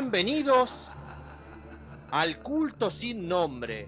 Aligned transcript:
Bienvenidos 0.00 0.88
al 2.10 2.38
culto 2.38 2.90
sin 2.90 3.28
nombre, 3.28 3.86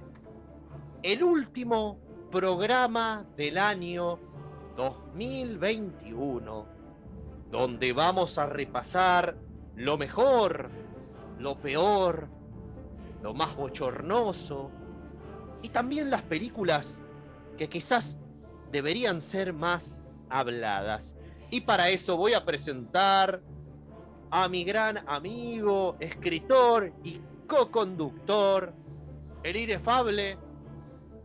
el 1.03 1.23
último 1.23 1.99
programa 2.31 3.25
del 3.35 3.57
año 3.57 4.19
2021, 4.77 6.67
donde 7.51 7.95
vamos 7.95 8.37
a 8.37 8.45
repasar 8.45 9.39
lo 9.75 9.97
mejor, 9.97 10.69
lo 11.39 11.59
peor, 11.59 12.29
lo 13.23 13.33
más 13.33 13.57
bochornoso 13.57 14.71
y 15.63 15.71
también 15.71 16.11
las 16.11 16.21
películas 16.21 17.01
que 17.57 17.71
quizás 17.71 18.19
deberían 18.71 19.23
ser 19.23 19.55
más 19.55 20.03
habladas. 20.29 21.17
Y 21.51 21.63
para 21.63 21.89
eso 21.89 22.19
voy 22.19 22.35
a 22.35 22.45
presentar 22.45 23.41
a 24.33 24.49
mi 24.49 24.65
gran 24.65 24.99
amigo, 25.07 25.97
escritor 26.01 26.91
y 27.05 27.21
co-conductor, 27.47 28.73
el 29.43 29.57
inefable 29.57 30.39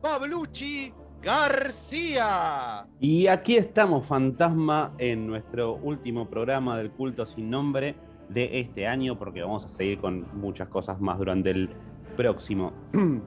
Pablucci 0.01 0.93
García. 1.21 2.85
Y 2.99 3.27
aquí 3.27 3.55
estamos, 3.55 4.05
Fantasma, 4.05 4.93
en 4.97 5.25
nuestro 5.25 5.75
último 5.75 6.29
programa 6.29 6.77
del 6.77 6.91
culto 6.91 7.25
sin 7.25 7.49
nombre 7.49 7.95
de 8.27 8.59
este 8.59 8.85
año, 8.85 9.17
porque 9.17 9.41
vamos 9.41 9.63
a 9.63 9.69
seguir 9.69 9.99
con 9.99 10.27
muchas 10.33 10.67
cosas 10.67 10.99
más 10.99 11.17
durante 11.17 11.51
el 11.51 11.69
próximo. 12.17 12.73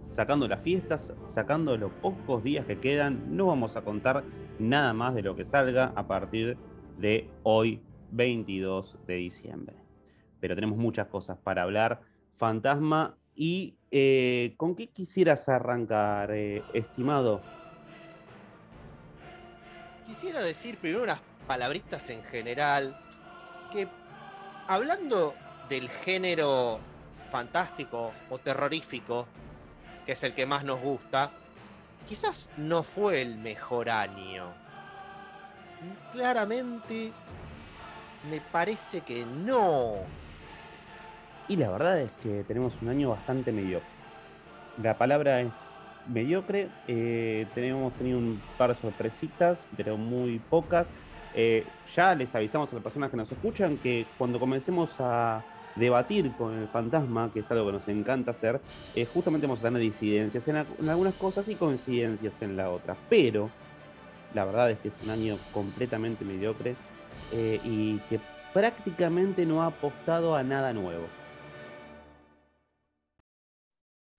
sacando 0.00 0.48
las 0.48 0.62
fiestas, 0.62 1.14
sacando 1.26 1.76
los 1.76 1.92
pocos 1.92 2.42
días 2.42 2.66
que 2.66 2.80
quedan, 2.80 3.36
no 3.36 3.46
vamos 3.46 3.76
a 3.76 3.82
contar 3.82 4.24
nada 4.58 4.92
más 4.94 5.14
de 5.14 5.22
lo 5.22 5.36
que 5.36 5.44
salga 5.44 5.92
a 5.94 6.08
partir 6.08 6.56
de 6.98 7.30
hoy 7.44 7.82
22 8.10 8.96
de 9.06 9.14
diciembre. 9.14 9.76
Pero 10.40 10.54
tenemos 10.54 10.78
muchas 10.78 11.08
cosas 11.08 11.38
para 11.38 11.62
hablar. 11.62 12.00
Fantasma, 12.36 13.16
¿y 13.34 13.76
eh, 13.90 14.54
con 14.56 14.74
qué 14.76 14.88
quisieras 14.88 15.48
arrancar, 15.48 16.30
eh, 16.32 16.62
estimado? 16.74 17.40
Quisiera 20.06 20.40
decir 20.40 20.76
primero 20.76 21.04
unas 21.04 21.20
palabritas 21.46 22.08
en 22.10 22.22
general, 22.24 22.96
que 23.72 23.88
hablando 24.66 25.34
del 25.68 25.88
género 25.88 26.78
fantástico 27.30 28.12
o 28.30 28.38
terrorífico, 28.38 29.26
que 30.04 30.12
es 30.12 30.22
el 30.22 30.34
que 30.34 30.46
más 30.46 30.64
nos 30.64 30.80
gusta, 30.80 31.32
quizás 32.08 32.50
no 32.56 32.82
fue 32.82 33.20
el 33.22 33.36
mejor 33.36 33.90
año. 33.90 34.54
Claramente 36.12 37.12
me 38.30 38.40
parece 38.40 39.00
que 39.00 39.24
no. 39.24 39.94
Y 41.48 41.56
la 41.56 41.70
verdad 41.70 42.00
es 42.00 42.10
que 42.22 42.44
tenemos 42.44 42.74
un 42.82 42.88
año 42.88 43.10
bastante 43.10 43.52
mediocre. 43.52 43.88
La 44.82 44.98
palabra 44.98 45.40
es 45.40 45.52
mediocre. 46.08 46.68
Eh, 46.88 47.46
tenemos 47.54 47.92
tenido 47.94 48.18
un 48.18 48.40
par 48.58 48.74
de 48.74 48.80
sorpresitas, 48.80 49.64
pero 49.76 49.96
muy 49.96 50.38
pocas. 50.38 50.88
Eh, 51.34 51.64
ya 51.94 52.14
les 52.14 52.34
avisamos 52.34 52.70
a 52.72 52.74
las 52.74 52.82
personas 52.82 53.10
que 53.10 53.16
nos 53.16 53.30
escuchan 53.30 53.76
que 53.76 54.06
cuando 54.18 54.40
comencemos 54.40 54.90
a 54.98 55.44
debatir 55.76 56.32
con 56.32 56.54
el 56.54 56.68
fantasma, 56.68 57.30
que 57.32 57.40
es 57.40 57.50
algo 57.50 57.66
que 57.66 57.72
nos 57.72 57.88
encanta 57.88 58.30
hacer, 58.30 58.60
eh, 58.94 59.04
justamente 59.04 59.46
vamos 59.46 59.60
a 59.60 59.64
tener 59.64 59.80
disidencias 59.80 60.48
en, 60.48 60.56
en 60.56 60.88
algunas 60.88 61.14
cosas 61.14 61.46
y 61.48 61.54
coincidencias 61.54 62.40
en 62.42 62.56
la 62.56 62.70
otra. 62.70 62.96
Pero 63.08 63.50
la 64.34 64.44
verdad 64.44 64.70
es 64.70 64.78
que 64.78 64.88
es 64.88 64.94
un 65.04 65.10
año 65.10 65.38
completamente 65.52 66.24
mediocre 66.24 66.74
eh, 67.32 67.60
y 67.64 67.98
que 68.08 68.20
prácticamente 68.52 69.44
no 69.44 69.62
ha 69.62 69.66
apostado 69.66 70.34
a 70.34 70.42
nada 70.42 70.72
nuevo. 70.72 71.08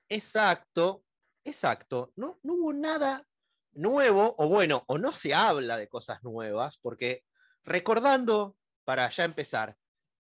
Exacto, 0.10 1.04
exacto. 1.44 2.12
No, 2.16 2.40
no 2.44 2.54
hubo 2.54 2.74
nada 2.74 3.26
nuevo, 3.74 4.36
o 4.38 4.48
bueno, 4.48 4.84
o 4.88 4.98
no 4.98 5.12
se 5.12 5.34
habla 5.34 5.78
de 5.78 5.88
cosas 5.88 6.24
nuevas, 6.24 6.78
porque 6.82 7.24
recordando, 7.64 8.56
para 8.84 9.10
ya 9.10 9.26
empezar, 9.26 9.76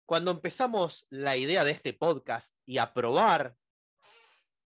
cuando 0.05 0.31
empezamos 0.31 1.05
la 1.09 1.35
idea 1.37 1.63
de 1.63 1.71
este 1.71 1.93
podcast 1.93 2.55
y 2.65 2.77
a 2.77 2.93
probar 2.93 3.55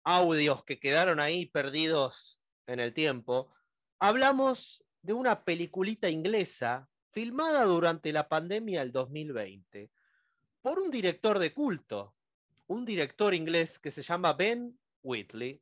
audios 0.03 0.63
que 0.63 0.79
quedaron 0.79 1.19
ahí 1.19 1.45
perdidos 1.45 2.41
en 2.65 2.79
el 2.79 2.93
tiempo, 2.93 3.53
hablamos 3.99 4.83
de 5.01 5.13
una 5.13 5.43
peliculita 5.43 6.09
inglesa 6.09 6.89
filmada 7.17 7.63
durante 7.63 8.13
la 8.13 8.29
pandemia 8.29 8.81
del 8.81 8.91
2020 8.91 9.89
por 10.61 10.77
un 10.77 10.91
director 10.91 11.39
de 11.39 11.51
culto, 11.51 12.13
un 12.67 12.85
director 12.85 13.33
inglés 13.33 13.79
que 13.79 13.89
se 13.89 14.03
llama 14.03 14.33
Ben 14.33 14.77
Whitley, 15.01 15.59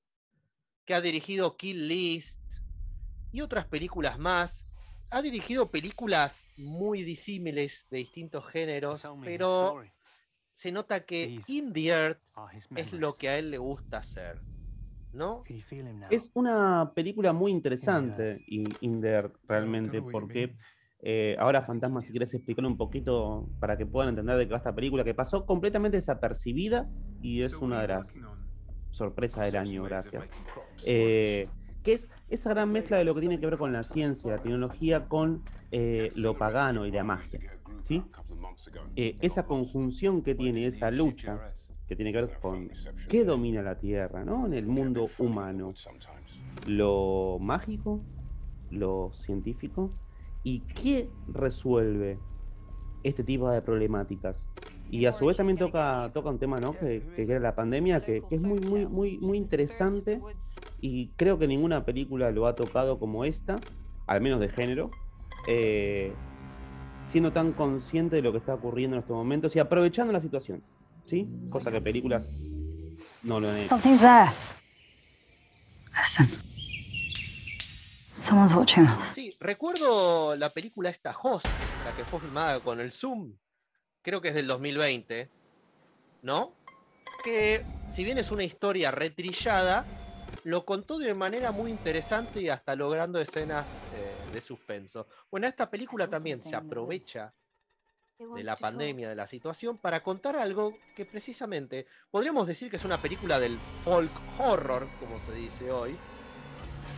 que 0.84 0.94
ha 0.94 1.00
dirigido 1.00 1.56
Kill 1.56 1.88
List 1.88 2.42
y 3.32 3.40
otras 3.40 3.68
películas 3.68 4.20
más. 4.20 4.68
Ha 5.10 5.22
dirigido 5.22 5.72
películas 5.72 6.44
muy 6.58 7.04
disímiles 7.04 7.88
de 7.90 8.00
distintos 8.00 8.46
géneros, 8.48 9.08
pero 9.24 9.82
se 10.52 10.74
nota 10.74 11.06
que 11.06 11.40
In 11.48 11.72
the 11.72 11.86
Earth 11.86 12.20
es 12.76 12.92
lo 12.92 13.16
que 13.16 13.30
a 13.30 13.38
él 13.38 13.50
le 13.50 13.60
gusta 13.60 14.00
hacer. 14.00 14.42
¿No? 15.14 15.46
Es 16.10 16.32
una 16.34 16.92
película 16.94 17.32
muy 17.32 17.54
interesante, 17.54 18.44
In 18.48 19.00
the 19.00 19.08
Earth, 19.08 19.38
realmente, 19.48 20.02
porque 20.02 20.54
eh, 21.02 21.36
ahora, 21.40 21.62
Fantasma, 21.62 22.02
si 22.02 22.12
quieres 22.12 22.34
explicar 22.34 22.66
un 22.66 22.78
poquito 22.78 23.48
para 23.60 23.78
que 23.78 23.86
puedan 23.86 24.10
entender 24.10 24.38
de 24.38 24.48
qué 24.48 24.52
va 24.52 24.58
esta 24.58 24.74
película, 24.74 25.04
que 25.04 25.14
pasó 25.14 25.46
completamente 25.46 25.98
desapercibida 25.98 26.90
y 27.22 27.42
es 27.42 27.54
una 27.54 27.82
de 27.82 27.88
las 27.90 28.08
sorpresas 28.92 29.46
del 29.46 29.58
año, 29.58 29.84
gracias. 29.84 30.24
Eh, 30.86 31.48
que 31.84 31.94
es 31.94 32.10
esa 32.30 32.50
gran 32.50 32.72
mezcla 32.72 32.98
de 32.98 33.04
lo 33.04 33.14
que 33.14 33.20
tiene 33.20 33.40
que 33.40 33.46
ver 33.46 33.58
con 33.58 33.72
la 33.72 33.84
ciencia, 33.84 34.32
la 34.32 34.42
tecnología, 34.42 35.08
con 35.08 35.44
eh, 35.72 36.12
lo 36.16 36.38
pagano 36.38 36.86
y 36.86 36.92
la 36.92 37.04
magia. 37.04 37.40
¿sí? 37.84 38.02
esa 38.96 39.46
conjunción 39.46 40.24
que 40.24 40.34
tiene, 40.34 40.66
esa 40.66 40.90
lucha, 40.90 41.54
que 41.88 41.96
tiene 41.96 42.12
que 42.12 42.22
ver 42.22 42.40
con 42.40 42.72
qué 43.08 43.24
domina 43.24 43.62
la 43.62 43.78
Tierra, 43.78 44.26
¿no? 44.26 44.48
En 44.48 44.56
el 44.56 44.66
mundo 44.66 45.08
humano. 45.20 45.76
Lo 46.66 47.38
mágico, 47.40 48.02
lo 48.72 49.12
científico 49.14 49.92
y 50.46 50.60
qué 50.62 51.10
resuelve 51.28 52.20
este 53.04 53.24
tipo 53.24 53.50
de 53.50 53.62
problemáticas. 53.62 54.38
Y 54.92 55.08
a 55.08 55.12
su 55.12 55.26
vez 55.26 55.36
también 55.36 55.58
toca, 55.58 56.12
toca 56.14 56.30
un 56.30 56.38
tema, 56.38 56.60
¿no? 56.60 56.78
Que, 56.78 57.02
que 57.16 57.24
era 57.24 57.40
la 57.40 57.56
pandemia, 57.56 58.06
que, 58.06 58.22
que, 58.30 58.36
es 58.36 58.42
muy, 58.42 58.60
muy, 58.60 58.86
muy, 58.86 59.18
muy 59.18 59.38
interesante 59.38 60.22
y 60.80 61.08
creo 61.18 61.40
que 61.40 61.48
ninguna 61.48 61.84
película 61.84 62.30
lo 62.30 62.46
ha 62.46 62.56
tocado 62.56 63.00
como 63.00 63.26
esta, 63.26 63.56
al 64.06 64.22
menos 64.22 64.40
de 64.40 64.50
género, 64.50 64.92
eh, 65.48 66.14
siendo 67.10 67.34
tan 67.34 67.52
consciente 67.54 68.18
de 68.18 68.22
lo 68.22 68.32
que 68.32 68.38
está 68.38 68.54
ocurriendo 68.54 68.96
en 68.96 69.02
estos 69.02 69.18
momentos 69.18 69.56
y 69.56 69.60
aprovechando 69.60 70.14
la 70.14 70.22
situación, 70.22 70.62
¿sí? 71.08 71.28
Cosa 71.50 71.72
que 71.72 71.82
películas 71.82 72.32
no 73.24 73.40
lo 73.40 73.50
han 73.50 73.58
hecho. 73.58 73.70
Sí, 79.02 79.38
recuerdo 79.40 80.36
la 80.36 80.50
película 80.50 80.90
esta 80.90 81.16
Host, 81.16 81.46
la 81.86 81.96
que 81.96 82.04
fue 82.04 82.20
filmada 82.20 82.60
con 82.60 82.80
el 82.80 82.92
Zoom, 82.92 83.38
creo 84.02 84.20
que 84.20 84.30
es 84.30 84.34
del 84.34 84.48
2020, 84.48 85.30
¿no? 86.24 86.56
Que 87.24 87.64
si 87.88 88.04
bien 88.04 88.18
es 88.18 88.32
una 88.32 88.44
historia 88.44 88.90
retrillada, 88.90 89.86
lo 90.44 90.66
contó 90.66 90.98
de 90.98 91.14
manera 91.14 91.52
muy 91.52 91.70
interesante 91.70 92.42
y 92.42 92.50
hasta 92.50 92.76
logrando 92.76 93.22
escenas 93.22 93.68
eh, 93.94 94.34
de 94.34 94.42
suspenso. 94.42 95.06
Bueno, 95.30 95.46
esta 95.46 95.70
película 95.70 96.08
también 96.08 96.42
se 96.42 96.56
aprovecha 96.56 97.32
de 98.18 98.44
la 98.44 98.56
pandemia, 98.56 99.08
de 99.08 99.16
la 99.16 99.28
situación, 99.28 99.78
para 99.78 100.02
contar 100.02 100.36
algo 100.36 100.74
que 100.96 101.06
precisamente 101.06 101.86
podríamos 102.10 102.48
decir 102.48 102.72
que 102.72 102.78
es 102.78 102.86
una 102.86 103.00
película 103.00 103.40
del 103.40 103.60
folk 103.84 104.12
horror, 104.40 104.88
como 105.00 105.20
se 105.20 105.32
dice 105.34 105.72
hoy, 105.72 105.96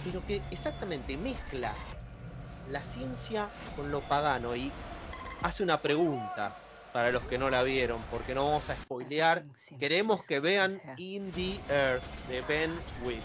pero 0.08 0.26
que 0.26 0.42
exactamente 0.52 1.18
mezcla 1.18 1.74
la 2.72 2.82
ciencia 2.82 3.50
con 3.76 3.92
lo 3.92 4.00
pagano 4.02 4.56
y 4.56 4.72
hace 5.42 5.64
una 5.64 5.82
pregunta 5.82 6.56
para 6.94 7.12
los 7.12 7.24
que 7.24 7.38
no 7.38 7.50
la 7.50 7.62
vieron, 7.62 8.02
porque 8.10 8.34
no 8.34 8.46
vamos 8.46 8.70
a 8.70 8.76
spoilear. 8.76 9.44
Queremos 9.78 10.26
que 10.26 10.40
vean 10.40 10.82
In 10.98 11.30
the 11.32 11.60
Earth 11.70 12.28
de 12.30 12.42
Ben 12.42 12.72
Whitley. 13.04 13.22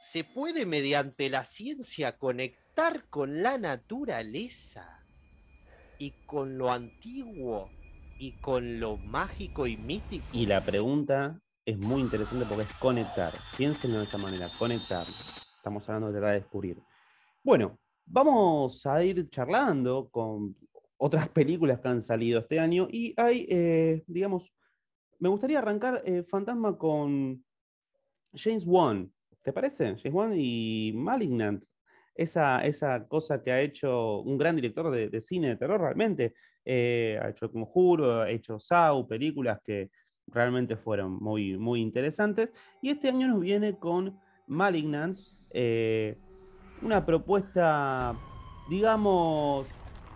¿Se 0.00 0.22
puede 0.22 0.64
mediante 0.64 1.28
la 1.28 1.44
ciencia 1.44 2.16
conectar 2.16 3.04
con 3.10 3.42
la 3.42 3.58
naturaleza 3.58 5.04
y 5.98 6.12
con 6.24 6.56
lo 6.56 6.70
antiguo 6.70 7.68
y 8.18 8.32
con 8.40 8.78
lo 8.78 8.96
mágico 8.96 9.66
y 9.66 9.76
mítico? 9.76 10.24
Y 10.32 10.46
la 10.46 10.60
pregunta 10.60 11.40
es 11.66 11.76
muy 11.76 12.00
interesante 12.00 12.46
porque 12.46 12.62
es 12.62 12.72
conectar. 12.78 13.34
Piénsenlo 13.58 13.98
de 13.98 14.04
esta 14.04 14.16
manera, 14.16 14.48
conectar. 14.58 15.06
Estamos 15.58 15.88
hablando 15.88 16.12
de 16.12 16.20
de 16.20 16.32
descubrir. 16.34 16.80
Bueno, 17.42 17.78
vamos 18.06 18.86
a 18.86 19.02
ir 19.02 19.28
charlando 19.28 20.08
con 20.08 20.56
otras 20.96 21.28
películas 21.30 21.80
que 21.80 21.88
han 21.88 22.00
salido 22.00 22.38
este 22.38 22.60
año 22.60 22.86
y 22.90 23.12
hay, 23.16 23.44
eh, 23.50 24.04
digamos, 24.06 24.52
me 25.18 25.28
gustaría 25.28 25.58
arrancar 25.58 26.02
eh, 26.04 26.22
Fantasma 26.22 26.78
con 26.78 27.44
James 28.32 28.64
Wan. 28.64 29.12
¿Te 29.42 29.52
parece? 29.52 29.96
James 29.96 30.14
Wan 30.14 30.32
y 30.36 30.92
Malignant. 30.94 31.64
Esa, 32.14 32.64
esa 32.64 33.06
cosa 33.08 33.42
que 33.42 33.50
ha 33.50 33.60
hecho 33.60 34.20
un 34.20 34.38
gran 34.38 34.54
director 34.54 34.90
de, 34.90 35.20
cine 35.20 35.48
de 35.48 35.56
terror 35.56 35.80
realmente. 35.80 36.34
Eh, 36.64 37.18
ha 37.20 37.30
hecho 37.30 37.50
Conjuro, 37.50 38.22
ha 38.22 38.30
hecho 38.30 38.60
Saw, 38.60 39.06
películas 39.08 39.60
que 39.64 39.90
realmente 40.28 40.76
fueron 40.76 41.16
muy, 41.16 41.58
muy 41.58 41.80
interesantes. 41.80 42.50
Y 42.80 42.90
este 42.90 43.08
año 43.08 43.26
nos 43.26 43.40
viene 43.40 43.76
con 43.76 44.18
Malignant, 44.46 45.18
una 45.52 47.04
propuesta, 47.04 48.14
digamos, 48.68 49.66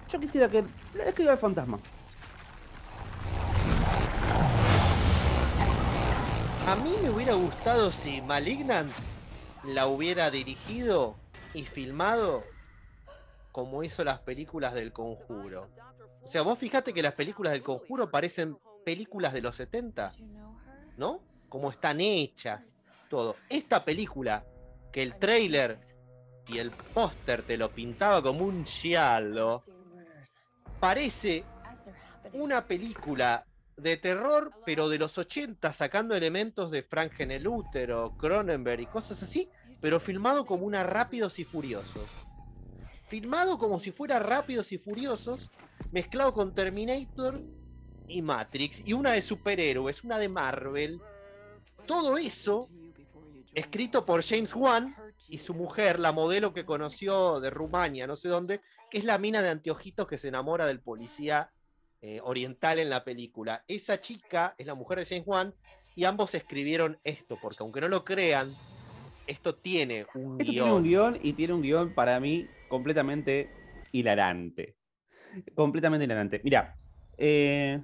yo 0.08 0.20
quisiera 0.20 0.48
que 0.48 0.64
le 0.94 1.08
escriba 1.08 1.32
el 1.32 1.38
fantasma. 1.38 1.78
A 6.66 6.76
mí 6.76 6.94
me 7.02 7.10
hubiera 7.10 7.34
gustado 7.34 7.90
si 7.90 8.22
Malignant 8.22 8.92
la 9.64 9.88
hubiera 9.88 10.30
dirigido 10.30 11.16
y 11.54 11.64
filmado 11.64 12.44
como 13.50 13.82
hizo 13.84 14.04
las 14.04 14.20
películas 14.20 14.72
del 14.72 14.92
conjuro. 14.92 15.68
O 16.24 16.28
sea, 16.28 16.42
vos 16.42 16.58
fijate 16.58 16.94
que 16.94 17.02
las 17.02 17.14
películas 17.14 17.52
del 17.52 17.62
conjuro 17.62 18.10
parecen 18.10 18.56
películas 18.84 19.32
de 19.32 19.42
los 19.42 19.56
70, 19.56 20.14
¿no? 20.96 21.20
Como 21.48 21.70
están 21.70 22.00
hechas, 22.00 22.76
todo. 23.10 23.36
Esta 23.48 23.84
película, 23.84 24.44
que 24.92 25.02
el 25.02 25.18
trailer 25.18 25.78
y 26.46 26.58
el 26.58 26.70
póster 26.70 27.42
te 27.42 27.56
lo 27.56 27.70
pintaba 27.70 28.22
como 28.22 28.44
un 28.44 28.66
giallo, 28.66 29.62
parece 30.78 31.44
una 32.34 32.66
película 32.66 33.46
de 33.76 33.96
terror, 33.96 34.52
pero 34.66 34.88
de 34.88 34.98
los 34.98 35.16
80, 35.16 35.72
sacando 35.72 36.14
elementos 36.14 36.70
de 36.70 36.82
Frank 36.82 37.12
Genelútero, 37.12 38.16
Cronenberg 38.18 38.80
y 38.82 38.86
cosas 38.86 39.22
así, 39.22 39.48
pero 39.80 39.98
filmado 39.98 40.44
como 40.44 40.66
una 40.66 40.82
Rápidos 40.82 41.38
y 41.38 41.44
Furiosos. 41.44 42.08
Filmado 43.08 43.58
como 43.58 43.80
si 43.80 43.90
fuera 43.90 44.18
Rápidos 44.18 44.72
y 44.72 44.78
Furiosos, 44.78 45.50
mezclado 45.90 46.32
con 46.32 46.54
Terminator 46.54 47.40
y 48.08 48.22
Matrix, 48.22 48.82
y 48.84 48.92
una 48.92 49.12
de 49.12 49.22
superhéroes, 49.22 50.04
una 50.04 50.18
de 50.18 50.28
Marvel. 50.28 51.00
Todo 51.86 52.16
eso 52.16 52.68
escrito 53.54 54.04
por 54.04 54.22
James 54.22 54.54
Wan 54.54 54.94
y 55.28 55.38
su 55.38 55.54
mujer, 55.54 56.00
la 56.00 56.12
modelo 56.12 56.52
que 56.52 56.64
conoció 56.64 57.40
de 57.40 57.50
Rumania, 57.50 58.06
no 58.06 58.16
sé 58.16 58.28
dónde, 58.28 58.60
que 58.90 58.98
es 58.98 59.04
la 59.04 59.18
mina 59.18 59.42
de 59.42 59.50
anteojitos 59.50 60.06
que 60.06 60.18
se 60.18 60.28
enamora 60.28 60.66
del 60.66 60.80
policía 60.80 61.50
eh, 62.00 62.20
oriental 62.22 62.78
en 62.78 62.90
la 62.90 63.04
película. 63.04 63.64
Esa 63.68 64.00
chica 64.00 64.54
es 64.58 64.66
la 64.66 64.74
mujer 64.74 64.98
de 64.98 65.06
James 65.06 65.26
Wan 65.26 65.54
y 65.94 66.04
ambos 66.04 66.34
escribieron 66.34 66.98
esto, 67.04 67.38
porque 67.40 67.58
aunque 67.60 67.80
no 67.80 67.88
lo 67.88 68.04
crean, 68.04 68.56
esto 69.26 69.54
tiene 69.54 70.06
un 70.14 70.38
guion. 70.38 70.52
Tiene 70.52 70.72
un 70.72 70.82
guion 70.82 71.18
y 71.22 71.32
tiene 71.34 71.54
un 71.54 71.62
guion 71.62 71.94
para 71.94 72.18
mí 72.20 72.46
completamente 72.68 73.50
hilarante. 73.92 74.76
Completamente 75.54 76.04
hilarante. 76.04 76.40
Mira, 76.42 76.76
eh, 77.16 77.80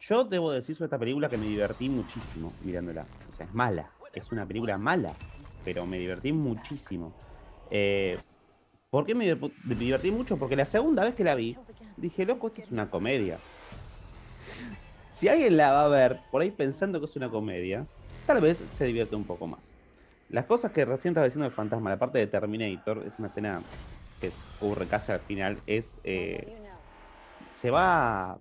yo 0.00 0.24
debo 0.24 0.52
decir 0.52 0.76
sobre 0.76 0.86
esta 0.86 0.98
película 0.98 1.28
que 1.28 1.38
me 1.38 1.46
divertí 1.46 1.88
muchísimo 1.88 2.52
mirándola. 2.62 3.06
O 3.32 3.36
sea, 3.36 3.46
es 3.46 3.54
mala 3.54 3.90
es 4.16 4.32
una 4.32 4.44
película 4.44 4.78
mala, 4.78 5.12
pero 5.64 5.86
me 5.86 5.98
divertí 5.98 6.32
muchísimo. 6.32 7.12
Eh, 7.70 8.18
¿Por 8.90 9.06
qué 9.06 9.14
me 9.14 9.38
divertí 9.64 10.10
mucho? 10.10 10.36
Porque 10.38 10.56
la 10.56 10.64
segunda 10.64 11.04
vez 11.04 11.14
que 11.14 11.22
la 11.22 11.34
vi, 11.34 11.56
dije, 11.96 12.24
loco, 12.24 12.48
esto 12.48 12.62
es 12.62 12.72
una 12.72 12.90
comedia. 12.90 13.38
Si 15.12 15.28
alguien 15.28 15.56
la 15.56 15.70
va 15.72 15.84
a 15.84 15.88
ver 15.88 16.20
por 16.30 16.42
ahí 16.42 16.50
pensando 16.50 16.98
que 16.98 17.06
es 17.06 17.16
una 17.16 17.28
comedia, 17.28 17.86
tal 18.26 18.40
vez 18.40 18.58
se 18.76 18.84
divierte 18.84 19.16
un 19.16 19.24
poco 19.24 19.46
más. 19.46 19.60
Las 20.28 20.46
cosas 20.46 20.72
que 20.72 20.84
recién 20.84 21.12
estaba 21.12 21.26
diciendo 21.26 21.46
el 21.46 21.52
fantasma, 21.52 21.90
la 21.90 21.98
parte 21.98 22.18
de 22.18 22.26
Terminator, 22.26 23.04
es 23.06 23.12
una 23.18 23.28
escena 23.28 23.60
que 24.20 24.32
ocurre 24.60 24.86
casi 24.86 25.12
al 25.12 25.20
final, 25.20 25.58
es... 25.66 25.96
Eh, 26.04 26.62
se 27.60 27.70
va, 27.70 28.38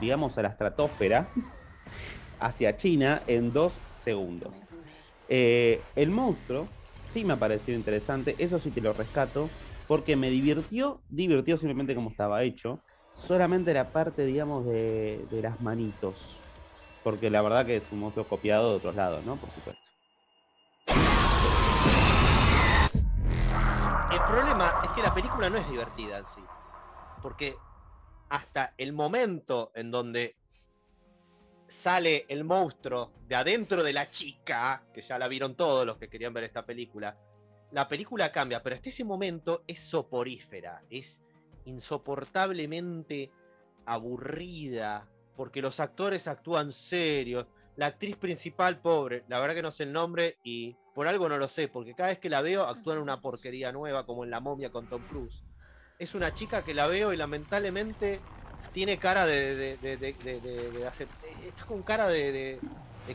digamos, 0.00 0.36
a 0.36 0.42
la 0.42 0.48
estratosfera 0.48 1.28
hacia 2.40 2.76
China 2.76 3.22
en 3.26 3.52
dos 3.52 3.72
segundos. 4.04 4.52
Eh, 5.28 5.82
el 5.94 6.10
monstruo 6.10 6.68
sí 7.12 7.24
me 7.24 7.34
ha 7.34 7.38
parecido 7.38 7.76
interesante, 7.76 8.34
eso 8.38 8.58
sí 8.58 8.70
te 8.70 8.80
lo 8.80 8.92
rescato, 8.94 9.50
porque 9.86 10.16
me 10.16 10.30
divirtió, 10.30 11.00
divirtió 11.08 11.56
simplemente 11.58 11.94
como 11.94 12.10
estaba 12.10 12.42
hecho, 12.42 12.80
solamente 13.14 13.74
la 13.74 13.90
parte, 13.90 14.24
digamos, 14.24 14.66
de, 14.66 15.26
las 15.42 15.60
manitos, 15.60 16.38
porque 17.04 17.30
la 17.30 17.42
verdad 17.42 17.66
que 17.66 17.76
es 17.76 17.84
un 17.90 18.00
monstruo 18.00 18.26
copiado 18.26 18.70
de 18.70 18.76
otros 18.76 18.94
lados, 18.94 19.24
¿no? 19.24 19.36
Por 19.36 19.50
supuesto. 19.50 19.82
El 24.12 24.20
problema 24.26 24.80
es 24.84 24.90
que 24.90 25.02
la 25.02 25.14
película 25.14 25.50
no 25.50 25.58
es 25.58 25.68
divertida 25.70 26.18
en 26.18 26.26
sí, 26.26 26.42
porque 27.22 27.56
hasta 28.30 28.74
el 28.78 28.92
momento 28.92 29.72
en 29.74 29.90
donde 29.90 30.36
sale 31.68 32.24
el 32.28 32.44
monstruo 32.44 33.12
de 33.26 33.36
adentro 33.36 33.84
de 33.84 33.92
la 33.92 34.10
chica, 34.10 34.82
que 34.92 35.02
ya 35.02 35.18
la 35.18 35.28
vieron 35.28 35.54
todos 35.54 35.86
los 35.86 35.98
que 35.98 36.08
querían 36.08 36.32
ver 36.32 36.44
esta 36.44 36.64
película, 36.64 37.16
la 37.70 37.86
película 37.86 38.32
cambia, 38.32 38.62
pero 38.62 38.76
hasta 38.76 38.88
ese 38.88 39.04
momento 39.04 39.62
es 39.66 39.80
soporífera, 39.80 40.82
es 40.88 41.20
insoportablemente 41.66 43.30
aburrida, 43.84 45.06
porque 45.36 45.60
los 45.60 45.78
actores 45.78 46.26
actúan 46.26 46.72
serios, 46.72 47.46
la 47.76 47.86
actriz 47.86 48.16
principal, 48.16 48.80
pobre, 48.80 49.24
la 49.28 49.38
verdad 49.38 49.54
que 49.54 49.62
no 49.62 49.70
sé 49.70 49.84
el 49.84 49.92
nombre 49.92 50.38
y 50.42 50.76
por 50.94 51.06
algo 51.06 51.28
no 51.28 51.38
lo 51.38 51.46
sé, 51.46 51.68
porque 51.68 51.94
cada 51.94 52.08
vez 52.08 52.18
que 52.18 52.30
la 52.30 52.40
veo 52.40 52.64
actúa 52.64 52.94
en 52.94 53.00
una 53.00 53.20
porquería 53.20 53.70
nueva, 53.70 54.04
como 54.04 54.24
en 54.24 54.30
La 54.30 54.40
momia 54.40 54.70
con 54.70 54.88
Tom 54.88 55.06
Cruise. 55.06 55.44
Es 55.98 56.14
una 56.14 56.34
chica 56.34 56.64
que 56.64 56.74
la 56.74 56.88
veo 56.88 57.12
y 57.12 57.16
lamentablemente 57.16 58.20
tiene 58.72 58.98
cara 58.98 59.26
de, 59.26 59.76
de, 59.76 60.86
hacer, 60.86 61.08
está 61.46 61.64
con 61.64 61.82
cara 61.82 62.08
de, 62.08 62.58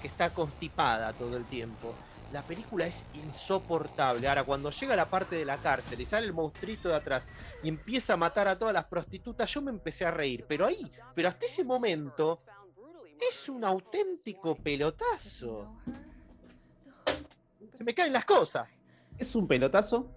que 0.01 0.07
está 0.07 0.31
constipada 0.31 1.13
todo 1.13 1.37
el 1.37 1.45
tiempo. 1.45 1.93
La 2.31 2.41
película 2.41 2.87
es 2.87 3.05
insoportable. 3.13 4.27
Ahora, 4.27 4.43
cuando 4.43 4.71
llega 4.71 4.95
la 4.95 5.07
parte 5.07 5.35
de 5.35 5.45
la 5.45 5.57
cárcel 5.57 6.01
y 6.01 6.05
sale 6.05 6.25
el 6.25 6.33
monstruito 6.33 6.89
de 6.89 6.95
atrás 6.95 7.23
y 7.61 7.69
empieza 7.69 8.13
a 8.13 8.17
matar 8.17 8.47
a 8.47 8.57
todas 8.57 8.73
las 8.73 8.85
prostitutas, 8.85 9.53
yo 9.53 9.61
me 9.61 9.69
empecé 9.69 10.05
a 10.05 10.11
reír. 10.11 10.43
Pero 10.47 10.65
ahí, 10.65 10.91
pero 11.13 11.29
hasta 11.29 11.45
ese 11.45 11.63
momento, 11.63 12.41
es 13.29 13.49
un 13.49 13.63
auténtico 13.63 14.55
pelotazo. 14.55 15.75
Se 17.69 17.83
me 17.83 17.93
caen 17.93 18.13
las 18.13 18.25
cosas. 18.25 18.67
Es 19.17 19.35
un 19.35 19.47
pelotazo 19.47 20.09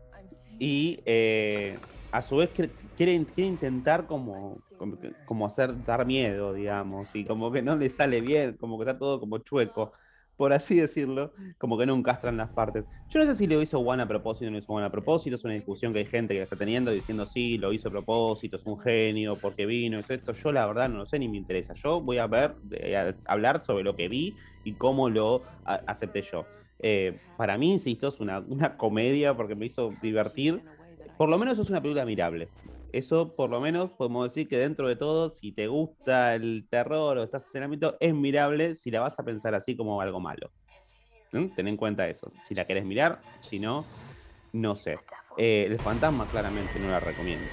y 0.59 1.01
eh, 1.05 1.79
a 2.17 2.23
su 2.23 2.37
vez 2.37 2.51
quiere, 2.97 3.13
intentar 3.37 4.07
como, 4.07 4.59
como, 5.27 5.47
hacer 5.47 5.85
dar 5.85 6.07
miedo, 6.07 6.55
digamos, 6.55 7.09
y 7.13 7.27
como 7.27 7.53
que 7.53 7.61
no 7.61 7.77
le 7.77 7.91
sale 7.91 8.23
bien, 8.23 8.57
como 8.57 8.79
que 8.79 8.85
está 8.85 8.99
todo 8.99 9.21
como 9.21 9.37
chueco, 9.39 9.93
por 10.35 10.55
así 10.55 10.77
decirlo, 10.77 11.35
como 11.59 11.77
que 11.77 11.85
no 11.85 11.95
encastran 11.95 12.39
las 12.39 12.49
partes. 12.49 12.85
Yo 13.11 13.21
no 13.21 13.27
sé 13.27 13.35
si 13.37 13.47
lo 13.47 13.61
hizo 13.61 13.83
Juan 13.83 14.01
a 14.01 14.09
propósito 14.09 14.49
o 14.49 14.51
no 14.51 14.57
hizo 14.57 14.69
Juan 14.69 14.85
a 14.85 14.91
propósito, 14.91 15.37
es 15.37 15.45
una 15.45 15.53
discusión 15.53 15.93
que 15.93 15.99
hay 15.99 16.07
gente 16.07 16.35
que 16.35 16.41
está 16.41 16.57
teniendo 16.57 16.91
diciendo 16.91 17.27
sí, 17.27 17.59
lo 17.59 17.75
hizo 17.75 17.89
a 17.89 17.91
propósito, 17.93 18.57
es 18.57 18.65
un 18.65 18.79
genio, 18.79 19.37
porque 19.37 19.67
vino, 19.67 19.99
es 19.99 20.09
esto. 20.09 20.33
Yo 20.33 20.53
la 20.53 20.67
verdad 20.67 20.89
no 20.89 20.99
lo 20.99 21.07
sé 21.07 21.19
ni 21.19 21.29
me 21.29 21.37
interesa. 21.37 21.75
Yo 21.75 22.01
voy 22.01 22.17
a 22.17 22.27
ver, 22.27 22.55
a 22.95 23.15
hablar 23.31 23.63
sobre 23.63 23.85
lo 23.85 23.95
que 23.95 24.09
vi 24.09 24.35
y 24.65 24.73
cómo 24.73 25.11
lo 25.11 25.43
acepté 25.65 26.23
yo. 26.23 26.47
Eh, 26.79 27.19
para 27.37 27.57
mí, 27.57 27.73
insisto, 27.73 28.09
es 28.09 28.21
una, 28.21 28.41
una 28.41 28.77
comedia 28.77 29.35
porque 29.35 29.55
me 29.55 29.67
hizo 29.67 29.95
divertir 30.03 30.63
por 31.17 31.29
lo 31.29 31.39
menos 31.39 31.59
es 31.59 31.71
una 31.71 31.81
película 31.81 32.05
mirable. 32.05 32.49
Eso, 32.93 33.35
por 33.35 33.51
lo 33.51 33.61
menos, 33.61 33.91
podemos 33.91 34.31
decir 34.31 34.49
que 34.49 34.59
dentro 34.59 34.89
de 34.89 34.97
todo, 34.97 35.31
si 35.31 35.53
te 35.53 35.67
gusta 35.67 36.35
el 36.35 36.67
terror 36.71 37.19
o 37.19 37.23
estás 37.23 37.55
en 37.55 37.65
ámbito, 37.65 37.97
es 38.01 38.15
mirable 38.15 38.75
si 38.75 38.91
la 38.91 39.01
vas 39.01 39.19
a 39.19 39.25
pensar 39.25 39.55
así 39.55 39.77
como 39.77 40.01
algo 40.01 40.21
malo. 40.21 40.51
Ten 41.31 41.69
en 41.69 41.77
cuenta 41.77 42.09
eso. 42.09 42.33
Si 42.49 42.55
la 42.55 42.67
querés 42.67 42.85
mirar, 42.85 43.21
si 43.43 43.59
no, 43.59 43.85
no 44.53 44.77
sé. 44.77 44.99
Eh, 45.37 45.67
el 45.69 45.79
fantasma 45.79 46.27
claramente 46.27 46.79
no 46.81 46.89
la 46.89 47.01
recomiendo. 47.01 47.47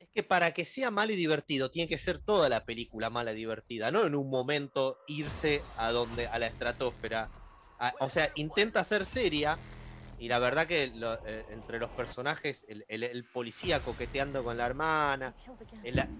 Es 0.00 0.08
que 0.12 0.22
para 0.22 0.52
que 0.52 0.64
sea 0.64 0.90
mal 0.90 1.10
y 1.10 1.16
divertido, 1.16 1.70
tiene 1.70 1.88
que 1.88 1.98
ser 1.98 2.18
toda 2.18 2.48
la 2.48 2.64
película 2.64 3.10
mala 3.10 3.32
y 3.32 3.36
divertida, 3.36 3.90
no 3.90 4.04
en 4.04 4.14
un 4.14 4.28
momento 4.28 4.98
irse 5.06 5.62
a 5.76 5.92
donde, 5.92 6.26
a 6.26 6.38
la 6.38 6.46
estratosfera. 6.46 7.28
o 8.00 8.10
sea, 8.10 8.32
intenta 8.34 8.82
ser 8.82 9.04
seria, 9.04 9.58
y 10.18 10.28
la 10.28 10.38
verdad 10.38 10.66
que 10.66 10.92
eh, 10.94 11.44
entre 11.50 11.78
los 11.78 11.90
personajes, 11.90 12.66
el, 12.68 13.24
policía 13.24 13.80
coqueteando 13.80 14.42
con 14.42 14.56
la 14.56 14.66
hermana, 14.66 15.34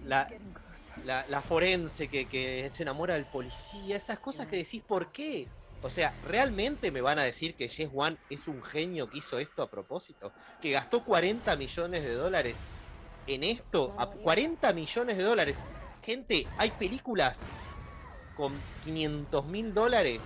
la, 0.05 1.41
forense 1.41 2.07
que, 2.07 2.25
que, 2.25 2.69
se 2.73 2.83
enamora 2.83 3.15
del 3.15 3.25
policía, 3.25 3.97
esas 3.97 4.19
cosas 4.19 4.47
que 4.47 4.57
decís, 4.57 4.83
¿por 4.83 5.11
qué? 5.11 5.47
O 5.81 5.89
sea, 5.89 6.13
¿realmente 6.27 6.91
me 6.91 7.01
van 7.01 7.19
a 7.19 7.23
decir 7.23 7.55
que 7.55 7.69
Jess 7.69 7.89
One 7.93 8.17
es 8.29 8.47
un 8.47 8.61
genio 8.61 9.09
que 9.09 9.19
hizo 9.19 9.39
esto 9.39 9.61
a 9.61 9.69
propósito? 9.69 10.31
Que 10.61 10.71
gastó 10.71 11.03
40 11.03 11.55
millones 11.55 12.03
de 12.03 12.13
dólares 12.13 12.55
en 13.27 13.43
esto, 13.43 13.95
a 13.97 14.07
40 14.07 14.73
millones 14.73 15.17
de 15.17 15.23
dólares. 15.23 15.57
Gente, 16.03 16.47
hay 16.57 16.71
películas 16.71 17.39
con 18.35 18.53
500 18.85 19.45
mil 19.45 19.73
dólares 19.73 20.21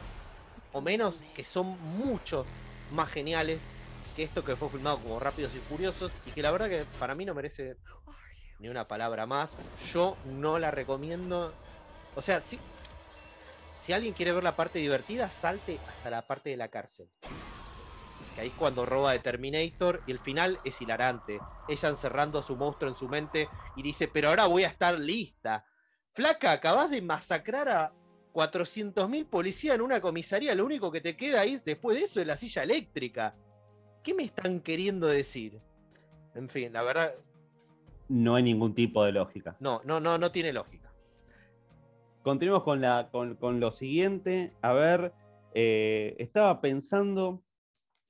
o 0.71 0.81
menos 0.81 1.17
que 1.35 1.43
son 1.43 1.77
mucho 1.97 2.45
más 2.91 3.09
geniales 3.09 3.59
que 4.15 4.23
esto 4.23 4.43
que 4.43 4.55
fue 4.55 4.69
filmado 4.69 4.99
como 4.99 5.19
Rápidos 5.19 5.53
y 5.55 5.59
Furiosos 5.59 6.11
y 6.25 6.31
que 6.31 6.41
la 6.41 6.51
verdad 6.51 6.69
que 6.69 6.85
para 6.99 7.15
mí 7.15 7.25
no 7.25 7.33
merece 7.33 7.77
ni 8.59 8.69
una 8.69 8.87
palabra 8.87 9.25
más. 9.25 9.57
Yo 9.91 10.17
no 10.25 10.59
la 10.59 10.71
recomiendo. 10.71 11.53
O 12.15 12.21
sea, 12.21 12.41
si, 12.41 12.59
si 13.81 13.93
alguien 13.93 14.13
quiere 14.13 14.31
ver 14.31 14.43
la 14.43 14.55
parte 14.55 14.79
divertida, 14.79 15.29
salte 15.29 15.79
hasta 15.87 16.09
la 16.09 16.21
parte 16.27 16.51
de 16.51 16.57
la 16.57 16.69
cárcel. 16.69 17.09
Que 18.35 18.41
ahí 18.41 18.47
es 18.47 18.53
cuando 18.53 18.85
roba 18.85 19.11
de 19.11 19.19
Terminator 19.19 20.01
y 20.07 20.11
el 20.11 20.19
final 20.19 20.59
es 20.63 20.81
hilarante. 20.81 21.39
Ella 21.67 21.89
encerrando 21.89 22.39
a 22.39 22.43
su 22.43 22.55
monstruo 22.55 22.89
en 22.89 22.95
su 22.95 23.07
mente 23.07 23.49
y 23.75 23.83
dice, 23.83 24.07
pero 24.07 24.29
ahora 24.29 24.45
voy 24.45 24.63
a 24.63 24.69
estar 24.69 24.97
lista. 24.97 25.65
Flaca, 26.13 26.51
acabas 26.51 26.89
de 26.89 27.01
masacrar 27.01 27.69
a 27.69 27.93
400.000 28.33 29.25
policías 29.27 29.75
en 29.75 29.81
una 29.81 30.01
comisaría. 30.01 30.55
Lo 30.55 30.65
único 30.65 30.91
que 30.91 31.01
te 31.01 31.15
queda 31.15 31.41
ahí 31.41 31.57
después 31.63 31.97
de 31.97 32.03
eso 32.03 32.19
es 32.19 32.27
la 32.27 32.37
silla 32.37 32.63
eléctrica. 32.63 33.35
¿Qué 34.03 34.13
me 34.13 34.23
están 34.23 34.59
queriendo 34.59 35.07
decir? 35.07 35.61
En 36.35 36.49
fin, 36.49 36.73
la 36.73 36.81
verdad. 36.81 37.13
No 38.09 38.35
hay 38.35 38.43
ningún 38.43 38.73
tipo 38.73 39.03
de 39.05 39.11
lógica. 39.11 39.55
No, 39.59 39.81
no, 39.85 39.99
no, 39.99 40.17
no 40.17 40.31
tiene 40.31 40.51
lógica. 40.51 40.91
Continuemos 42.23 42.63
con, 42.63 42.81
la, 42.81 43.09
con, 43.11 43.59
lo 43.59 43.71
siguiente. 43.71 44.53
A 44.61 44.73
ver, 44.73 45.13
eh, 45.53 46.15
estaba 46.17 46.59
pensando 46.59 47.43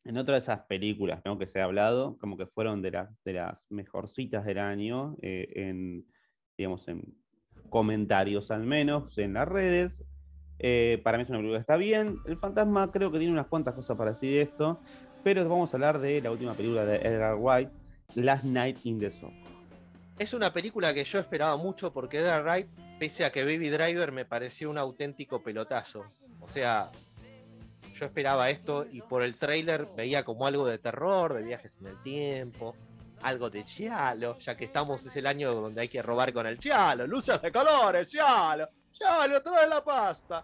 en 0.06 0.18
otra 0.18 0.36
de 0.36 0.42
esas 0.42 0.62
películas 0.62 1.22
que 1.40 1.48
se 1.48 1.60
ha 1.60 1.66
hablado, 1.66 2.18
como 2.20 2.38
que 2.38 2.46
fueron 2.46 2.82
de, 2.82 3.08
de 3.26 3.34
las 3.34 3.58
mejorcitas 3.70 4.46
del 4.46 4.60
año, 4.60 5.16
eh, 5.22 5.52
en, 5.56 6.06
digamos, 6.58 6.88
en 6.88 7.16
comentarios 7.70 8.52
al 8.52 8.64
menos, 8.64 9.18
en 9.18 9.34
las 9.34 9.48
redes. 9.48 10.04
Eh, 10.66 11.02
para 11.04 11.18
mí 11.18 11.24
es 11.24 11.30
una 11.30 11.40
película 11.40 11.60
que 11.60 11.62
está 11.62 11.76
bien. 11.76 12.16
El 12.26 12.38
fantasma 12.38 12.90
creo 12.90 13.12
que 13.12 13.18
tiene 13.18 13.34
unas 13.34 13.48
cuantas 13.48 13.76
cosas 13.76 13.98
para 13.98 14.12
decir 14.12 14.32
de 14.32 14.42
esto, 14.44 14.80
pero 15.22 15.48
vamos 15.48 15.74
a 15.74 15.78
hablar 15.78 16.00
de 16.00 16.22
la 16.22 16.32
última 16.32 16.54
película 16.54 16.86
de 16.86 16.96
Edgar 16.96 17.36
Wright, 17.36 17.70
Last 18.16 18.46
Night 18.46 18.78
in 18.86 18.98
the 18.98 19.12
Zoo. 19.12 19.30
Es 20.18 20.34
una 20.34 20.54
película 20.54 20.94
que 20.94 21.04
yo 21.04 21.20
esperaba 21.20 21.58
mucho 21.58 21.92
porque 21.92 22.20
Edgar 22.20 22.44
Wright, 22.44 22.68
pese 22.98 23.26
a 23.26 23.32
que 23.34 23.44
Baby 23.44 23.70
Driver 23.70 24.14
me 24.14 24.24
pareció 24.24 24.70
un 24.70 24.78
auténtico 24.78 25.44
pelotazo. 25.44 26.06
O 26.40 26.48
sea, 26.48 26.92
yo 27.94 28.06
esperaba 28.06 28.50
esto 28.50 28.86
y 28.90 29.02
por 29.02 29.22
el 29.22 29.36
trailer 29.36 29.86
veía 29.98 30.24
como 30.24 30.48
algo 30.48 30.66
de 30.66 30.78
terror, 30.78 31.34
de 31.34 31.42
viajes 31.42 31.78
en 31.82 31.88
el 31.88 32.02
tiempo, 32.02 32.74
algo 33.22 33.50
de 33.50 33.66
Chialo, 33.66 34.40
ya 34.40 34.56
que 34.56 34.64
estamos, 34.64 35.06
es 35.06 35.16
el 35.18 35.28
año 35.28 35.54
donde 35.54 35.82
hay 35.82 35.90
que 35.90 36.02
robar 36.02 36.32
con 36.32 36.48
el 36.48 36.58
Chialo, 36.58 37.06
luces 37.06 37.42
de 37.42 37.52
colores, 37.52 38.08
Chialo, 38.08 38.70
Chialo, 38.94 39.42
trae 39.42 39.68
la 39.68 39.84
pasta. 39.84 40.44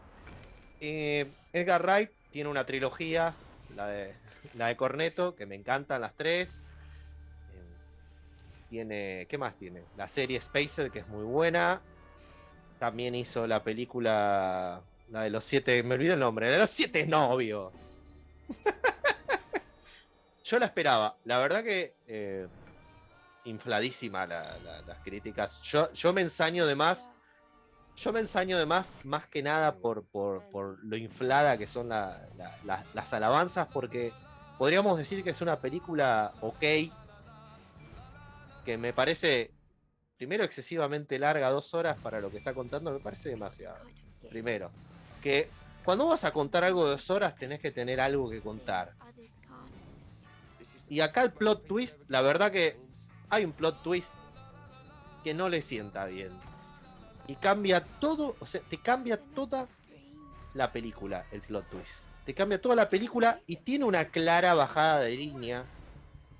Eh, 0.82 1.25
Edgar 1.53 1.82
Wright 1.84 2.12
tiene 2.32 2.50
una 2.50 2.65
trilogía, 2.65 3.34
la 3.75 3.88
de, 3.88 4.13
la 4.56 4.68
de 4.68 4.75
Corneto, 4.75 5.36
que 5.36 5.46
me 5.46 5.56
encantan 5.56 6.01
las 6.01 6.15
tres. 6.15 6.60
Eh, 7.53 8.68
tiene, 8.70 9.27
¿qué 9.29 9.38
más 9.38 9.56
tiene? 9.56 9.84
La 9.98 10.08
serie 10.08 10.39
Spacer, 10.41 10.91
que 10.91 11.00
es 11.00 11.08
muy 11.08 11.24
buena. 11.24 11.82
También 12.79 13.15
hizo 13.15 13.46
la 13.46 13.63
película 13.63 14.82
la 15.12 15.24
de 15.24 15.29
los 15.29 15.44
siete, 15.44 15.82
me 15.84 15.96
olvidé 15.96 16.13
el 16.13 16.20
nombre, 16.20 16.51
de 16.51 16.58
los 16.58 16.70
siete 16.70 17.06
novios. 17.06 17.74
Yo 20.44 20.60
la 20.60 20.65
esperaba. 20.65 21.15
La 21.25 21.39
verdad 21.39 21.63
que 21.63 21.96
eh, 22.08 22.48
infladísima 23.46 24.25
las 24.25 24.98
críticas. 25.03 25.62
Yo, 25.62 25.91
yo 25.94 26.13
me 26.13 26.22
ensaño 26.22 26.65
de 26.65 26.75
más. 26.75 27.10
Yo 28.00 28.13
me 28.13 28.22
ensaño 28.22 28.58
de 28.58 28.65
más, 28.65 28.88
más 29.03 29.27
que 29.27 29.44
nada 29.44 29.75
por, 29.75 30.06
por, 30.06 30.84
lo 30.86 30.96
inflada 30.96 31.58
que 31.58 31.68
son 31.68 31.89
las 31.89 33.13
alabanzas, 33.13 33.68
porque 33.68 34.13
podríamos 34.58 34.98
decir 34.98 35.22
que 35.22 35.32
es 35.32 35.41
una 35.41 35.60
película 35.60 36.32
ok, 36.39 36.63
que 38.63 38.77
me 38.77 38.94
parece, 38.94 39.51
primero, 40.18 40.46
excesivamente 40.46 41.20
larga, 41.20 41.50
dos 41.50 41.74
horas 41.74 41.98
para 41.98 42.22
lo 42.22 42.32
que 42.32 42.38
está 42.38 42.53
contando, 42.53 42.91
me 42.91 43.00
parece 43.00 43.29
demasiado. 43.29 43.77
Primero 44.29 44.72
que 45.22 45.50
cuando 45.84 46.08
vas 46.08 46.24
a 46.24 46.32
contar 46.32 46.63
algo 46.63 46.86
de 46.86 46.91
dos 46.91 47.10
horas 47.10 47.36
tenés 47.36 47.60
que 47.60 47.72
tener 47.72 48.00
algo 48.00 48.29
que 48.29 48.39
contar. 48.39 48.94
Y 50.88 51.01
acá 51.01 51.24
el 51.24 51.34
plot 51.34 51.68
twist, 51.68 51.98
la 52.08 52.22
verdad 52.22 52.50
que 52.50 52.77
hay 53.29 53.44
un 53.44 53.51
plot 53.51 53.84
twist 53.84 54.13
que 55.22 55.34
no 55.34 55.50
le 55.50 55.62
sienta 55.62 56.06
bien. 56.06 56.32
Y 57.29 57.36
cambia 57.36 57.83
todo, 57.83 58.36
o 58.39 58.45
sea, 58.48 58.59
te 58.59 58.79
cambia 58.79 59.15
toda 59.17 59.67
la 60.55 60.71
película, 60.71 61.27
el 61.31 61.41
plot 61.41 61.69
twist. 61.69 62.00
Te 62.25 62.33
cambia 62.33 62.59
toda 62.59 62.75
la 62.75 62.89
película 62.89 63.39
y 63.45 63.57
tiene 63.57 63.86
una 63.86 64.05
clara 64.05 64.55
bajada 64.55 65.01
de 65.01 65.12
línea. 65.12 65.63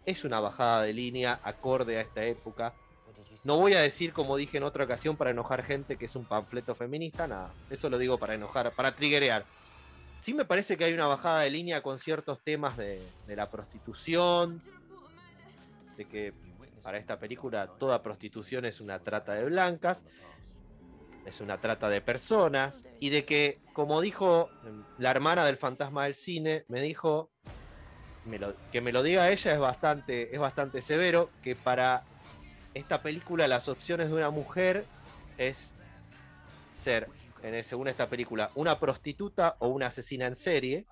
Es 0.04 0.24
una 0.24 0.40
bajada 0.40 0.82
de 0.82 0.94
línea 0.94 1.40
acorde 1.44 2.00
a 2.00 2.02
esta 2.02 2.24
época. 2.24 2.74
No 3.44 3.58
voy 3.58 3.76
a 3.76 3.82
decir, 3.82 4.14
como 4.14 4.36
dije 4.36 4.58
en 4.58 4.64
otra 4.64 4.86
ocasión, 4.86 5.16
para 5.16 5.30
enojar 5.30 5.62
gente 5.62 5.96
que 5.96 6.06
es 6.06 6.16
un 6.16 6.26
panfleto 6.26 6.74
feminista, 6.74 7.28
nada. 7.28 7.54
Eso 7.70 7.88
lo 7.92 8.00
digo 8.00 8.18
para 8.18 8.34
enojar, 8.34 8.72
para 8.72 8.96
triguerear. 8.96 9.46
Sí 10.22 10.34
me 10.34 10.44
parece 10.44 10.76
que 10.76 10.86
hay 10.86 10.94
una 10.96 11.06
bajada 11.06 11.42
de 11.42 11.52
línea 11.52 11.84
con 11.84 12.00
ciertos 12.00 12.40
temas 12.40 12.78
de, 12.78 13.08
la 13.28 13.48
prostitución, 13.52 14.60
de 15.98 16.06
que 16.06 16.34
para 16.82 16.98
esta 16.98 17.20
película 17.20 17.68
toda 17.78 18.02
prostitución 18.02 18.66
es 18.66 18.82
una 18.82 18.98
trata 18.98 19.36
de 19.36 19.46
blancas, 19.46 20.04
es 21.30 21.42
una 21.42 21.60
trata 21.60 21.90
de 21.90 22.02
personas, 22.02 22.84
y 23.00 23.10
de 23.10 23.26
que, 23.26 23.62
como 23.74 24.02
dijo 24.02 24.50
la 24.98 25.12
hermana 25.12 25.46
del 25.46 25.58
fantasma 25.58 26.04
del 26.06 26.16
cine, 26.16 26.66
me 26.68 26.82
dijo, 26.82 27.32
que 28.72 28.82
me 28.82 28.92
lo 28.92 29.04
diga 29.04 29.30
ella 29.30 29.54
es 29.54 29.60
bastante, 29.60 30.34
es 30.34 30.40
bastante 30.40 30.82
severo, 30.82 31.30
que 31.42 31.56
para 31.56 32.04
esta 32.74 33.02
película 33.02 33.48
las 33.48 33.68
opciones 33.68 34.10
de 34.10 34.16
una 34.16 34.30
mujer 34.30 34.86
es 35.38 35.74
ser, 36.74 37.08
según 37.64 37.88
esta 37.88 38.08
película, 38.08 38.52
una 38.56 38.80
prostituta 38.80 39.56
o 39.60 39.70
una 39.70 39.88
asesina 39.88 40.28
en 40.28 40.36
serie. 40.36 40.86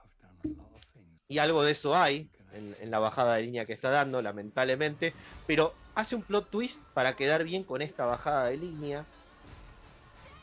Y 1.27 1.39
algo 1.39 1.63
de 1.63 1.72
eso 1.74 1.96
hay 1.96 2.29
en, 2.53 2.89
la 2.89 3.00
bajada 3.00 3.36
de 3.36 3.44
línea 3.44 3.65
que 3.65 3.74
está 3.74 3.89
dando, 3.89 4.22
lamentablemente. 4.22 5.13
Pero 5.46 5.74
hace 5.96 6.15
un 6.15 6.22
plot 6.22 6.50
twist 6.50 6.79
para 6.94 7.15
quedar 7.15 7.44
bien 7.44 7.63
con 7.63 7.82
esta 7.82 8.06
bajada 8.06 8.46
de 8.46 8.58
línea. 8.58 9.06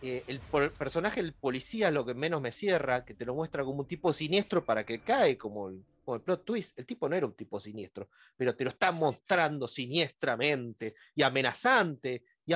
Eh, 0.06 0.22
el, 0.26 0.38
personaje, 0.76 1.20
el 1.20 1.32
policía, 1.32 1.90
lo 1.90 2.04
que 2.04 2.12
menos 2.12 2.38
me 2.38 2.52
cierra, 2.52 3.06
que 3.06 3.14
te 3.14 3.24
lo 3.24 3.34
muestra 3.34 3.64
como 3.64 3.80
un 3.80 3.88
tipo 3.88 4.12
siniestro 4.12 4.62
para 4.62 4.84
que 4.84 5.00
cae 5.00 5.38
como 5.38 5.70
el, 5.70 5.82
plot 6.22 6.44
twist, 6.44 6.78
el 6.78 6.84
tipo 6.84 7.08
no 7.08 7.16
era 7.16 7.24
un 7.24 7.32
tipo 7.32 7.58
siniestro, 7.58 8.10
pero 8.36 8.54
te 8.54 8.64
lo 8.64 8.70
está 8.70 8.92
mostrando 8.92 9.66
siniestramente 9.66 10.94
y 11.14 11.22
amenazante, 11.22 12.22
y, 12.44 12.52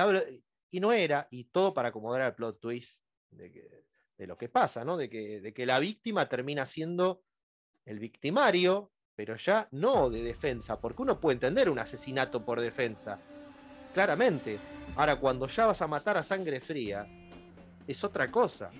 y 0.69 0.79
no 0.79 0.93
era, 0.93 1.27
y 1.31 1.45
todo 1.45 1.73
para 1.73 1.89
acomodar 1.89 2.21
el 2.21 2.35
plot 2.35 2.59
twist 2.59 3.01
de, 3.31 3.83
lo 4.27 4.37
que 4.37 4.49
pasa, 4.49 4.85
¿no? 4.85 4.95
De 4.95 5.09
que, 5.09 5.41
de 5.41 5.51
que 5.51 5.65
la 5.65 5.79
víctima 5.79 6.29
termina 6.29 6.67
siendo 6.67 7.23
el 7.83 7.97
victimario, 7.97 8.91
pero 9.15 9.37
ya 9.37 9.67
no 9.71 10.11
de 10.11 10.21
defensa, 10.21 10.79
porque 10.79 11.01
uno 11.01 11.19
puede 11.19 11.33
entender 11.33 11.67
un 11.67 11.79
asesinato 11.79 12.45
por 12.45 12.61
defensa, 12.61 13.19
claramente. 13.91 14.59
Ahora, 14.95 15.15
cuando 15.15 15.47
ya 15.47 15.65
vas 15.65 15.81
a 15.81 15.87
matar 15.87 16.15
a 16.15 16.21
sangre 16.21 16.61
fría, 16.61 17.07
es 17.91 18.03
otra 18.03 18.29
cosa 18.29 18.71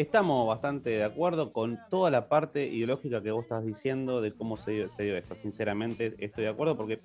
estamos 0.00 0.46
bastante 0.46 0.90
de 0.90 1.04
acuerdo 1.04 1.52
con 1.52 1.78
toda 1.90 2.10
la 2.10 2.28
parte 2.28 2.66
ideológica 2.66 3.22
que 3.22 3.30
vos 3.30 3.42
estás 3.42 3.64
diciendo 3.64 4.20
de 4.20 4.32
cómo 4.32 4.56
se 4.56 4.70
dio, 4.72 4.92
se 4.92 5.16
esto. 5.16 5.34
Sinceramente, 5.36 6.14
estoy 6.18 6.44
de 6.44 6.50
acuerdo 6.50 6.76
porque 6.76 6.98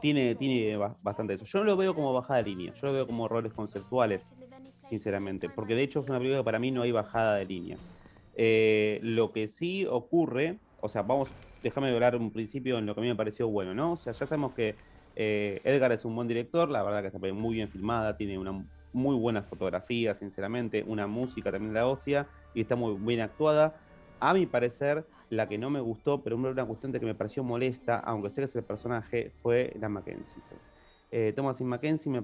tiene, 0.00 0.34
tiene 0.34 0.76
bastante 1.02 1.34
eso. 1.34 1.44
Yo 1.44 1.58
no 1.58 1.64
lo 1.66 1.76
veo 1.76 1.94
como 1.94 2.12
bajada 2.12 2.42
de 2.42 2.50
línea, 2.50 2.74
yo 2.74 2.86
lo 2.86 2.92
veo 2.92 3.06
como 3.06 3.28
roles 3.28 3.52
conceptuales, 3.52 4.22
sinceramente, 4.88 5.48
porque 5.48 5.74
de 5.74 5.82
hecho 5.82 6.00
es 6.00 6.08
una 6.08 6.18
película 6.18 6.40
que 6.40 6.44
para 6.44 6.58
mí 6.58 6.70
no 6.70 6.82
hay 6.82 6.92
bajada 6.92 7.36
de 7.36 7.44
línea. 7.44 7.76
Eh, 8.34 9.00
lo 9.02 9.32
que 9.32 9.48
sí 9.48 9.84
ocurre, 9.84 10.58
o 10.80 10.88
sea, 10.88 11.02
vamos, 11.02 11.28
déjame 11.62 11.90
hablar 11.90 12.16
un 12.16 12.30
principio 12.30 12.78
en 12.78 12.86
lo 12.86 12.94
que 12.94 13.00
a 13.00 13.02
mí 13.02 13.08
me 13.08 13.16
pareció 13.16 13.48
bueno, 13.48 13.74
¿no? 13.74 13.92
O 13.92 13.96
sea, 13.96 14.12
ya 14.12 14.26
sabemos 14.26 14.54
que 14.54 14.76
eh, 15.16 15.60
Edgar 15.64 15.92
es 15.92 16.04
un 16.04 16.14
buen 16.14 16.28
director, 16.28 16.70
la 16.70 16.82
verdad 16.82 17.02
que 17.02 17.08
está 17.08 17.18
muy 17.34 17.56
bien 17.56 17.68
filmada, 17.68 18.16
tiene 18.16 18.38
una 18.38 18.64
muy 18.98 19.16
buena 19.16 19.42
fotografía, 19.42 20.14
sinceramente, 20.14 20.84
una 20.86 21.06
música 21.06 21.50
también 21.50 21.72
de 21.72 21.80
la 21.80 21.86
hostia, 21.86 22.26
y 22.54 22.60
está 22.60 22.76
muy 22.76 22.94
bien 22.94 23.20
actuada. 23.20 23.76
A 24.20 24.34
mi 24.34 24.46
parecer, 24.46 25.06
la 25.30 25.48
que 25.48 25.56
no 25.56 25.70
me 25.70 25.80
gustó, 25.80 26.22
pero 26.22 26.36
una 26.36 26.64
cuestión 26.64 26.92
de 26.92 27.00
que 27.00 27.06
me 27.06 27.14
pareció 27.14 27.42
molesta, 27.44 27.98
aunque 27.98 28.30
sé 28.30 28.40
que 28.40 28.44
es 28.46 28.56
el 28.56 28.64
personaje, 28.64 29.32
fue 29.42 29.74
la 29.80 29.88
Mackenzie. 29.88 30.42
Eh, 31.10 31.32
Thomasin 31.34 31.66
Mackenzie 31.66 32.10
me, 32.10 32.20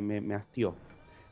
me, 0.00 0.20
me, 0.20 0.34
hastió. 0.34 0.74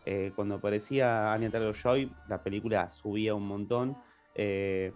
Eh, 0.05 0.33
cuando 0.35 0.57
aparecía 0.57 1.33
Anya 1.33 1.51
Taylor-Joy, 1.51 2.11
la 2.29 2.43
película 2.43 2.91
subía 2.93 3.35
un 3.35 3.47
montón, 3.47 3.97
eh, 4.35 4.93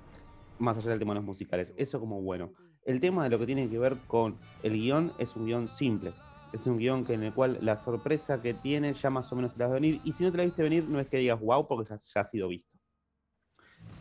más 0.59 0.77
allá 0.77 0.91
del 0.91 0.99
tema 0.99 1.15
de 1.15 1.21
los 1.21 1.25
musicales. 1.25 1.73
Eso 1.77 2.01
como 2.01 2.21
bueno. 2.21 2.51
El 2.85 3.01
tema 3.01 3.25
de 3.25 3.31
lo 3.31 3.39
que 3.39 3.47
tiene 3.47 3.69
que 3.69 3.79
ver 3.79 3.97
con 4.07 4.37
el 4.63 4.75
guion 4.75 5.13
es 5.19 5.35
un 5.37 5.47
guion 5.47 5.69
simple. 5.69 6.13
Es 6.55 6.67
un 6.67 6.79
guion 6.79 7.05
que 7.05 7.15
en 7.15 7.25
el 7.25 7.33
cual 7.33 7.59
la 7.63 7.77
sorpresa 7.77 8.41
que 8.41 8.55
tiene 8.55 8.95
ya 8.95 9.11
más 9.11 9.31
o 9.33 9.35
menos 9.35 9.53
te 9.53 9.59
la 9.59 9.67
vas 9.67 9.73
a 9.73 9.75
venir. 9.75 10.01
Y 10.05 10.13
si 10.13 10.23
no 10.23 10.31
te 10.31 10.39
la 10.39 10.45
viste 10.45 10.63
venir, 10.63 10.85
no 10.89 11.01
es 11.01 11.09
que 11.09 11.17
digas 11.17 11.41
wow, 11.41 11.67
porque 11.67 11.91
ya, 11.91 12.21
ha 12.21 12.25
sido 12.25 12.47
visto. 12.47 12.71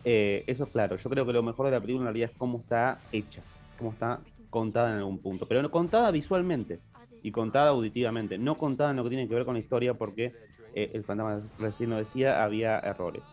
Eh, 0.05 0.43
eso 0.45 0.65
es 0.65 0.69
claro. 0.69 0.95
Yo 0.95 1.10
creo 1.10 1.25
que 1.25 1.33
lo 1.33 1.41
mejor 1.41 1.65
de 1.65 1.72
la 1.72 1.81
película 1.81 2.03
en 2.03 2.05
realidad 2.13 2.29
es 2.31 2.38
cómo 2.38 2.60
está 2.60 3.00
hecha, 3.12 3.41
cómo 3.79 3.91
está 3.91 4.19
contada 4.51 4.91
en 4.91 4.98
algún 4.98 5.17
punto. 5.17 5.48
Pero 5.48 5.63
no 5.63 5.72
contada 5.72 6.12
visualmente 6.12 6.77
y 7.24 7.31
contada 7.31 7.69
auditivamente. 7.69 8.38
No 8.38 8.55
contada 8.55 8.91
en 8.91 8.98
lo 8.98 9.03
que 9.03 9.10
tiene 9.10 9.27
que 9.27 9.33
ver 9.33 9.45
con 9.45 9.55
la 9.55 9.60
historia, 9.60 9.95
porque 9.95 10.33
eh, 10.75 10.91
el 10.93 11.03
fantasma 11.03 11.41
recién 11.57 11.89
lo 11.89 11.98
decía, 11.98 12.43
había 12.43 12.77
errores. 12.77 13.24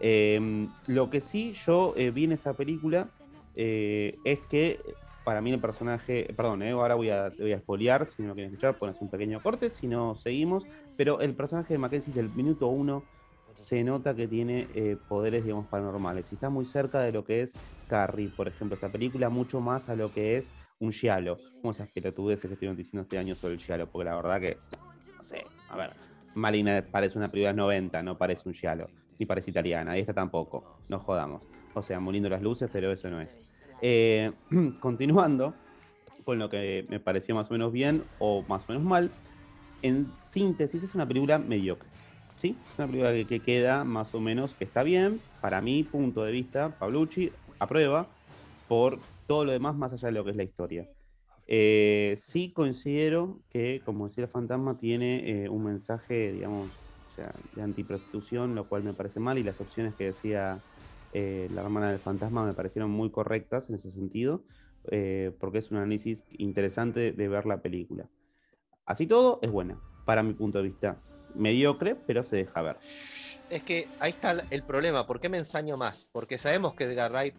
Em, 0.00 0.68
lo 0.86 1.08
que 1.08 1.22
sí 1.22 1.54
yo 1.54 1.94
eh, 1.96 2.10
vi 2.10 2.24
en 2.24 2.32
esa 2.32 2.52
película 2.52 3.08
es 3.56 4.40
que 4.48 4.80
para 5.24 5.40
mí 5.40 5.52
el 5.52 5.60
personaje, 5.60 6.32
perdón, 6.36 6.62
eh, 6.62 6.70
ahora 6.70 6.94
voy 6.94 7.10
a, 7.10 7.32
voy 7.38 7.52
a 7.52 8.06
si 8.06 8.22
no 8.22 8.34
quieren 8.34 8.52
escuchar, 8.52 8.78
pones 8.78 9.00
un 9.00 9.10
pequeño 9.10 9.42
corte, 9.42 9.70
si 9.70 9.86
no 9.86 10.14
seguimos, 10.16 10.64
pero 10.96 11.20
el 11.20 11.34
personaje 11.34 11.74
de 11.74 11.78
Mackenzie 11.78 12.12
del 12.12 12.30
minuto 12.30 12.68
uno 12.68 13.04
se 13.54 13.84
nota 13.84 14.14
que 14.14 14.26
tiene 14.26 14.68
eh, 14.74 14.96
poderes, 15.08 15.44
digamos, 15.44 15.66
paranormales, 15.66 16.26
y 16.30 16.34
está 16.34 16.48
muy 16.48 16.64
cerca 16.64 17.00
de 17.00 17.12
lo 17.12 17.24
que 17.24 17.42
es 17.42 17.52
Carrie, 17.88 18.28
por 18.28 18.48
ejemplo, 18.48 18.74
esta 18.74 18.88
película, 18.88 19.28
mucho 19.28 19.60
más 19.60 19.88
a 19.88 19.96
lo 19.96 20.12
que 20.12 20.36
es 20.36 20.52
un 20.78 20.92
Giallo, 20.92 21.38
como 21.60 21.72
esas 21.72 21.88
pelotudeces 21.88 22.48
que 22.48 22.54
estuvieron 22.54 22.76
diciendo 22.76 23.02
este 23.02 23.18
año 23.18 23.34
sobre 23.36 23.54
el 23.54 23.60
Giallo, 23.60 23.86
porque 23.86 24.06
la 24.06 24.16
verdad 24.16 24.40
que, 24.40 24.56
no 25.16 25.24
sé, 25.24 25.44
a 25.68 25.76
ver, 25.76 25.92
Malina 26.34 26.82
parece 26.90 27.18
una 27.18 27.30
película 27.30 27.52
90, 27.52 28.02
no 28.02 28.16
parece 28.16 28.48
un 28.48 28.54
Giallo, 28.54 28.88
ni 29.18 29.26
parece 29.26 29.50
italiana, 29.50 29.96
y 29.98 30.00
esta 30.00 30.14
tampoco, 30.14 30.78
no 30.88 30.98
jodamos. 30.98 31.42
O 31.74 31.82
sea, 31.82 32.00
muriendo 32.00 32.28
las 32.28 32.42
luces, 32.42 32.70
pero 32.72 32.90
eso 32.90 33.10
no 33.10 33.20
es. 33.20 33.30
Eh, 33.82 34.32
continuando 34.80 35.54
con 36.24 36.38
lo 36.38 36.50
que 36.50 36.86
me 36.88 37.00
pareció 37.00 37.34
más 37.34 37.50
o 37.50 37.54
menos 37.54 37.72
bien 37.72 38.02
o 38.18 38.42
más 38.48 38.62
o 38.68 38.72
menos 38.72 38.84
mal, 38.84 39.10
en 39.82 40.06
síntesis 40.26 40.82
es 40.82 40.94
una 40.94 41.06
película 41.06 41.38
mediocre. 41.38 41.88
¿sí? 42.40 42.56
Es 42.72 42.78
una 42.78 42.86
película 42.86 43.12
que, 43.12 43.40
queda 43.40 43.84
más 43.84 44.14
o 44.14 44.20
menos, 44.20 44.54
que 44.54 44.64
está 44.64 44.82
bien, 44.82 45.20
para 45.40 45.60
mi 45.60 45.82
punto 45.82 46.24
de 46.24 46.32
vista, 46.32 46.70
Pablucci 46.78 47.32
aprueba 47.58 48.06
por 48.68 48.98
todo 49.26 49.44
lo 49.44 49.52
demás 49.52 49.76
más 49.76 49.92
allá 49.92 50.08
de 50.08 50.12
lo 50.12 50.24
que 50.24 50.30
es 50.30 50.36
la 50.36 50.44
historia. 50.44 50.86
Eh, 51.46 52.16
sí 52.20 52.52
considero 52.52 53.40
que, 53.50 53.80
como 53.84 54.08
decía 54.08 54.24
el 54.24 54.30
fantasma, 54.30 54.78
tiene 54.78 55.44
eh, 55.44 55.48
un 55.48 55.64
mensaje, 55.64 56.32
digamos, 56.32 56.68
de 57.54 57.62
antiprostitución, 57.62 58.54
lo 58.54 58.64
cual 58.64 58.82
me 58.82 58.94
parece 58.94 59.20
mal, 59.20 59.36
y 59.36 59.42
las 59.42 59.60
opciones 59.60 59.94
que 59.94 60.04
decía 60.04 60.60
eh, 61.12 61.48
la 61.52 61.62
hermana 61.62 61.90
del 61.90 61.98
fantasma 61.98 62.44
me 62.44 62.54
parecieron 62.54 62.90
muy 62.90 63.10
correctas 63.10 63.68
en 63.68 63.76
ese 63.76 63.90
sentido, 63.90 64.44
eh, 64.90 65.32
porque 65.40 65.58
es 65.58 65.70
un 65.70 65.78
análisis 65.78 66.24
interesante 66.38 67.12
de 67.12 67.28
ver 67.28 67.46
la 67.46 67.58
película. 67.58 68.08
Así 68.86 69.06
todo, 69.06 69.38
es 69.42 69.50
buena, 69.50 69.78
para 70.04 70.22
mi 70.22 70.34
punto 70.34 70.58
de 70.58 70.64
vista. 70.64 70.96
Mediocre, 71.34 71.94
pero 71.94 72.24
se 72.24 72.36
deja 72.36 72.62
ver. 72.62 72.76
Es 73.50 73.62
que 73.62 73.88
ahí 73.98 74.10
está 74.10 74.42
el 74.50 74.62
problema. 74.62 75.06
¿Por 75.06 75.20
qué 75.20 75.28
me 75.28 75.38
ensaño 75.38 75.76
más? 75.76 76.08
Porque 76.12 76.38
sabemos 76.38 76.74
que 76.74 76.84
Edgar 76.84 77.12
Wright 77.12 77.34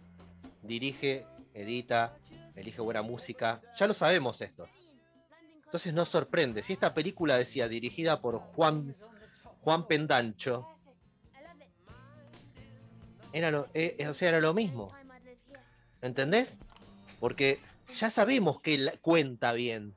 dirige, 0.62 1.26
edita, 1.54 2.16
elige 2.54 2.80
buena 2.80 3.02
música. 3.02 3.60
Ya 3.78 3.86
lo 3.86 3.94
sabemos 3.94 4.40
esto. 4.40 4.66
Entonces 5.64 5.94
no 5.94 6.04
sorprende. 6.04 6.62
Si 6.62 6.74
esta 6.74 6.92
película 6.92 7.38
decía 7.38 7.66
dirigida 7.66 8.20
por 8.20 8.38
Juan, 8.38 8.94
Juan 9.62 9.86
Pendancho, 9.86 10.66
era 13.32 13.50
lo, 13.50 13.68
eh, 13.74 13.96
eh, 13.98 14.08
o 14.08 14.14
sea, 14.14 14.30
era 14.30 14.40
lo 14.40 14.54
mismo. 14.54 14.92
¿Entendés? 16.00 16.56
Porque 17.20 17.60
ya 17.96 18.10
sabemos 18.10 18.60
que 18.60 18.98
cuenta 19.00 19.52
bien. 19.52 19.94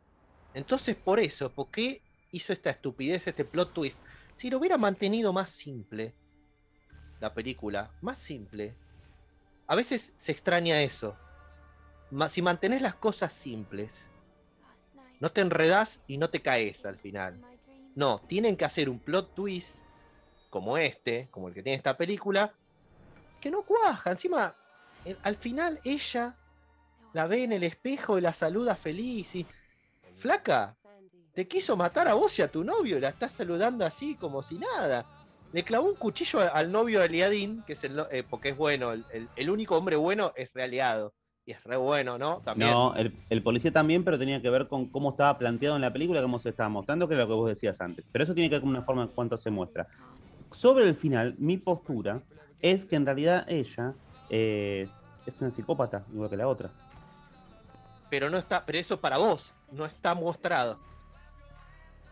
Entonces, 0.54 0.96
por 0.96 1.20
eso, 1.20 1.52
¿por 1.52 1.70
qué 1.70 2.02
hizo 2.32 2.54
esta 2.54 2.70
estupidez, 2.70 3.28
este 3.28 3.46
plot 3.46 3.74
twist? 3.74 3.98
Si 4.36 4.50
lo 4.50 4.58
hubiera 4.58 4.78
mantenido 4.78 5.34
más 5.34 5.50
simple, 5.50 6.14
la 7.20 7.34
película, 7.34 7.92
más 8.02 8.20
simple, 8.20 8.76
a 9.68 9.76
veces 9.76 10.14
se 10.16 10.32
extraña 10.32 10.82
eso. 10.82 11.18
Si 12.30 12.42
mantenés 12.42 12.82
las 12.82 12.96
cosas 12.96 13.34
simples, 13.34 13.94
no 15.20 15.32
te 15.32 15.42
enredás 15.42 16.02
y 16.08 16.18
no 16.18 16.30
te 16.30 16.42
caes 16.42 16.86
al 16.86 16.98
final. 16.98 17.42
No, 17.96 18.22
tienen 18.28 18.58
que 18.58 18.66
hacer 18.66 18.90
un 18.90 19.00
plot 19.00 19.34
twist 19.34 19.76
como 20.50 20.78
este, 20.78 21.28
como 21.32 21.48
el 21.48 21.54
que 21.54 21.64
tiene 21.64 21.78
esta 21.78 21.98
película, 21.98 22.54
que 23.46 23.52
no 23.52 23.62
cuaja. 23.62 24.10
Encima, 24.10 24.56
al 25.22 25.36
final 25.36 25.80
ella 25.84 26.36
la 27.14 27.28
ve 27.28 27.44
en 27.44 27.52
el 27.52 27.64
espejo 27.64 28.18
y 28.18 28.22
la 28.22 28.34
saluda 28.34 28.76
feliz 28.76 29.36
y. 29.36 29.46
Flaca, 30.18 30.76
te 31.32 31.48
quiso 31.48 31.78
matar 31.78 32.08
a 32.08 32.16
vos 32.16 32.40
y 32.40 32.42
a 32.42 32.50
tu 32.50 32.64
novio, 32.64 33.00
la 33.00 33.10
estás 33.10 33.34
saludando 33.34 33.86
así 33.86 34.16
como 34.16 34.42
si 34.42 34.58
nada. 34.58 35.06
Le 35.54 35.64
clavó 35.64 35.88
un 35.88 35.96
cuchillo 35.96 36.40
al 36.40 36.72
novio 36.72 37.02
de 37.02 37.06
Eliadín, 37.06 37.62
que 37.68 37.74
es 37.74 37.84
el, 37.84 38.04
eh, 38.10 38.24
porque 38.28 38.50
es 38.50 38.58
bueno, 38.58 38.94
el, 38.94 39.50
único 39.52 39.78
hombre 39.78 39.96
bueno 39.96 40.34
es 40.36 40.52
realiado. 40.52 41.14
Y 41.46 41.52
es 41.52 41.64
re 41.64 41.78
bueno, 41.78 42.18
¿no? 42.18 42.42
También. 42.44 42.72
No, 42.72 42.96
el, 42.96 43.44
policía 43.44 43.72
también, 43.72 44.04
pero 44.04 44.18
tenía 44.18 44.42
que 44.42 44.50
ver 44.50 44.68
con 44.68 44.88
cómo 44.88 45.12
estaba 45.12 45.38
planteado 45.38 45.76
en 45.76 45.84
la 45.84 45.94
película, 45.94 46.20
cómo 46.24 46.40
se 46.40 46.50
estaba 46.50 46.70
mostrando, 46.70 47.08
que 47.08 47.14
es 47.14 47.20
lo 47.20 47.28
que 47.28 47.34
vos 47.34 47.50
decías 47.50 47.80
antes. 47.80 48.10
Pero 48.12 48.24
eso 48.24 48.34
tiene 48.34 48.50
que 48.50 48.56
ver 48.56 48.62
con 48.62 48.72
una 48.72 48.82
forma 48.82 49.04
en 49.04 49.10
cuanto 49.10 49.38
se 49.38 49.52
muestra. 49.52 49.86
Sobre 50.50 50.88
el 50.88 50.96
final, 50.96 51.36
mi 51.38 51.58
postura 51.58 52.24
es 52.62 52.86
que 52.86 52.96
en 52.96 53.06
realidad 53.06 53.46
ella 53.48 53.94
es, 54.30 54.90
una 55.40 55.52
psicópata, 55.52 56.04
igual 56.14 56.30
que 56.30 56.38
la 56.38 56.48
otra. 56.48 56.70
Pero 58.10 58.30
no 58.30 58.38
está, 58.38 58.66
pero 58.66 58.78
eso 58.78 59.00
para 59.00 59.18
vos, 59.18 59.54
no 59.72 59.86
está 59.86 60.14
mostrado. 60.16 60.78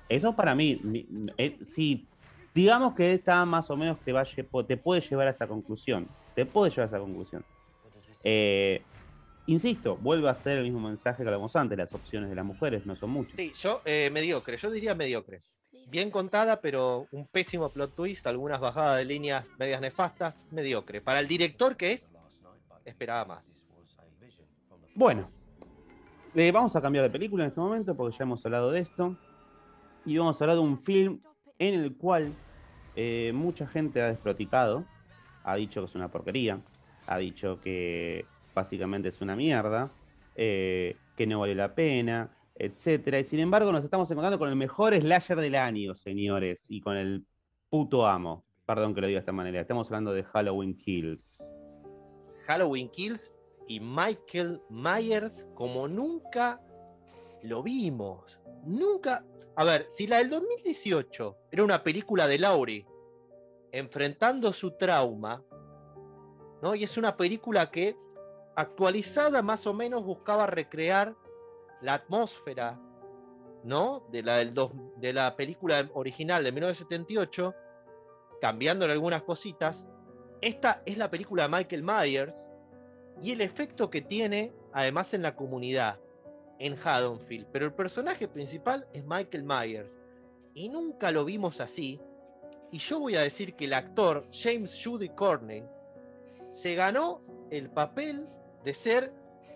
Eso 0.09 0.35
para 0.35 0.53
mí, 0.53 1.07
eh, 1.37 1.59
si 1.65 2.07
digamos 2.53 2.93
que 2.93 3.13
está 3.13 3.45
más 3.45 3.69
o 3.69 3.77
menos 3.77 3.99
te, 3.99 4.11
va, 4.11 4.25
te 4.25 4.77
puede 4.77 5.01
llevar 5.01 5.27
a 5.27 5.31
esa 5.31 5.47
conclusión. 5.47 6.07
Te 6.35 6.45
puede 6.45 6.71
llevar 6.71 6.83
a 6.83 6.85
esa 6.87 6.99
conclusión. 6.99 7.45
Eh, 8.23 8.81
insisto, 9.47 9.97
vuelve 9.97 10.29
a 10.29 10.35
ser 10.35 10.57
el 10.57 10.63
mismo 10.63 10.79
mensaje 10.79 11.23
que 11.23 11.29
hablamos 11.29 11.55
antes, 11.55 11.77
las 11.77 11.93
opciones 11.93 12.29
de 12.29 12.35
las 12.35 12.45
mujeres 12.45 12.85
no 12.85 12.95
son 12.95 13.11
muchas. 13.11 13.35
Sí, 13.35 13.53
yo 13.55 13.81
eh, 13.85 14.09
mediocre, 14.11 14.57
yo 14.57 14.71
diría 14.71 14.95
mediocre 14.95 15.41
bien 15.93 16.09
contada, 16.09 16.59
pero 16.59 17.07
un 17.11 17.27
pésimo 17.27 17.69
plot 17.69 17.95
twist, 17.95 18.25
algunas 18.25 18.59
bajadas 18.59 18.97
de 18.97 19.05
líneas 19.05 19.45
medias 19.59 19.79
nefastas, 19.79 20.33
mediocre. 20.49 21.01
Para 21.01 21.19
el 21.19 21.27
director 21.27 21.77
que 21.77 21.93
es, 21.93 22.15
esperaba 22.83 23.25
más. 23.25 23.43
Bueno, 24.95 25.29
eh, 26.33 26.51
vamos 26.51 26.75
a 26.75 26.81
cambiar 26.81 27.03
de 27.03 27.11
película 27.11 27.43
en 27.43 27.49
este 27.49 27.61
momento 27.61 27.95
porque 27.95 28.17
ya 28.17 28.23
hemos 28.23 28.43
hablado 28.43 28.71
de 28.71 28.79
esto. 28.79 29.15
Y 30.03 30.17
vamos 30.17 30.41
a 30.41 30.43
hablar 30.43 30.57
de 30.57 30.63
un 30.63 30.79
film 30.79 31.21
en 31.59 31.75
el 31.75 31.95
cual 31.95 32.33
eh, 32.95 33.31
mucha 33.33 33.67
gente 33.67 34.01
ha 34.01 34.07
desproticado, 34.07 34.85
ha 35.43 35.55
dicho 35.55 35.81
que 35.81 35.85
es 35.85 35.95
una 35.95 36.09
porquería, 36.09 36.59
ha 37.05 37.17
dicho 37.19 37.61
que 37.61 38.25
básicamente 38.55 39.09
es 39.09 39.21
una 39.21 39.35
mierda, 39.35 39.91
eh, 40.35 40.97
que 41.15 41.27
no 41.27 41.39
vale 41.39 41.53
la 41.53 41.75
pena, 41.75 42.31
etcétera. 42.55 43.19
Y 43.19 43.23
sin 43.23 43.39
embargo, 43.39 43.71
nos 43.71 43.83
estamos 43.83 44.09
encontrando 44.09 44.39
con 44.39 44.49
el 44.49 44.55
mejor 44.55 44.95
slasher 44.95 45.39
del 45.39 45.55
año, 45.55 45.95
señores, 45.95 46.65
y 46.69 46.81
con 46.81 46.97
el 46.97 47.25
puto 47.69 48.05
amo. 48.05 48.45
Perdón 48.65 48.93
que 48.93 49.01
lo 49.01 49.07
diga 49.07 49.17
de 49.17 49.21
esta 49.21 49.31
manera. 49.31 49.61
Estamos 49.61 49.87
hablando 49.87 50.13
de 50.13 50.23
Halloween 50.23 50.77
Kills. 50.77 51.43
Halloween 52.45 52.89
Kills 52.89 53.33
y 53.67 53.79
Michael 53.79 54.61
Myers 54.69 55.47
como 55.55 55.87
nunca 55.87 56.61
lo 57.41 57.63
vimos. 57.63 58.39
Nunca. 58.65 59.25
A 59.55 59.63
ver, 59.63 59.85
si 59.89 60.07
la 60.07 60.17
del 60.17 60.29
2018 60.29 61.37
era 61.51 61.63
una 61.63 61.83
película 61.83 62.27
de 62.27 62.39
Laurie 62.39 62.85
enfrentando 63.71 64.53
su 64.53 64.71
trauma, 64.77 65.43
¿no? 66.61 66.75
Y 66.75 66.83
es 66.83 66.97
una 66.97 67.17
película 67.17 67.69
que 67.69 67.95
actualizada 68.55 69.41
más 69.41 69.65
o 69.67 69.73
menos 69.73 70.03
buscaba 70.03 70.47
recrear 70.47 71.15
la 71.83 71.95
atmósfera, 71.95 72.79
¿no? 73.63 74.07
De 74.11 74.23
la, 74.23 74.43
de 74.43 75.13
la 75.13 75.35
película 75.35 75.89
original 75.93 76.43
de 76.43 76.51
1978, 76.51 77.53
cambiándole 78.41 78.93
algunas 78.93 79.23
cositas. 79.23 79.87
Esta 80.41 80.81
es 80.85 80.97
la 80.97 81.11
película 81.11 81.43
de 81.43 81.49
Michael 81.49 81.83
Myers 81.83 82.33
y 83.21 83.31
el 83.31 83.41
efecto 83.41 83.89
que 83.89 84.01
tiene, 84.01 84.53
además, 84.71 85.13
en 85.13 85.21
la 85.21 85.35
comunidad, 85.35 85.99
en 86.59 86.77
Haddonfield. 86.81 87.47
Pero 87.51 87.65
el 87.65 87.73
personaje 87.73 88.27
principal 88.27 88.87
es 88.93 89.03
Michael 89.05 89.43
Myers 89.43 89.99
y 90.53 90.69
nunca 90.69 91.11
lo 91.11 91.25
vimos 91.25 91.59
así. 91.59 91.99
Y 92.71 92.79
yo 92.79 92.99
voy 92.99 93.15
a 93.15 93.21
decir 93.21 93.55
que 93.55 93.65
el 93.65 93.73
actor 93.73 94.23
James 94.31 94.81
Judy 94.83 95.09
Corney 95.09 95.63
se 96.49 96.75
ganó 96.75 97.21
el 97.49 97.69
papel 97.69 98.25
de 98.63 98.73
ser 98.73 99.13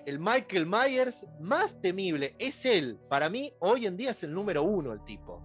el 0.08 0.20
Michael 0.20 0.66
Myers 0.66 1.26
más 1.38 1.82
temible. 1.82 2.34
Es 2.40 2.66
él. 2.66 2.98
Para 3.10 3.30
mí, 3.30 3.54
hoy 3.60 3.86
en 3.86 3.98
día 3.98 4.12
es 4.12 4.24
el 4.24 4.34
número 4.34 4.64
uno 4.64 4.94
el 4.94 5.04
tipo. 5.04 5.44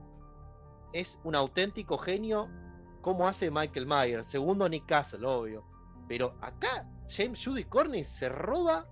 es 0.93 1.19
un 1.25 1.35
auténtico 1.35 1.99
genio 1.99 2.49
como 3.01 3.27
hace 3.27 3.51
Michael 3.51 3.87
Myers. 3.87 4.29
Segundo, 4.29 4.69
Nick 4.69 4.87
Castle, 4.87 5.27
obvio. 5.27 5.65
Pero 6.07 6.37
acá 6.41 6.89
James 7.09 7.45
Judy 7.45 7.65
Corney 7.65 8.05
se 8.05 8.29
roba 8.29 8.87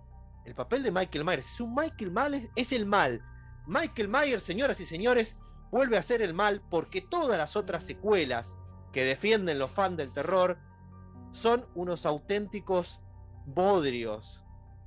el 0.45 0.57
papel 0.57 0.83
de 0.83 0.91
Michael 0.91 1.25
Myers. 1.25 1.47
Es 1.47 1.61
un 1.61 1.73
Michael 1.73 2.11
Myers, 2.11 2.51
es 2.57 2.73
el 2.73 2.85
mal. 2.85 3.23
Michael 3.69 4.09
Myers, 4.09 4.43
señoras 4.43 4.81
y 4.81 4.87
señores, 4.87 5.37
vuelve 5.71 5.97
a 5.97 6.03
ser 6.03 6.21
el 6.21 6.35
mal 6.35 6.63
porque 6.69 7.01
todas 7.01 7.39
las 7.39 7.55
otras 7.55 7.85
secuelas 7.85 8.57
que 8.93 9.05
defienden 9.05 9.61
los 9.61 9.71
fans 9.71 9.97
del 9.97 10.13
terror 10.13 10.59
son 11.31 11.65
unos 11.77 12.07
auténticos 12.07 13.01
bodrios. 13.47 14.40